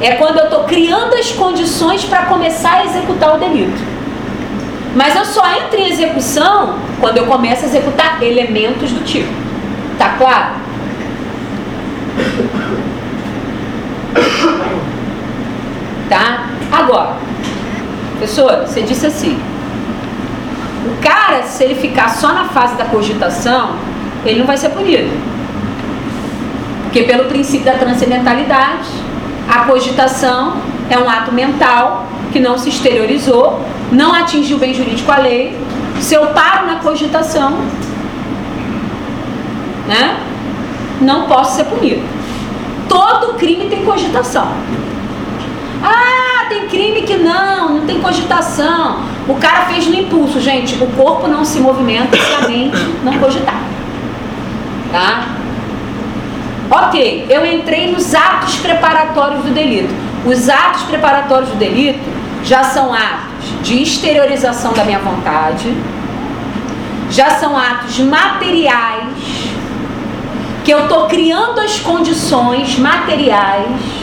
[0.00, 3.82] É quando eu estou criando as condições para começar a executar o delito.
[4.94, 9.32] Mas eu só entro em execução quando eu começo a executar elementos do tipo.
[9.98, 10.54] Tá claro?
[16.08, 16.46] Tá?
[16.72, 17.16] Agora,
[18.20, 19.38] professor, você disse assim:
[20.86, 23.76] o cara, se ele ficar só na fase da cogitação,
[24.26, 25.10] ele não vai ser punido.
[26.82, 28.88] Porque, pelo princípio da transcendentalidade,
[29.48, 30.56] a cogitação
[30.90, 35.56] é um ato mental que não se exteriorizou, não atingiu o bem jurídico a lei.
[36.00, 37.58] Se eu paro na cogitação,
[39.86, 40.18] né,
[41.00, 42.02] não posso ser punido.
[42.88, 44.48] Todo crime tem cogitação.
[45.82, 49.04] Ah, tem crime que não, não tem cogitação.
[49.26, 50.74] O cara fez no impulso, gente.
[50.82, 53.62] O corpo não se movimenta se a mente não cogitar.
[54.90, 55.28] Tá?
[56.68, 59.94] Ok, eu entrei nos atos preparatórios do delito.
[60.26, 62.00] Os atos preparatórios do delito
[62.44, 65.74] já são atos de exteriorização da minha vontade,
[67.10, 69.08] já são atos materiais,
[70.64, 73.99] que eu estou criando as condições materiais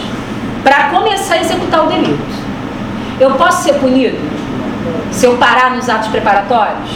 [0.68, 2.20] para começar a executar o delito.
[3.22, 4.18] Eu posso ser punido
[5.11, 6.89] se eu parar nos atos preparatórios?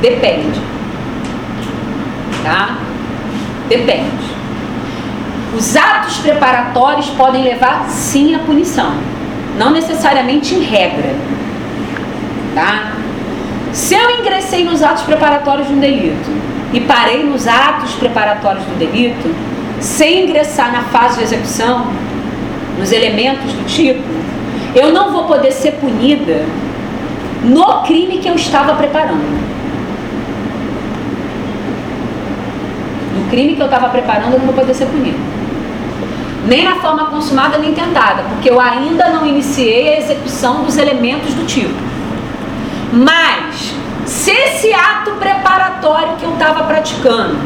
[0.00, 0.58] Depende.
[2.42, 2.78] Tá?
[3.68, 4.30] Depende.
[5.54, 8.94] Os atos preparatórios podem levar sim à punição,
[9.58, 11.14] não necessariamente em regra.
[12.54, 12.92] Tá?
[13.70, 16.30] Se eu ingressei nos atos preparatórios de um delito
[16.72, 19.34] e parei nos atos preparatórios do delito,
[19.78, 21.86] sem ingressar na fase de execução,
[22.80, 24.02] nos elementos do tipo,
[24.74, 26.46] eu não vou poder ser punida
[27.44, 29.50] no crime que eu estava preparando.
[33.18, 35.18] No crime que eu estava preparando, eu não vou poder ser punida.
[36.46, 41.34] Nem na forma consumada nem tentada, porque eu ainda não iniciei a execução dos elementos
[41.34, 41.74] do tipo.
[42.92, 43.74] Mas,
[44.06, 47.36] se esse ato preparatório que eu estava praticando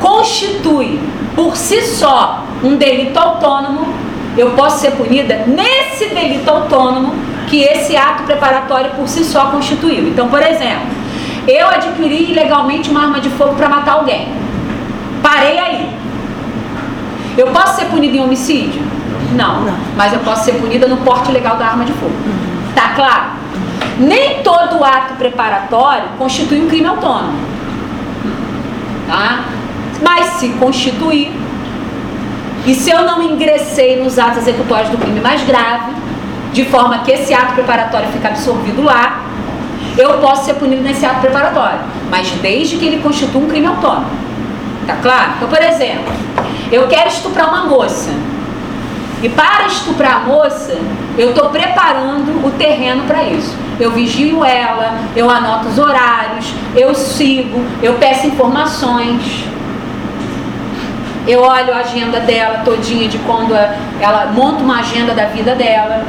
[0.00, 1.00] constitui
[1.34, 4.07] por si só um delito autônomo,
[4.38, 7.12] eu posso ser punida nesse delito autônomo
[7.48, 10.08] que esse ato preparatório por si só constituiu.
[10.08, 10.86] Então, por exemplo,
[11.46, 14.28] eu adquiri ilegalmente uma arma de fogo para matar alguém.
[15.22, 15.90] Parei aí.
[17.36, 18.80] Eu posso ser punida em homicídio?
[19.32, 19.62] Não.
[19.62, 19.76] Não.
[19.96, 22.12] Mas eu posso ser punida no porte ilegal da arma de fogo.
[22.12, 22.72] Uhum.
[22.74, 23.30] Tá claro?
[23.98, 27.38] Nem todo ato preparatório constitui um crime autônomo.
[29.08, 29.44] Tá?
[30.00, 31.32] Mas se constituir,
[32.68, 35.90] e se eu não ingressei nos atos executórios do crime mais grave,
[36.52, 39.22] de forma que esse ato preparatório fique absorvido lá,
[39.96, 41.80] eu posso ser punido nesse ato preparatório,
[42.10, 44.10] mas desde que ele constitua um crime autônomo.
[44.86, 45.32] Tá claro?
[45.36, 46.12] Então, por exemplo,
[46.70, 48.10] eu quero estuprar uma moça.
[49.22, 50.78] E para estuprar a moça,
[51.16, 53.56] eu estou preparando o terreno para isso.
[53.80, 59.46] Eu vigio ela, eu anoto os horários, eu sigo, eu peço informações.
[61.28, 66.02] Eu olho a agenda dela todinha de quando ela monta uma agenda da vida dela.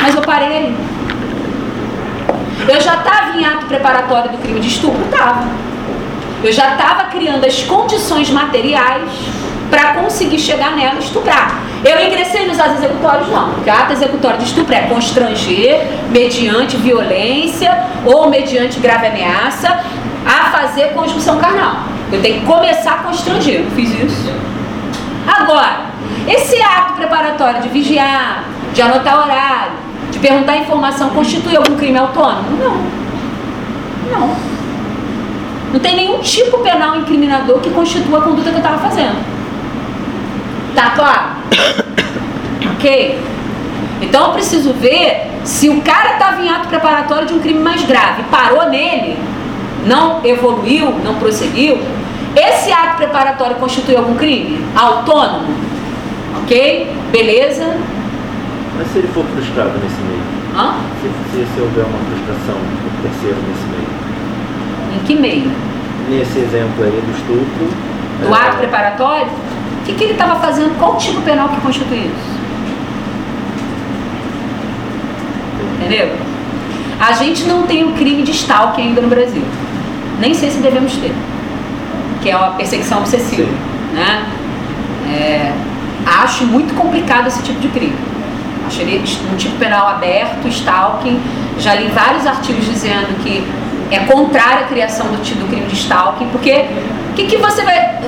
[0.00, 0.74] Mas eu parei.
[2.66, 5.04] Eu já estava em ato preparatório do crime de estupro?
[5.04, 5.44] Estava.
[6.42, 9.10] Eu já estava criando as condições materiais
[9.70, 11.60] para conseguir chegar nela e estuprar.
[11.84, 13.50] Eu ingressei nos atos executórios, não.
[13.52, 19.80] Porque ato executório de estupro é constranger, mediante violência ou mediante grave ameaça,
[20.26, 21.89] a fazer conjunção carnal.
[22.12, 23.60] Eu tenho que começar a constranger.
[23.60, 24.32] Eu fiz isso.
[25.26, 25.86] Agora,
[26.26, 29.72] esse ato preparatório de vigiar, de anotar horário,
[30.10, 32.50] de perguntar informação, constitui algum crime autônomo?
[32.58, 33.00] Não.
[34.10, 34.36] Não.
[35.72, 39.24] Não tem nenhum tipo penal incriminador que constitua a conduta que eu estava fazendo.
[40.74, 41.30] Tá claro?
[42.74, 43.20] ok?
[44.02, 47.82] Então eu preciso ver se o cara estava em ato preparatório de um crime mais
[47.84, 49.16] grave, parou nele,
[49.86, 51.78] não evoluiu, não prosseguiu,
[52.36, 54.64] esse ato preparatório constitui algum crime?
[54.76, 55.48] Autônomo?
[56.42, 56.90] Ok?
[57.10, 57.76] Beleza?
[58.76, 60.22] Mas se ele for frustrado nesse meio?
[60.56, 60.74] Hã?
[61.00, 64.00] Se, se, se houver uma frustração do terceiro nesse meio?
[64.96, 65.50] Em que meio?
[66.08, 67.68] Nesse exemplo aí do estupro.
[68.20, 68.38] Do é...
[68.38, 69.26] ato preparatório?
[69.26, 70.78] O que, que ele estava fazendo?
[70.78, 72.40] Qual o tipo penal que constitui isso?
[75.78, 76.16] Entendeu?
[77.00, 79.42] A gente não tem o crime de stalking ainda no Brasil.
[80.20, 81.12] Nem sei se devemos ter.
[82.22, 83.48] Que é a perseguição obsessiva.
[83.92, 84.26] Né?
[85.08, 85.52] É,
[86.06, 87.96] acho muito complicado esse tipo de crime.
[88.66, 89.02] Acho ele
[89.32, 91.20] um tipo penal aberto, stalking.
[91.58, 93.44] Já li vários artigos dizendo que
[93.90, 96.66] é contrária à criação do, do crime de stalking, porque
[97.10, 97.98] o que, que você vai.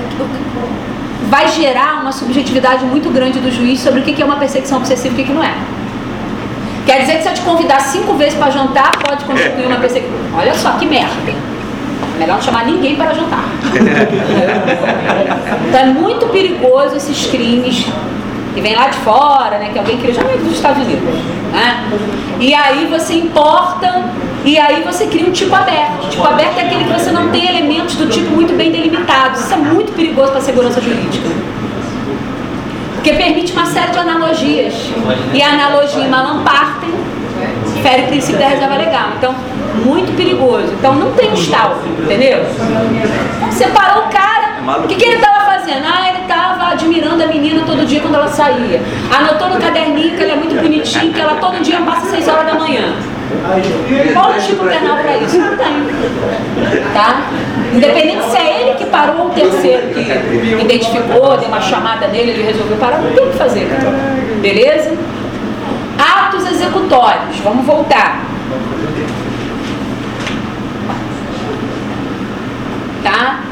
[1.29, 4.77] Vai gerar uma subjetividade muito grande do juiz sobre o que, que é uma perseguição
[4.77, 5.55] obsessiva e o que, que não é.
[6.85, 10.13] Quer dizer que se eu te convidar cinco vezes para jantar, pode constituir uma perseguição.
[10.35, 11.33] Olha só que merda.
[12.17, 13.45] Melhor não chamar ninguém para jantar.
[15.67, 17.85] então é muito perigoso esses crimes
[18.53, 19.69] que vem lá de fora, né?
[19.73, 21.03] Que alguém queria já dos Estados Unidos.
[21.51, 21.89] Né?
[22.39, 24.05] E aí você importa
[24.45, 26.05] e aí você cria um tipo aberto.
[26.05, 29.41] O tipo aberto é aquele que você não tem elementos do tipo muito bem delimitados.
[29.41, 31.29] Isso é muito perigoso para a segurança jurídica.
[32.95, 34.73] Porque permite uma série de analogias.
[35.33, 36.93] E a analogia em Malamparten
[37.83, 39.09] fere o princípio da reserva legal.
[39.17, 39.35] Então,
[39.85, 40.73] muito perigoso.
[40.79, 42.39] Então, não tem stalking, entendeu?
[43.51, 44.79] Separou o cara.
[44.83, 45.85] O que, que ele estava fazendo?
[45.85, 48.81] Ah, ele estava admirando a menina todo dia quando ela saía.
[49.13, 52.45] Anotou no caderninho que ela é muito bonitinha, que ela todo dia passa 6 horas
[52.45, 52.95] da manhã.
[54.13, 55.37] Qual o tipo penal para isso?
[55.37, 55.73] Não tem.
[56.93, 57.21] Tá?
[57.73, 62.31] Independente se é ele que parou ou o terceiro que identificou, deu uma chamada nele,
[62.31, 63.67] ele resolveu parar, não tem o que fazer.
[64.41, 64.95] Beleza?
[66.43, 67.37] Atos executórios.
[67.41, 68.21] Vamos voltar.
[73.01, 73.43] Tá?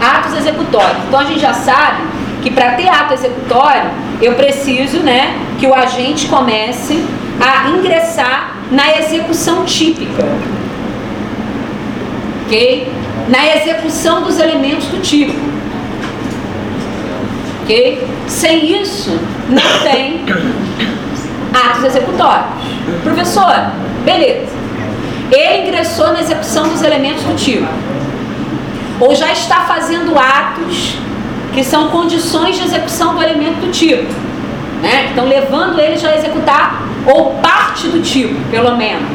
[0.00, 0.96] Atos executórios.
[1.06, 2.02] Então a gente já sabe
[2.42, 3.90] que para ter ato executório,
[4.22, 7.04] eu preciso né, que o agente comece
[7.38, 10.24] a ingressar na execução típica.
[12.46, 12.90] Ok?
[13.28, 15.34] Na execução dos elementos do tipo.
[17.62, 18.06] Ok?
[18.26, 19.20] Sem isso,
[19.50, 20.24] não tem
[21.52, 22.46] atos executórios.
[23.02, 23.54] Professor,
[24.04, 24.46] beleza.
[25.30, 27.66] Ele ingressou na execução dos elementos do tipo.
[29.00, 30.96] Ou já está fazendo atos
[31.52, 34.12] que são condições de execução do elemento do tipo.
[34.82, 35.10] Né?
[35.12, 39.08] Então, levando ele já a executar ou parte do tipo, pelo menos.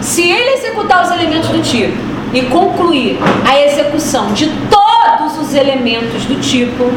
[0.00, 1.96] Se ele executar os elementos do tipo
[2.32, 6.92] e concluir a execução de todos os elementos do tipo,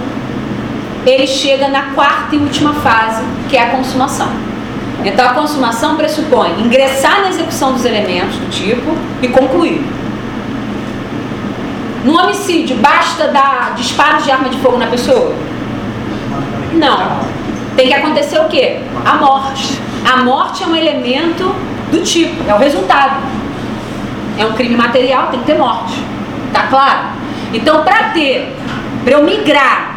[1.06, 4.30] ele chega na quarta e última fase, que é a consumação.
[5.03, 9.84] Então a consumação pressupõe ingressar na execução dos elementos do tipo e concluir.
[12.03, 15.36] No homicídio, basta dar disparos de arma de fogo na pessoa?
[16.73, 17.19] Não.
[17.76, 18.80] Tem que acontecer o quê?
[19.06, 19.80] A morte.
[20.11, 21.56] A morte é um elemento
[21.91, 23.22] do tipo, é o resultado.
[24.38, 25.94] É um crime material, tem que ter morte.
[26.52, 27.10] Tá claro?
[27.53, 28.56] Então, para ter,
[29.03, 29.90] para eu migrar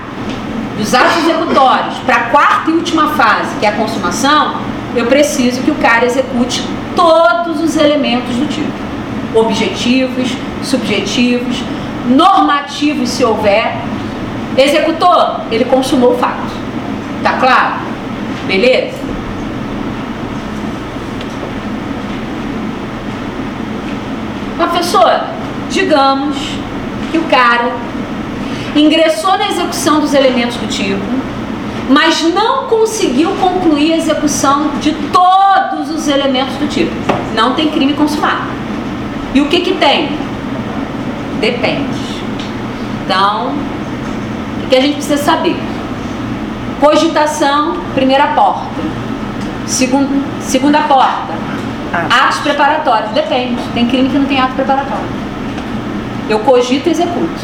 [0.76, 4.56] dos atos executórios para a quarta e última fase, que é a consumação,
[4.94, 6.64] eu preciso que o cara execute
[6.94, 10.30] todos os elementos do tipo: objetivos,
[10.62, 11.62] subjetivos,
[12.08, 13.76] normativos, se houver.
[14.56, 16.52] Executou, ele consumou o fato.
[17.22, 17.74] Tá claro?
[18.46, 18.96] Beleza?
[24.56, 25.30] Professora,
[25.70, 26.36] digamos
[27.10, 27.72] que o cara
[28.80, 31.00] ingressou na execução dos elementos do tipo,
[31.88, 36.92] mas não conseguiu concluir a execução de todos os elementos do tipo.
[37.34, 38.48] Não tem crime consumado.
[39.34, 40.10] E o que que tem?
[41.40, 42.22] Depende.
[43.04, 43.52] Então,
[44.64, 45.56] o que a gente precisa saber?
[46.80, 48.64] Cogitação, primeira porta.
[49.66, 50.08] Segunda,
[50.40, 51.34] segunda porta.
[51.92, 53.10] Atos preparatórios.
[53.10, 53.60] Depende.
[53.72, 55.06] Tem crime que não tem ato preparatório.
[56.28, 57.40] Eu cogito e executo.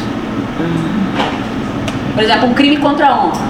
[2.13, 3.41] Por exemplo, um crime contra a honra.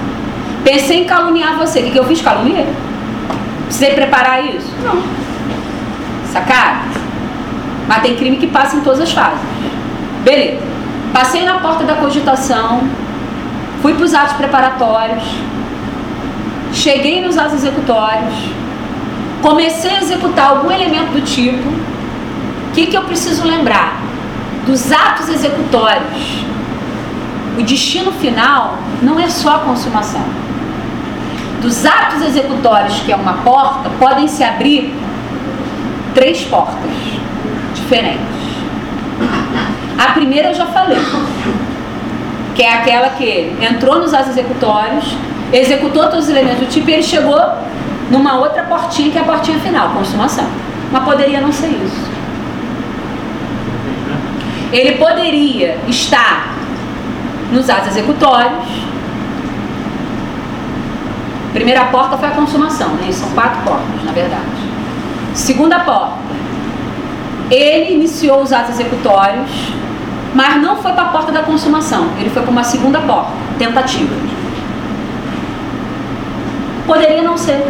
[0.64, 1.80] Pensei em caluniar você.
[1.80, 2.20] O que, eu fiz?
[2.20, 2.66] Caluniei.
[3.64, 4.70] Precisei preparar isso?
[4.82, 5.02] Não.
[6.32, 6.82] Sacaram?
[7.88, 9.40] Mas tem crime que passa em todas as fases.
[10.24, 10.60] Beleza.
[11.12, 12.82] Passei na porta da cogitação.
[13.82, 15.24] Fui para os atos preparatórios
[16.72, 18.34] cheguei nos atos executórios,
[19.42, 24.00] comecei a executar algum elemento do tipo, o que, que eu preciso lembrar?
[24.66, 26.44] Dos atos executórios,
[27.58, 30.24] o destino final não é só a consumação.
[31.60, 34.92] Dos atos executórios, que é uma porta, podem se abrir
[36.14, 36.90] três portas
[37.74, 38.26] diferentes.
[39.98, 40.98] A primeira eu já falei,
[42.54, 45.16] que é aquela que entrou nos atos executórios,
[45.52, 47.40] executou todos os elementos do tipo e ele chegou
[48.10, 50.46] numa outra portinha que é a portinha final, consumação.
[50.90, 52.10] Mas poderia não ser isso.
[54.72, 56.61] Ele poderia estar
[57.52, 58.66] nos atos executórios.
[61.52, 63.12] Primeira porta foi a consumação, né?
[63.12, 64.42] São quatro portas, na verdade.
[65.34, 66.16] Segunda porta,
[67.50, 69.50] Ele iniciou os atos executórios,
[70.34, 72.08] mas não foi para a porta da consumação.
[72.18, 74.14] Ele foi para uma segunda porta, tentativa.
[76.86, 77.62] Poderia não ser.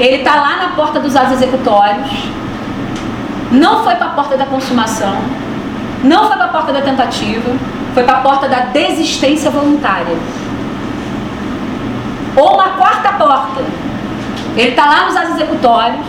[0.00, 2.10] Ele está lá na porta dos atos executórios,
[3.52, 5.16] não foi para a porta da consumação,
[6.02, 7.50] não foi para a porta da tentativa,
[7.94, 10.16] foi para a porta da desistência voluntária.
[12.36, 13.62] Ou uma quarta porta.
[14.56, 16.06] Ele está lá nos atos executórios,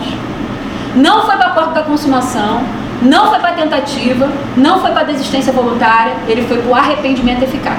[0.96, 2.62] não foi para a porta da consumação,
[3.02, 6.74] não foi para a tentativa, não foi para a desistência voluntária, ele foi para o
[6.74, 7.78] arrependimento eficaz.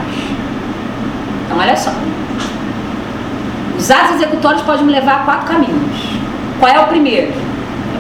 [1.46, 1.92] Então, olha só.
[3.78, 6.18] Os atos executórios podem me levar a quatro caminhos.
[6.60, 7.32] Qual é o primeiro?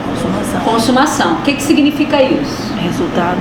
[0.09, 0.61] Consumação.
[0.61, 1.33] Consumação.
[1.33, 2.73] O que, que significa isso?
[2.81, 3.37] Resultado.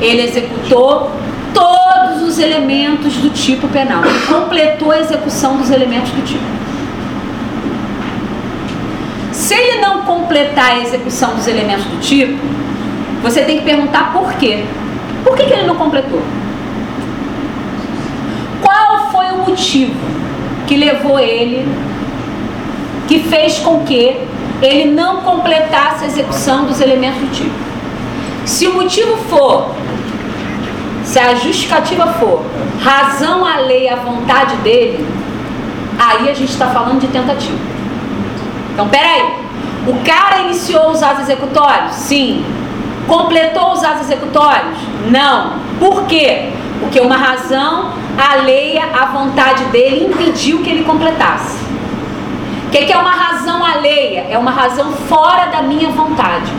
[0.00, 1.10] Ele executou
[1.54, 4.04] todos os elementos do tipo penal.
[4.04, 6.44] Ele completou a execução dos elementos do tipo.
[9.32, 12.38] Se ele não completar a execução dos elementos do tipo,
[13.22, 14.64] você tem que perguntar por quê.
[15.22, 16.22] Por que, que ele não completou?
[18.62, 19.94] Qual foi o motivo
[20.66, 21.66] que levou ele,
[23.08, 24.20] que fez com que
[24.60, 27.54] ele não completasse a execução dos elementos do tipo?
[28.44, 29.74] Se o motivo for,
[31.04, 32.42] se a justificativa for
[32.82, 35.06] razão alheia à vontade dele,
[35.98, 37.58] aí a gente está falando de tentativa.
[38.72, 39.44] Então, peraí.
[39.86, 41.92] O cara iniciou os atos executórios?
[41.92, 42.44] Sim.
[43.06, 44.78] Completou os atos executórios?
[45.10, 45.52] Não.
[45.78, 46.50] Por quê?
[46.80, 51.58] Porque uma razão alheia à vontade dele impediu que ele completasse.
[52.66, 54.26] O que, que é uma razão alheia?
[54.30, 56.50] É uma razão fora da minha vontade.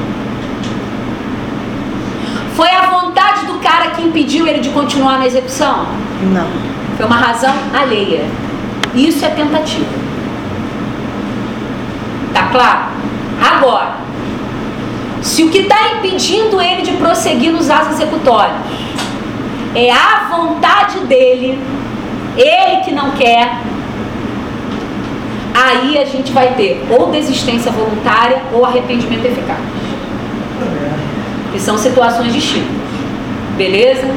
[2.56, 5.86] Foi a vontade do cara que impediu ele de continuar na execução?
[6.34, 6.48] Não.
[6.96, 8.24] Foi uma razão alheia.
[8.94, 9.86] Isso é tentativa.
[12.34, 12.86] Tá claro?
[13.42, 13.96] Agora,
[15.22, 18.58] se o que está impedindo ele de prosseguir nos atos executórios
[19.74, 21.60] é a vontade dele,
[22.38, 23.58] ele que não quer,
[25.54, 29.75] aí a gente vai ter ou desistência voluntária ou arrependimento eficaz.
[31.56, 32.68] Que são situações distintas.
[33.56, 34.14] Beleza?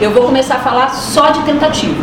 [0.00, 2.02] Eu vou começar a falar só de tentativa.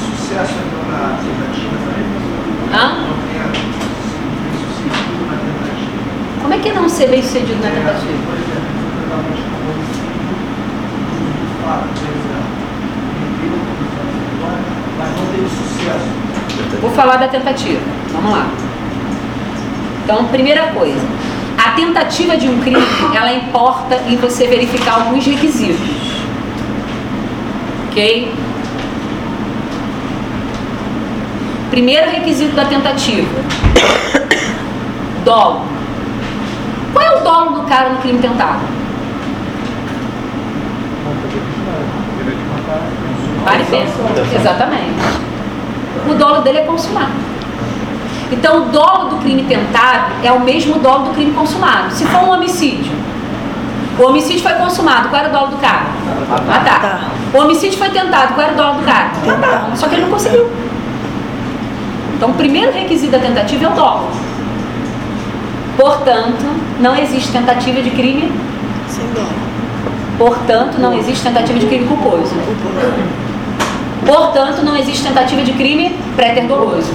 [0.00, 2.06] sucesso então na tentativa também?
[2.72, 3.04] Hã?
[3.04, 6.00] Não tenha sido sucedido na tentativa.
[6.40, 8.10] Como é que é não ser bem sucedido na Por tentativa?
[8.10, 8.32] exemplo,
[9.02, 9.68] totalmente como
[11.44, 12.48] de fato, por exemplo,
[13.20, 13.52] cumpriu
[14.98, 16.80] mas não teve sucesso.
[16.80, 17.80] Vou falar da tentativa.
[18.12, 18.46] Vamos lá.
[20.04, 21.04] Então, primeira coisa,
[21.58, 22.82] a tentativa de um crime,
[23.14, 26.14] ela importa em você verificar alguns requisitos.
[27.88, 28.32] Ok?
[31.70, 33.40] Primeiro requisito da tentativa:
[35.24, 35.62] dolo.
[36.92, 38.60] Qual é o dolo do cara no crime tentado?
[43.44, 43.94] Pare e pensa.
[44.38, 45.23] Exatamente.
[46.08, 47.10] O dolo dele é consumar.
[48.30, 51.92] Então, o dolo do crime tentado é o mesmo dolo do crime consumado.
[51.92, 52.92] Se for um homicídio,
[53.98, 55.86] o homicídio foi consumado, qual era o dolo do cara?
[56.46, 56.80] Matar.
[56.80, 57.00] Tá.
[57.32, 59.10] O homicídio foi tentado, qual era o dolo do cara?
[59.24, 59.70] Matar.
[59.76, 60.50] Só que ele não conseguiu.
[62.16, 64.08] Então, o primeiro requisito da tentativa é o dolo.
[65.76, 66.44] Portanto,
[66.80, 68.32] não existe tentativa de crime.
[68.88, 69.22] Sem dó.
[70.18, 72.34] Portanto, não existe tentativa de crime culposo.
[74.06, 76.92] Portanto, não existe tentativa de crime préter-doloso.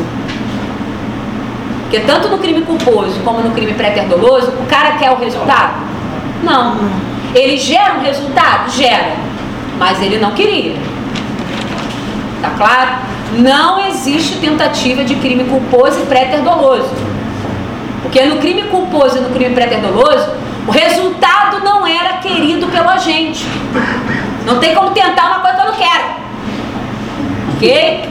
[1.81, 5.73] Porque tanto no crime culposo como no crime préter-doloso, o cara quer o resultado?
[6.44, 6.77] Não.
[7.34, 8.69] Ele gera um resultado?
[8.72, 9.14] Gera.
[9.80, 10.76] Mas ele não queria.
[12.41, 12.91] Tá claro?
[13.40, 16.91] Não existe tentativa de crime culposo e préter-doloso.
[18.03, 20.30] Porque no crime culposo e no crime préter-doloso,
[20.68, 23.45] o resultado não era querido pelo agente.
[24.45, 26.19] Não tem como tentar uma coisa que eu não quero.
[27.60, 28.10] Ok?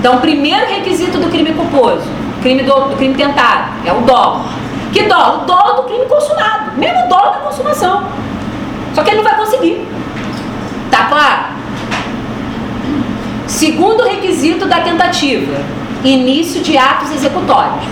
[0.00, 2.02] Então, o primeiro requisito do crime culposo,
[2.42, 4.44] crime do, do crime tentado, é o dolo.
[4.92, 5.42] Que dolo?
[5.42, 6.76] O dolo do crime consumado.
[6.76, 8.08] Mesmo dolo da consumação.
[8.92, 9.86] Só que ele não vai conseguir.
[10.90, 11.44] Tá claro?
[13.46, 15.60] Segundo requisito da tentativa,
[16.02, 17.84] início de atos executórios.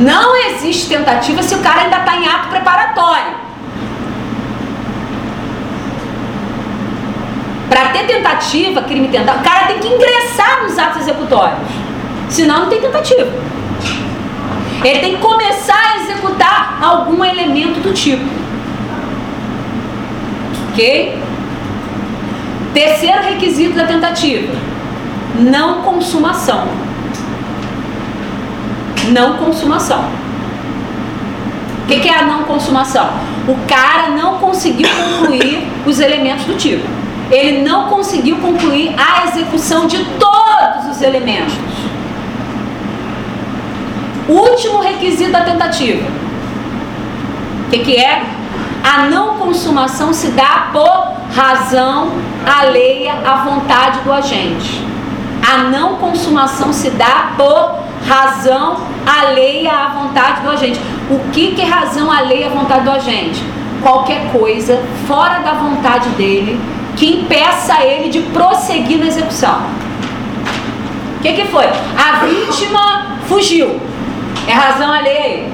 [0.00, 3.47] Não existe tentativa se o cara ainda está em ato preparatório.
[7.92, 11.68] Ter tentativa, crime tentado, o cara tem que ingressar nos atos executórios.
[12.28, 13.32] Senão não tem tentativa.
[14.84, 18.24] Ele tem que começar a executar algum elemento do tipo.
[20.70, 21.18] Ok?
[22.72, 24.54] Terceiro requisito da tentativa:
[25.40, 26.68] não consumação.
[29.08, 30.04] Não consumação.
[31.82, 33.10] O que, que é a não consumação?
[33.48, 36.86] O cara não conseguiu concluir os elementos do tipo.
[37.30, 41.54] Ele não conseguiu concluir a execução de todos os elementos.
[44.28, 46.06] Último requisito da tentativa.
[47.66, 48.22] O que, que é?
[48.82, 52.12] A não consumação se dá por razão
[52.46, 54.82] alheia à vontade do agente.
[55.46, 60.80] A não consumação se dá por razão alheia à vontade do agente.
[61.10, 63.42] O que, que é razão alheia à vontade do agente?
[63.82, 66.60] Qualquer coisa fora da vontade dele
[66.98, 69.62] que impeça ele de prosseguir na execução.
[71.16, 71.64] O que, que foi?
[71.66, 73.80] A vítima fugiu.
[74.46, 75.46] É razão alheia.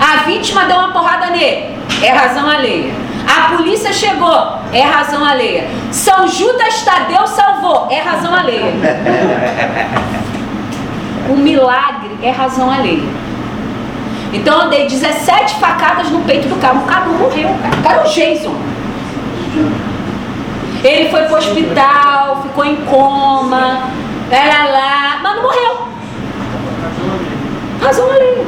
[0.00, 1.76] A vítima deu uma porrada nele.
[2.02, 2.94] É razão alheia.
[3.26, 4.58] A polícia chegou.
[4.72, 5.66] É razão alheia.
[5.90, 7.88] São Judas Tadeu salvou.
[7.90, 8.72] É razão alheia.
[11.28, 13.08] O milagre é razão alheia.
[14.32, 16.74] Então eu dei 17 facadas no peito do cara.
[16.74, 17.48] O cara não morreu.
[17.48, 18.54] O cara é o Jason.
[20.84, 23.90] Ele foi pro hospital, ficou em coma,
[24.30, 25.88] era lá, mas não morreu.
[27.82, 28.46] Razão alheia.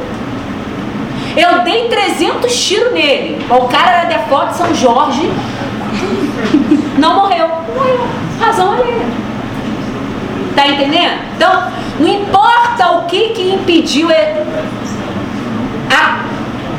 [1.37, 3.45] Eu dei 300 tiros nele.
[3.49, 5.31] O cara era default de São Jorge.
[6.97, 7.47] Não morreu.
[7.47, 8.07] Não morreu.
[8.39, 9.05] Razão alheia.
[10.55, 11.19] Tá entendendo?
[11.35, 14.09] Então, não importa o que, que impediu
[15.89, 16.19] a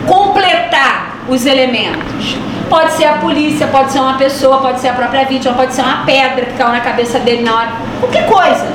[0.07, 2.37] completar os elementos.
[2.71, 5.83] Pode ser a polícia, pode ser uma pessoa, pode ser a própria vítima, pode ser
[5.83, 7.73] uma pedra que caiu na cabeça dele na hora.
[7.99, 8.69] Qualquer coisa.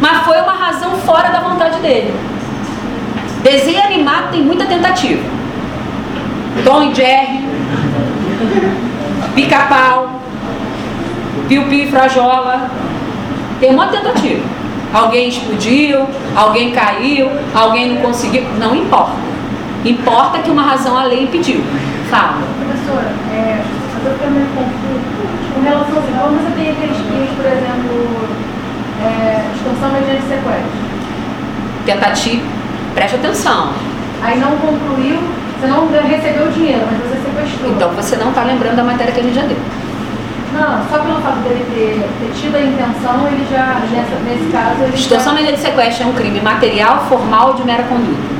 [0.00, 2.12] Mas foi uma razão fora da vontade dele.
[3.44, 5.22] Desenho animado tem muita tentativa.
[6.64, 7.46] Tom e Jerry,
[9.36, 10.20] Pica-Pau,
[11.48, 12.70] Piu Piu e Frajola.
[13.60, 14.42] Tem uma tentativa.
[14.92, 18.42] Alguém explodiu, alguém caiu, alguém não conseguiu.
[18.58, 19.12] Não importa.
[19.84, 21.62] Importa que uma razão a lei impediu.
[22.10, 22.38] Fala.
[22.90, 23.62] Professora, é,
[24.04, 25.30] eu estou meio confuso.
[25.54, 28.28] Com relação assim, quando você tem aqueles crimes, por exemplo,
[29.02, 30.80] é, extorsão mediante sequestro.
[31.86, 32.42] Tentativa.
[32.94, 33.72] Preste atenção.
[34.22, 35.18] Aí não concluiu,
[35.58, 37.72] você não recebeu o dinheiro, mas você sequestrou.
[37.72, 39.58] Então você não está lembrando da matéria que a gente já deu.
[40.52, 44.82] Não, só pelo fato dele ter, ter tido a intenção, ele já, nessa, nesse caso,
[44.82, 45.38] ele Extorsão já...
[45.38, 48.39] mediante sequestro é um crime material, formal ou de mera conduta.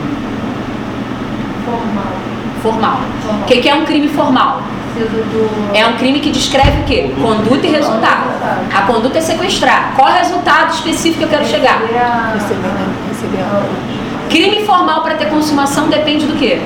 [2.62, 3.00] Formal.
[3.42, 4.62] O que, que é um crime formal?
[5.72, 7.10] É um crime que descreve o quê?
[7.20, 8.24] Conduta e resultado.
[8.74, 9.92] A conduta é sequestrar.
[9.96, 11.80] Qual é o resultado específico que eu quero chegar?
[11.96, 12.36] A...
[14.28, 16.60] Crime formal para ter consumação depende do quê?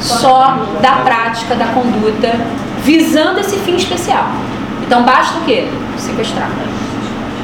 [0.00, 2.34] Só da prática, da conduta,
[2.84, 4.26] visando esse fim especial.
[4.86, 5.68] Então basta o quê?
[5.98, 6.50] Sequestrar.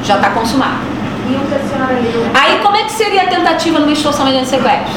[0.03, 0.86] Já está consumado.
[2.33, 4.93] Aí como é que seria a tentativa numa extorsão mediante sequestro?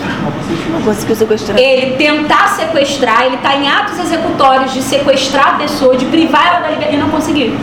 [1.60, 6.60] Ele tentar sequestrar, ele está em atos executórios de sequestrar a pessoa, de privar ela
[6.60, 7.56] da liberdade e não conseguir.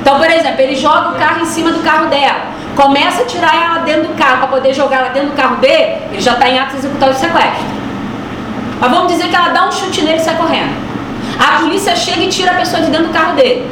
[0.00, 2.42] Então, por exemplo, ele joga o carro em cima do carro dela,
[2.76, 5.96] começa a tirar ela dentro do carro para poder jogar ela dentro do carro dele,
[6.12, 7.64] ele já está em atos executórios de sequestro.
[8.80, 10.74] Mas vamos dizer que ela dá um chute nele e sai correndo.
[11.38, 13.66] A polícia chega e tira a pessoa de dentro do carro dele.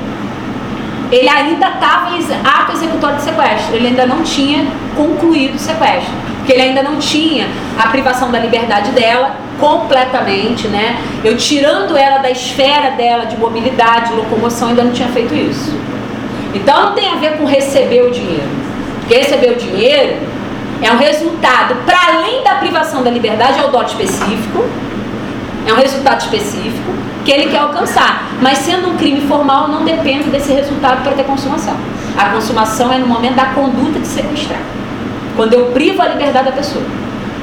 [1.13, 4.67] Ele ainda estava em ato executório de sequestro, ele ainda não tinha
[4.97, 7.47] concluído o sequestro, porque ele ainda não tinha
[7.79, 10.99] a privação da liberdade dela completamente, né?
[11.23, 15.79] Eu tirando ela da esfera dela de mobilidade, de locomoção, ainda não tinha feito isso.
[16.55, 18.49] Então não tem a ver com receber o dinheiro,
[19.01, 20.17] porque receber o dinheiro
[20.81, 24.65] é um resultado, para além da privação da liberdade, é o dote específico,
[25.67, 28.31] é um resultado específico que ele quer alcançar.
[28.40, 31.77] Mas sendo um crime formal, não depende desse resultado para ter consumação.
[32.16, 34.61] A consumação é no momento da conduta de sequestrar.
[35.36, 36.85] Quando eu privo a liberdade da pessoa.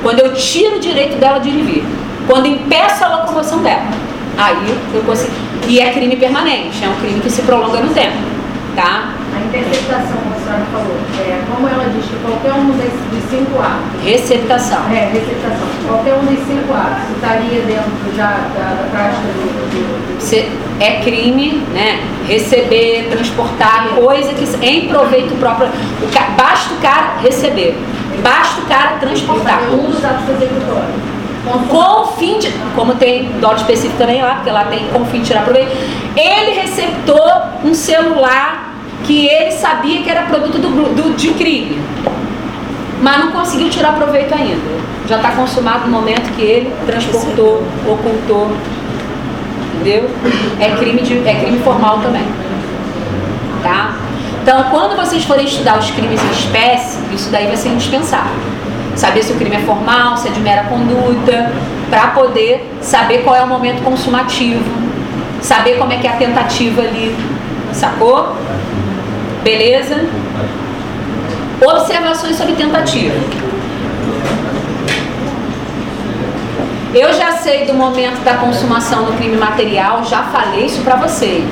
[0.04, 1.84] Quando eu tiro o direito dela de vir.
[2.28, 3.88] Quando impeço a locomoção dela.
[4.38, 5.32] Aí eu consigo.
[5.68, 8.29] E é crime permanente, é um crime que se prolonga no tempo.
[8.76, 9.14] Tá?
[9.36, 13.60] A interceptação, como a senhora falou, é, como ela diz que qualquer um dos cinco
[13.60, 14.80] atos, Receptação.
[14.90, 20.20] é, receptação, qualquer um dos cinco atos estaria dentro já da, da prática do, do,
[20.20, 22.00] Você- é crime, né?
[22.26, 25.68] Receber, transportar, coisa que em proveito próprio.
[26.02, 27.78] O basta o cara receber,
[28.24, 29.64] basta o cara transportar.
[29.74, 31.09] um dos atos executórios.
[31.70, 32.52] Com fim de.
[32.76, 35.72] Como tem dólar específico também lá, porque lá tem com fim de tirar proveito.
[36.16, 37.32] Ele receptou
[37.64, 38.74] um celular
[39.06, 41.82] que ele sabia que era produto do, do, de crime.
[43.02, 44.80] Mas não conseguiu tirar proveito ainda.
[45.08, 48.52] Já está consumado no momento que ele transportou, ocultou.
[49.76, 50.10] Entendeu?
[50.60, 52.24] É crime, de, é crime formal também.
[53.64, 53.96] tá?
[54.44, 58.36] Então, quando vocês forem estudar os crimes em espécie, isso daí vai ser indispensável.
[59.00, 61.54] Saber se o crime é formal, se é de mera conduta,
[61.90, 64.62] para poder saber qual é o momento consumativo,
[65.42, 67.16] saber como é que é a tentativa ali,
[67.72, 68.36] sacou?
[69.42, 70.06] Beleza?
[71.62, 73.16] Observações sobre tentativa.
[76.94, 81.46] Eu já sei do momento da consumação do crime material, já falei isso para vocês.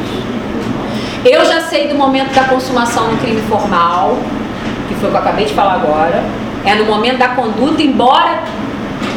[1.23, 4.17] Eu já sei do momento da consumação no crime formal,
[4.89, 6.46] que foi o que eu acabei de falar agora.
[6.67, 8.43] É no momento da conduta, embora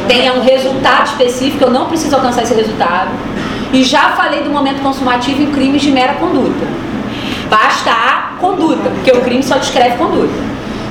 [0.07, 3.09] tenha um resultado específico, eu não preciso alcançar esse resultado.
[3.73, 6.65] E já falei do momento consumativo em crimes de mera conduta.
[7.49, 10.33] Basta a conduta, porque o crime só descreve conduta.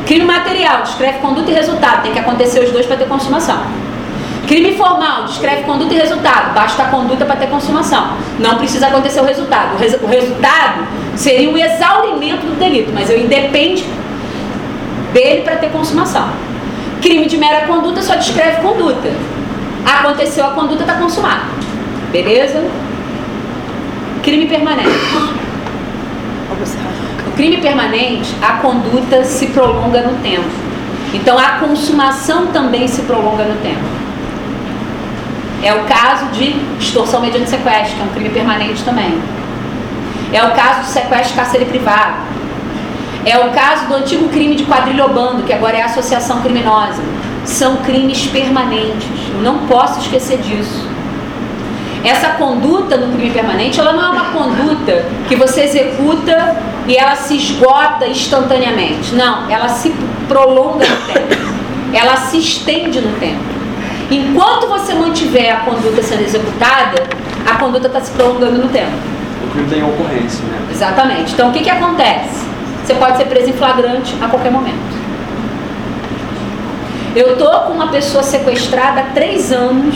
[0.05, 3.63] Crime material descreve conduta e resultado, tem que acontecer os dois para ter consumação.
[4.47, 8.19] Crime formal descreve conduta e resultado, basta a conduta para ter consumação.
[8.39, 9.77] Não precisa acontecer o resultado.
[9.77, 13.87] O, res, o resultado seria um exaurimento do delito, mas eu independe
[15.13, 16.50] dele para ter consumação.
[17.01, 19.11] Crime de mera conduta só descreve conduta.
[19.85, 21.47] Aconteceu a conduta, está consumado.
[22.13, 22.65] Beleza?
[24.23, 24.91] Crime permanente.
[27.27, 30.49] O crime permanente, a conduta se prolonga no tempo.
[31.15, 34.01] Então a consumação também se prolonga no tempo.
[35.63, 39.21] É o caso de extorsão mediante sequestro, que é um crime permanente também.
[40.33, 42.31] É o caso de sequestro, cárcere privado.
[43.25, 47.03] É o caso do antigo crime de quadrilhobando, que agora é associação criminosa.
[47.45, 49.09] São crimes permanentes.
[49.35, 50.89] Eu não posso esquecer disso.
[52.03, 56.57] Essa conduta no crime permanente, ela não é uma conduta que você executa
[56.87, 59.15] e ela se esgota instantaneamente.
[59.15, 59.95] Não, ela se
[60.27, 61.51] prolonga no tempo.
[61.93, 63.43] Ela se estende no tempo.
[64.11, 67.03] Enquanto você mantiver a conduta sendo executada,
[67.47, 68.93] a conduta está se prolongando no tempo.
[69.45, 70.69] O crime tem ocorrência, né?
[70.71, 71.33] Exatamente.
[71.35, 72.50] Então o que, que acontece?
[72.91, 74.99] Você pode ser preso em flagrante a qualquer momento.
[77.15, 79.95] Eu tô com uma pessoa sequestrada há três anos,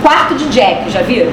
[0.00, 1.30] quarto de Jack, já viram?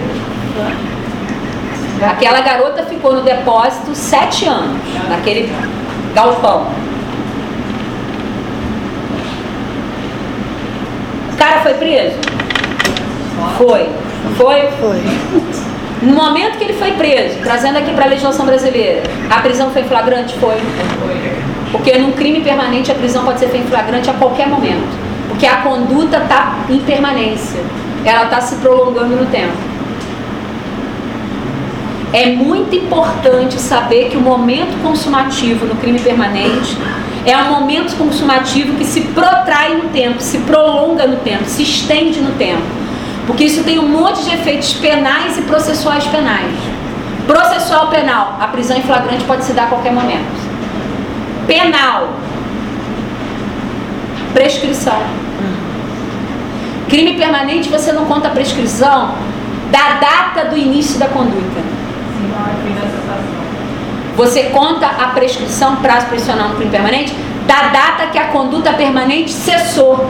[2.06, 5.50] Aquela garota ficou no depósito sete anos, naquele
[6.14, 6.68] galpão.
[11.32, 12.18] O cara foi preso?
[13.58, 13.90] Foi.
[14.36, 14.70] Foi?
[14.82, 15.71] Foi.
[16.02, 19.84] No momento que ele foi preso, trazendo aqui para a legislação brasileira, a prisão foi
[19.84, 20.36] flagrante?
[20.40, 20.58] Foi.
[21.72, 24.98] Porque num crime permanente a prisão pode ser feita em flagrante a qualquer momento.
[25.28, 27.60] Porque a conduta está em permanência.
[28.04, 29.54] Ela está se prolongando no tempo.
[32.12, 36.78] É muito importante saber que o momento consumativo no crime permanente
[37.26, 42.20] é um momento consumativo que se protrai no tempo, se prolonga no tempo, se estende
[42.20, 42.81] no tempo.
[43.32, 46.52] Porque isso tem um monte de efeitos penais e processuais penais.
[47.26, 50.28] Processual penal, a prisão em flagrante pode se dar a qualquer momento.
[51.48, 52.10] Penal,
[54.34, 55.02] prescrição.
[56.90, 59.16] Crime permanente, você não conta a prescrição
[59.72, 61.62] da data do início da conduta.
[64.18, 67.16] Você conta a prescrição, prazo prescricional no crime permanente,
[67.48, 70.06] da data que a conduta permanente cessou.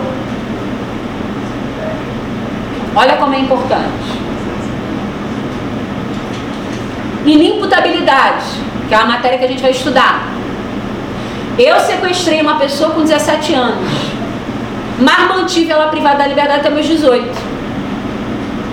[2.96, 4.22] Olha como é importante.
[7.26, 8.46] Inimputabilidade,
[8.90, 10.28] que é uma matéria que a gente vai estudar.
[11.58, 13.90] Eu sequestrei uma pessoa com 17 anos,
[15.00, 17.52] mas mantive ela privada da liberdade até meus 18.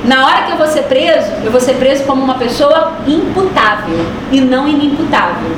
[0.05, 4.07] Na hora que eu vou ser preso, eu vou ser preso como uma pessoa imputável
[4.33, 5.55] e não inimputável.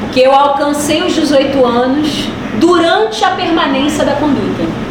[0.00, 2.28] Porque eu alcancei os 18 anos
[2.58, 4.89] durante a permanência da conduta.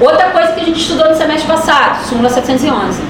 [0.00, 3.00] Outra coisa que a gente estudou no semestre passado, súmula 711,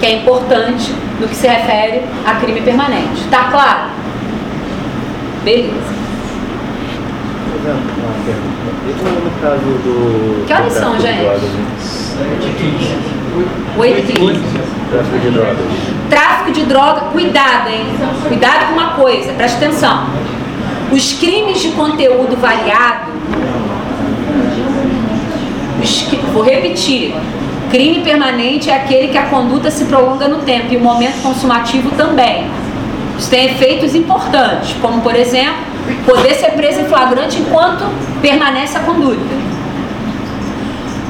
[0.00, 3.22] que é importante no que se refere a crime permanente.
[3.30, 3.90] Tá claro?
[5.44, 5.92] Beleza.
[7.62, 8.52] Pergunta.
[8.84, 8.92] E
[9.24, 10.44] no caso do.
[10.46, 11.20] Que horas são, gente?
[11.20, 11.66] drogas, né?
[13.78, 14.40] 8 e 15.
[14.90, 15.56] Tráfico de drogas.
[16.10, 17.86] Tráfico de droga, cuidado, hein?
[18.26, 20.06] Cuidado com uma coisa, preste atenção.
[20.90, 23.10] Os crimes de conteúdo variado,
[25.82, 26.02] os
[26.32, 27.14] vou repetir.
[27.70, 31.90] Crime permanente é aquele que a conduta se prolonga no tempo e o momento consumativo
[31.92, 32.50] também.
[33.18, 35.56] Isso tem efeitos importantes, como por exemplo,
[36.04, 37.84] poder ser preso em flagrante enquanto
[38.20, 39.52] permanece a conduta.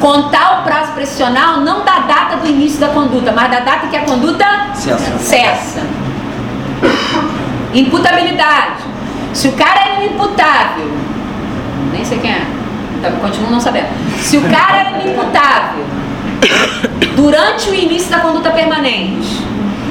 [0.01, 3.97] Contar o prazo prescricional não da data do início da conduta, mas da data que
[3.97, 4.45] a conduta
[4.75, 5.19] Cessa.
[5.19, 5.81] cessa.
[7.73, 8.83] Imputabilidade.
[9.33, 10.91] Se o cara é inimputável,
[11.93, 12.47] nem sei quem é,
[13.03, 13.89] tá, continuo não sabendo.
[14.21, 15.85] Se o cara é inimputável
[17.17, 19.43] durante o início da conduta permanente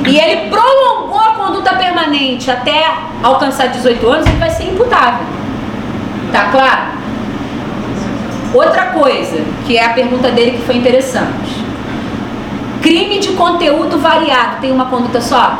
[0.07, 5.25] e ele prolongou a conduta permanente até alcançar 18 anos, ele vai ser imputável.
[6.31, 7.01] Tá claro?
[8.53, 11.61] Outra coisa, que é a pergunta dele que foi interessante.
[12.81, 15.59] Crime de conteúdo variado tem uma conduta só?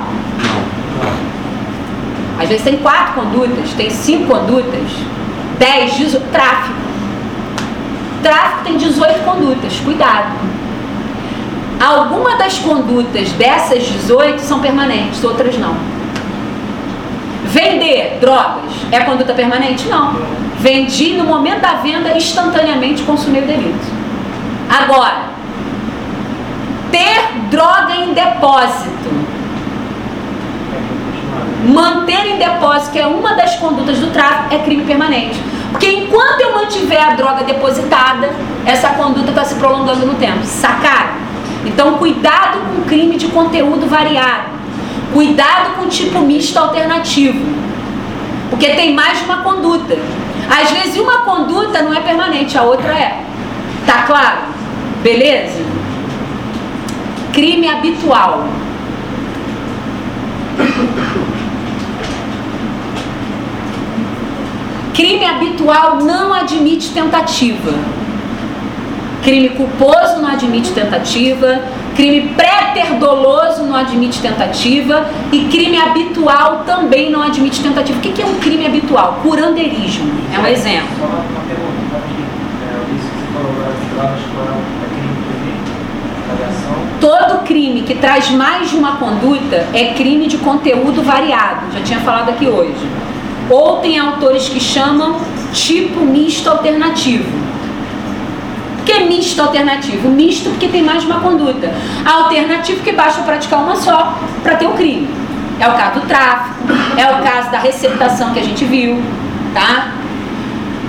[2.40, 4.90] Às vezes tem quatro condutas, tem cinco condutas,
[5.60, 6.91] dez, 18, tráfico.
[8.22, 10.32] Tráfico tem 18 condutas, cuidado.
[11.80, 15.76] Alguma das condutas dessas 18 são permanentes, outras não.
[17.46, 19.88] Vender drogas é conduta permanente?
[19.88, 20.16] Não.
[20.60, 24.02] Vendi no momento da venda, instantaneamente consumi o delito.
[24.70, 25.32] Agora,
[26.92, 29.10] ter droga em depósito,
[31.68, 35.42] manter em depósito, que é uma das condutas do tráfico, é crime permanente.
[35.72, 38.30] Porque enquanto eu mantiver a droga depositada,
[38.66, 40.44] essa conduta está se prolongando no tempo.
[40.44, 41.22] Sacaram?
[41.66, 44.52] Então, cuidado com crime de conteúdo variado.
[45.14, 47.40] Cuidado com tipo misto alternativo.
[48.50, 49.98] Porque tem mais de uma conduta.
[50.50, 53.24] Às vezes uma conduta não é permanente, a outra é.
[53.86, 54.40] Tá claro?
[55.02, 55.62] Beleza?
[57.32, 58.46] Crime habitual.
[65.02, 67.74] Crime habitual não admite tentativa.
[69.24, 71.64] Crime culposo não admite tentativa.
[71.96, 75.10] Crime pré-terdoloso não admite tentativa.
[75.32, 77.98] E crime habitual também não admite tentativa.
[77.98, 79.22] O que é um crime habitual?
[79.24, 80.08] Curandeirismo.
[80.36, 80.90] É um exemplo.
[81.00, 81.98] Só uma pergunta.
[82.62, 83.86] É, isso que você falou agora de
[86.38, 87.02] é.
[87.02, 91.72] Todo crime que traz mais de uma conduta é crime de conteúdo variado.
[91.74, 93.11] Já tinha falado aqui hoje.
[93.52, 95.20] Ou tem autores que chamam
[95.52, 97.30] tipo misto alternativo.
[98.78, 100.10] Por que misto alternativo?
[100.10, 101.72] Misto porque tem mais de uma conduta.
[102.06, 105.08] Alternativo porque basta praticar uma só para ter o crime.
[105.60, 109.00] É o caso do tráfico, é o caso da receptação que a gente viu,
[109.54, 109.94] tá?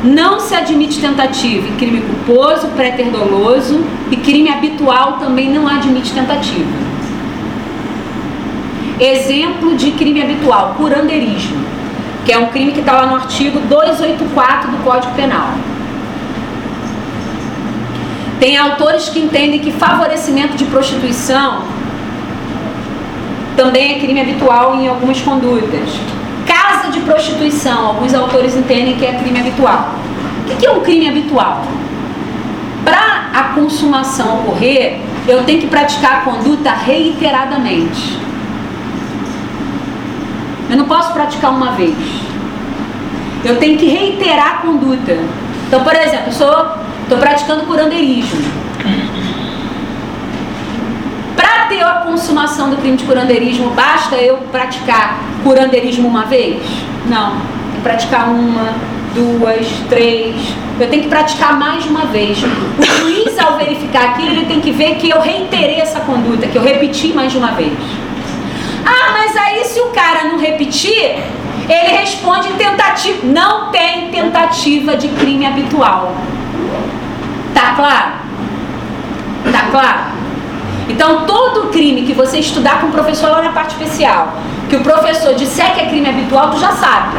[0.02, 6.70] Não se admite tentativa em crime culposo, pré-terdoloso e crime habitual também não admite tentativa.
[8.98, 11.64] Exemplo de crime habitual, curandeirismo,
[12.24, 15.54] que é um crime que está lá no artigo 284 do Código Penal.
[18.38, 21.62] Tem autores que entendem que favorecimento de prostituição
[23.56, 25.88] também é crime habitual em algumas condutas.
[26.46, 29.94] Casa de prostituição, alguns autores entendem que é crime habitual.
[30.50, 31.64] O que é um crime habitual?
[32.84, 38.18] Para a consumação ocorrer, eu tenho que praticar a conduta reiteradamente.
[40.72, 41.94] Eu não posso praticar uma vez.
[43.44, 45.16] Eu tenho que reiterar a conduta.
[45.68, 48.40] Então, por exemplo, eu sou Estou praticando curandeirismo.
[51.36, 56.62] Para ter a consumação do crime de curandeirismo, basta eu praticar curandeirismo uma vez?
[57.06, 57.32] Não.
[57.32, 58.72] Tem que praticar uma,
[59.14, 60.36] duas, três.
[60.80, 62.38] Eu tenho que praticar mais uma vez.
[62.78, 66.56] O juiz, ao verificar aquilo, ele tem que ver que eu reiterei essa conduta, que
[66.56, 67.76] eu repeti mais de uma vez.
[68.84, 71.18] Ah, mas aí se o cara não repetir,
[71.68, 73.18] ele responde tentativa.
[73.24, 76.14] Não tem tentativa de crime habitual.
[77.54, 78.12] Tá claro?
[79.50, 80.12] Tá claro?
[80.88, 84.34] Então, todo crime que você estudar com o professor lá na parte especial,
[84.68, 87.18] que o professor disser que é crime habitual, tu já sabe.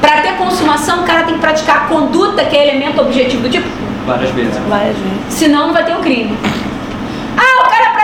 [0.00, 3.50] Para ter consumação, o cara tem que praticar a conduta, que é elemento objetivo do
[3.50, 3.66] tipo.
[4.06, 4.56] Várias vezes.
[4.68, 5.18] Várias vezes.
[5.30, 6.36] Senão, não vai ter o crime.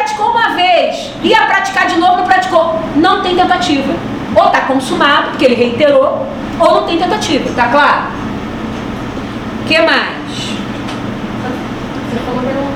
[0.04, 2.78] Praticou uma vez, ia praticar de novo, não praticou.
[2.94, 3.94] Não tem tentativa.
[4.36, 6.26] Ou está consumado, porque ele reiterou,
[6.60, 8.08] ou não tem tentativa, tá claro?
[9.62, 10.26] O que mais?
[12.10, 12.66] Você falou que era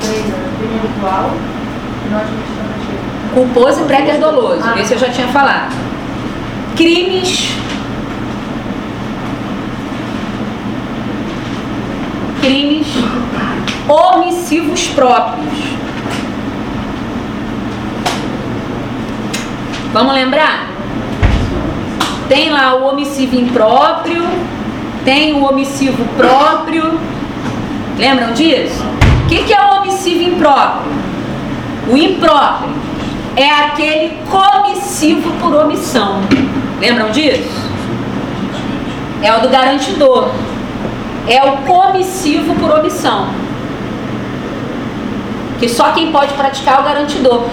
[0.00, 0.24] três,
[0.58, 1.30] crime habitual
[2.04, 3.32] e não admite tentativa.
[3.32, 4.64] Culposo e pré-terdoloso.
[4.64, 4.80] Ah.
[4.80, 5.72] Esse eu já tinha falado.
[6.74, 7.52] Crimes.
[12.40, 12.88] Crimes
[13.88, 15.71] omissivos próprios.
[19.92, 20.68] Vamos lembrar?
[22.26, 24.24] Tem lá o omissivo impróprio,
[25.04, 26.98] tem o omissivo próprio.
[27.98, 28.82] Lembram disso?
[29.24, 30.92] O que, que é o omissivo impróprio?
[31.90, 32.70] O impróprio
[33.36, 36.20] é aquele comissivo por omissão.
[36.80, 37.70] Lembram disso?
[39.22, 40.30] É o do garantidor.
[41.28, 43.28] É o comissivo por omissão.
[45.60, 47.44] Que só quem pode praticar é o garantidor.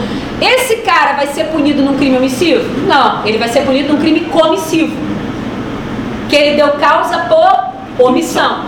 [0.42, 2.64] Esse cara vai ser punido num crime omissivo?
[2.88, 4.96] Não, ele vai ser punido num crime comissivo.
[6.30, 8.64] Que ele deu causa por omissão.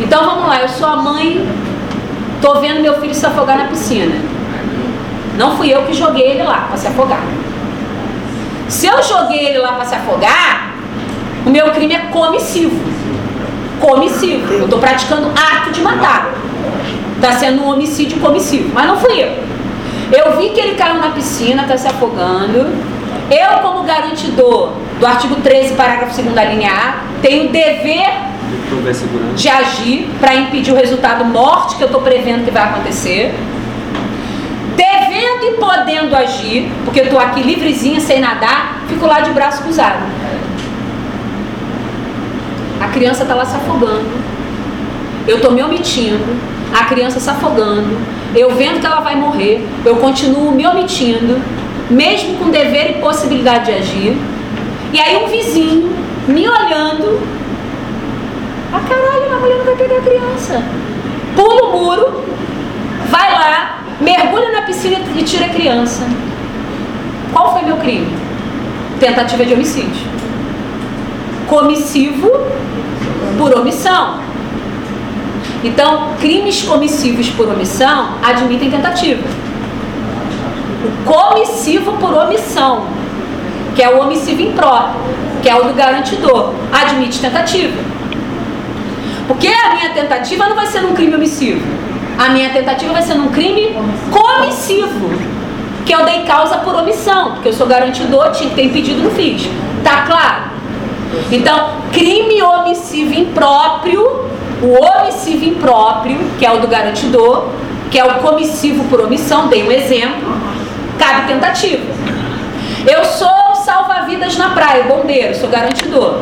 [0.00, 1.46] Então vamos lá, eu sou a mãe,
[2.42, 4.14] tô vendo meu filho se afogar na piscina.
[5.36, 7.22] Não fui eu que joguei ele lá para se afogar.
[8.68, 10.74] Se eu joguei ele lá para se afogar,
[11.46, 12.76] o meu crime é comissivo.
[13.80, 14.52] Comissivo.
[14.52, 16.32] Eu estou praticando ato de matar.
[17.16, 18.70] Está sendo um homicídio comissivo.
[18.74, 19.53] Mas não fui eu.
[20.14, 22.72] Eu vi que ele caiu na piscina, está se afogando.
[23.28, 28.12] Eu, como garantidor do artigo 13, parágrafo 2 linha A, tenho dever
[29.34, 33.34] de agir para impedir o resultado morte que eu estou prevendo que vai acontecer.
[34.76, 39.62] Devendo e podendo agir, porque eu estou aqui livrezinha, sem nadar, fico lá de braço
[39.62, 39.98] cruzado.
[42.80, 44.10] A criança está lá se afogando.
[45.26, 46.24] Eu estou me omitindo.
[46.72, 47.98] A criança se afogando.
[48.34, 49.66] Eu vendo que ela vai morrer.
[49.84, 51.40] Eu continuo me omitindo,
[51.88, 54.16] mesmo com dever e possibilidade de agir.
[54.92, 55.92] E aí um vizinho
[56.26, 57.20] me olhando.
[58.72, 60.62] Ah, caralho, a mulher não vai pegar a criança.
[61.36, 62.24] Pula o muro,
[63.08, 66.02] vai lá, mergulha na piscina e tira a criança.
[67.32, 68.12] Qual foi meu crime?
[68.98, 70.06] Tentativa de homicídio.
[71.48, 72.30] Comissivo
[73.38, 74.20] por omissão.
[75.64, 79.22] Então, crimes comissivos por omissão admitem tentativa.
[80.84, 82.86] O comissivo por omissão,
[83.74, 85.00] que é o omissivo impróprio,
[85.42, 87.82] que é o do garantidor, admite tentativa.
[89.26, 91.64] Porque a minha tentativa não vai ser num crime omissivo.
[92.18, 93.74] A minha tentativa vai ser num crime
[94.10, 95.10] comissivo.
[95.86, 97.32] Que eu dei causa por omissão.
[97.32, 99.48] Porque eu sou garantidor, tinha que ter impedido, não fiz.
[99.82, 100.44] Tá claro?
[101.32, 104.24] Então, crime omissivo impróprio,
[104.62, 107.48] o omissivo impróprio, que é o do garantidor,
[107.90, 110.36] que é o comissivo por omissão, dei um exemplo,
[110.98, 111.84] cabe tentativa.
[112.86, 116.20] Eu sou salva-vidas na praia, bombeiro, sou garantidor.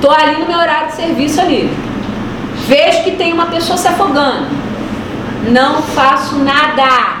[0.00, 1.70] Tô ali no meu horário de serviço ali.
[2.66, 4.46] Vejo que tem uma pessoa se afogando.
[5.50, 7.18] Não faço nada.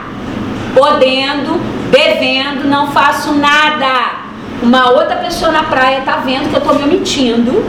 [0.74, 1.60] Podendo,
[1.90, 4.28] devendo, não faço nada.
[4.62, 7.64] Uma outra pessoa na praia tá vendo que eu tô me omitindo,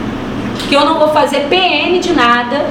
[0.67, 2.65] que eu não vou fazer PN de nada.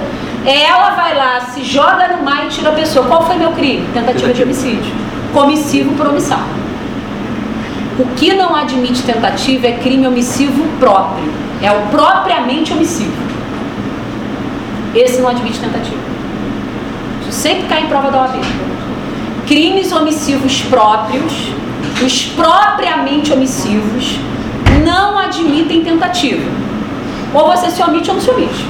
[0.45, 3.07] Ela vai lá, se joga no mar e tira a pessoa.
[3.07, 3.87] Qual foi meu crime?
[3.93, 4.93] Tentativa de homicídio.
[5.33, 6.41] Comissivo por omissão.
[7.99, 11.25] O que não admite tentativa é crime omissivo próprio.
[11.61, 13.13] É o propriamente omissivo.
[14.95, 16.01] Esse não admite tentativa.
[17.23, 18.41] Isso sempre cai em prova da OAB.
[19.47, 21.51] Crimes omissivos próprios,
[22.05, 24.19] os propriamente omissivos,
[24.85, 26.68] não admitem tentativa.
[27.35, 28.67] Ou você se omite ou não se omite.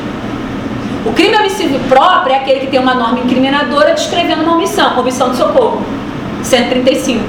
[1.07, 5.31] O crime omissivo próprio é aquele que tem uma norma incriminadora descrevendo uma omissão, omissão
[5.31, 5.83] de socorro.
[6.43, 7.21] 135.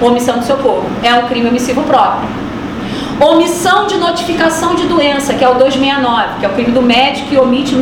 [0.00, 0.84] Omissão de socorro.
[1.02, 2.28] É um crime omissivo próprio.
[3.18, 7.28] Omissão de notificação de doença, que é o 269, que é o crime do médico
[7.28, 7.74] que omite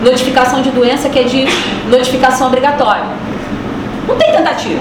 [0.00, 1.46] notificação de doença, que é de
[1.90, 3.04] notificação obrigatória.
[4.06, 4.80] Não tem tentativa.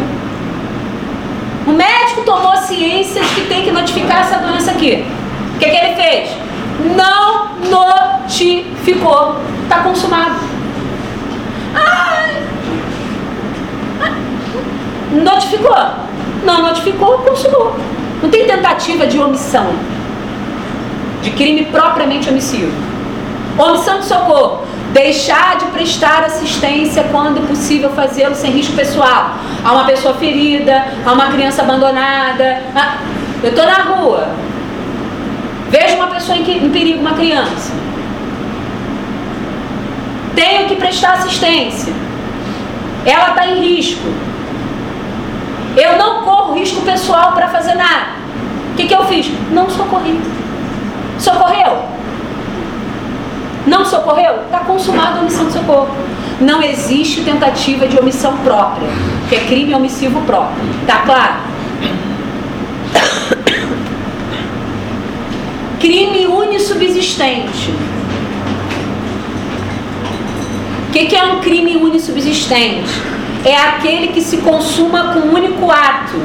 [1.68, 5.06] O médico tomou ciência de que tem que notificar essa doença aqui.
[5.58, 6.30] O que, que ele fez?
[6.96, 9.38] Não notificou.
[9.64, 10.36] Está consumado.
[11.74, 12.44] Ai.
[15.14, 15.76] Notificou.
[16.46, 17.76] Não notificou, consumou.
[18.22, 19.66] Não tem tentativa de omissão.
[21.24, 22.72] De crime propriamente omissivo.
[23.58, 24.64] Omissão de socorro.
[24.94, 29.32] Deixar de prestar assistência quando possível fazê-lo sem risco pessoal.
[29.66, 32.62] A uma pessoa ferida, a uma criança abandonada.
[32.76, 32.98] Ah,
[33.42, 34.47] eu estou na rua.
[35.70, 37.74] Vejo uma pessoa em, perigo, uma criança.
[40.36, 41.94] Tenho que prestar assistência.
[43.06, 44.08] Ela está em risco.
[45.76, 48.18] Eu não corro risco pessoal para fazer nada.
[48.74, 49.30] O que, que eu fiz?
[49.52, 50.20] Não socorri.
[51.20, 51.86] Socorreu?
[53.66, 54.44] Não socorreu?
[54.44, 55.90] Está consumada a omissão de socorro.
[56.40, 58.88] Não existe tentativa de omissão própria,
[59.28, 60.64] que é crime omissivo próprio.
[60.86, 61.36] Tá claro?
[65.80, 67.70] Crime unissubsistente.
[70.88, 72.90] O que, que é um crime unissubsistente?
[73.46, 76.18] É aquele que se consuma com um único ato.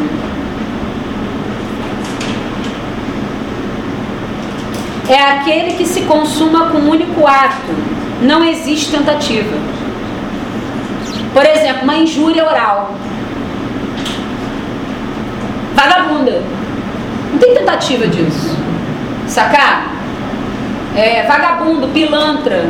[5.07, 7.75] É aquele que se consuma com um único ato.
[8.23, 9.59] Não existe tentativa.
[11.35, 12.95] Por exemplo, uma injúria oral.
[15.75, 16.43] Vagabunda.
[17.33, 18.62] Não tem tentativa disso.
[19.33, 19.91] Sacar?
[20.95, 22.69] É, vagabundo, pilantra,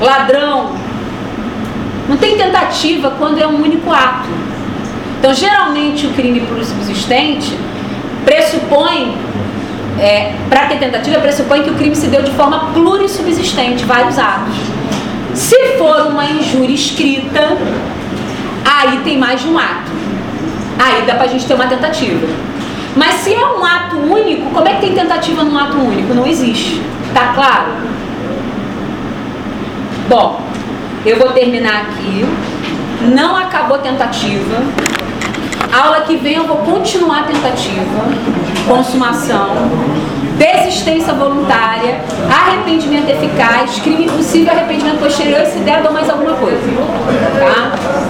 [0.00, 0.72] ladrão.
[2.08, 4.30] Não tem tentativa quando é um único ato.
[5.18, 7.54] Então, geralmente, o crime por subsistente
[8.24, 9.14] pressupõe,
[10.00, 14.54] é, para ter tentativa, pressupõe que o crime se deu de forma plurissubsistente, vários atos.
[15.34, 17.58] Se for uma injúria escrita,
[18.64, 19.92] aí tem mais de um ato.
[20.78, 22.26] Aí dá pra gente ter uma tentativa.
[22.96, 26.14] Mas se é um ato único, como é que tem tentativa num ato único?
[26.14, 26.80] Não existe.
[27.12, 27.72] Tá claro?
[30.08, 30.40] Bom,
[31.04, 32.24] eu vou terminar aqui.
[33.14, 34.62] Não acabou tentativa.
[35.72, 38.04] Aula que vem eu vou continuar a tentativa.
[38.66, 39.48] Consumação.
[40.38, 46.58] Desistência voluntária, arrependimento eficaz, crime impossível, arrependimento posterior se der, dou mais alguma coisa.
[47.38, 48.04] Tá?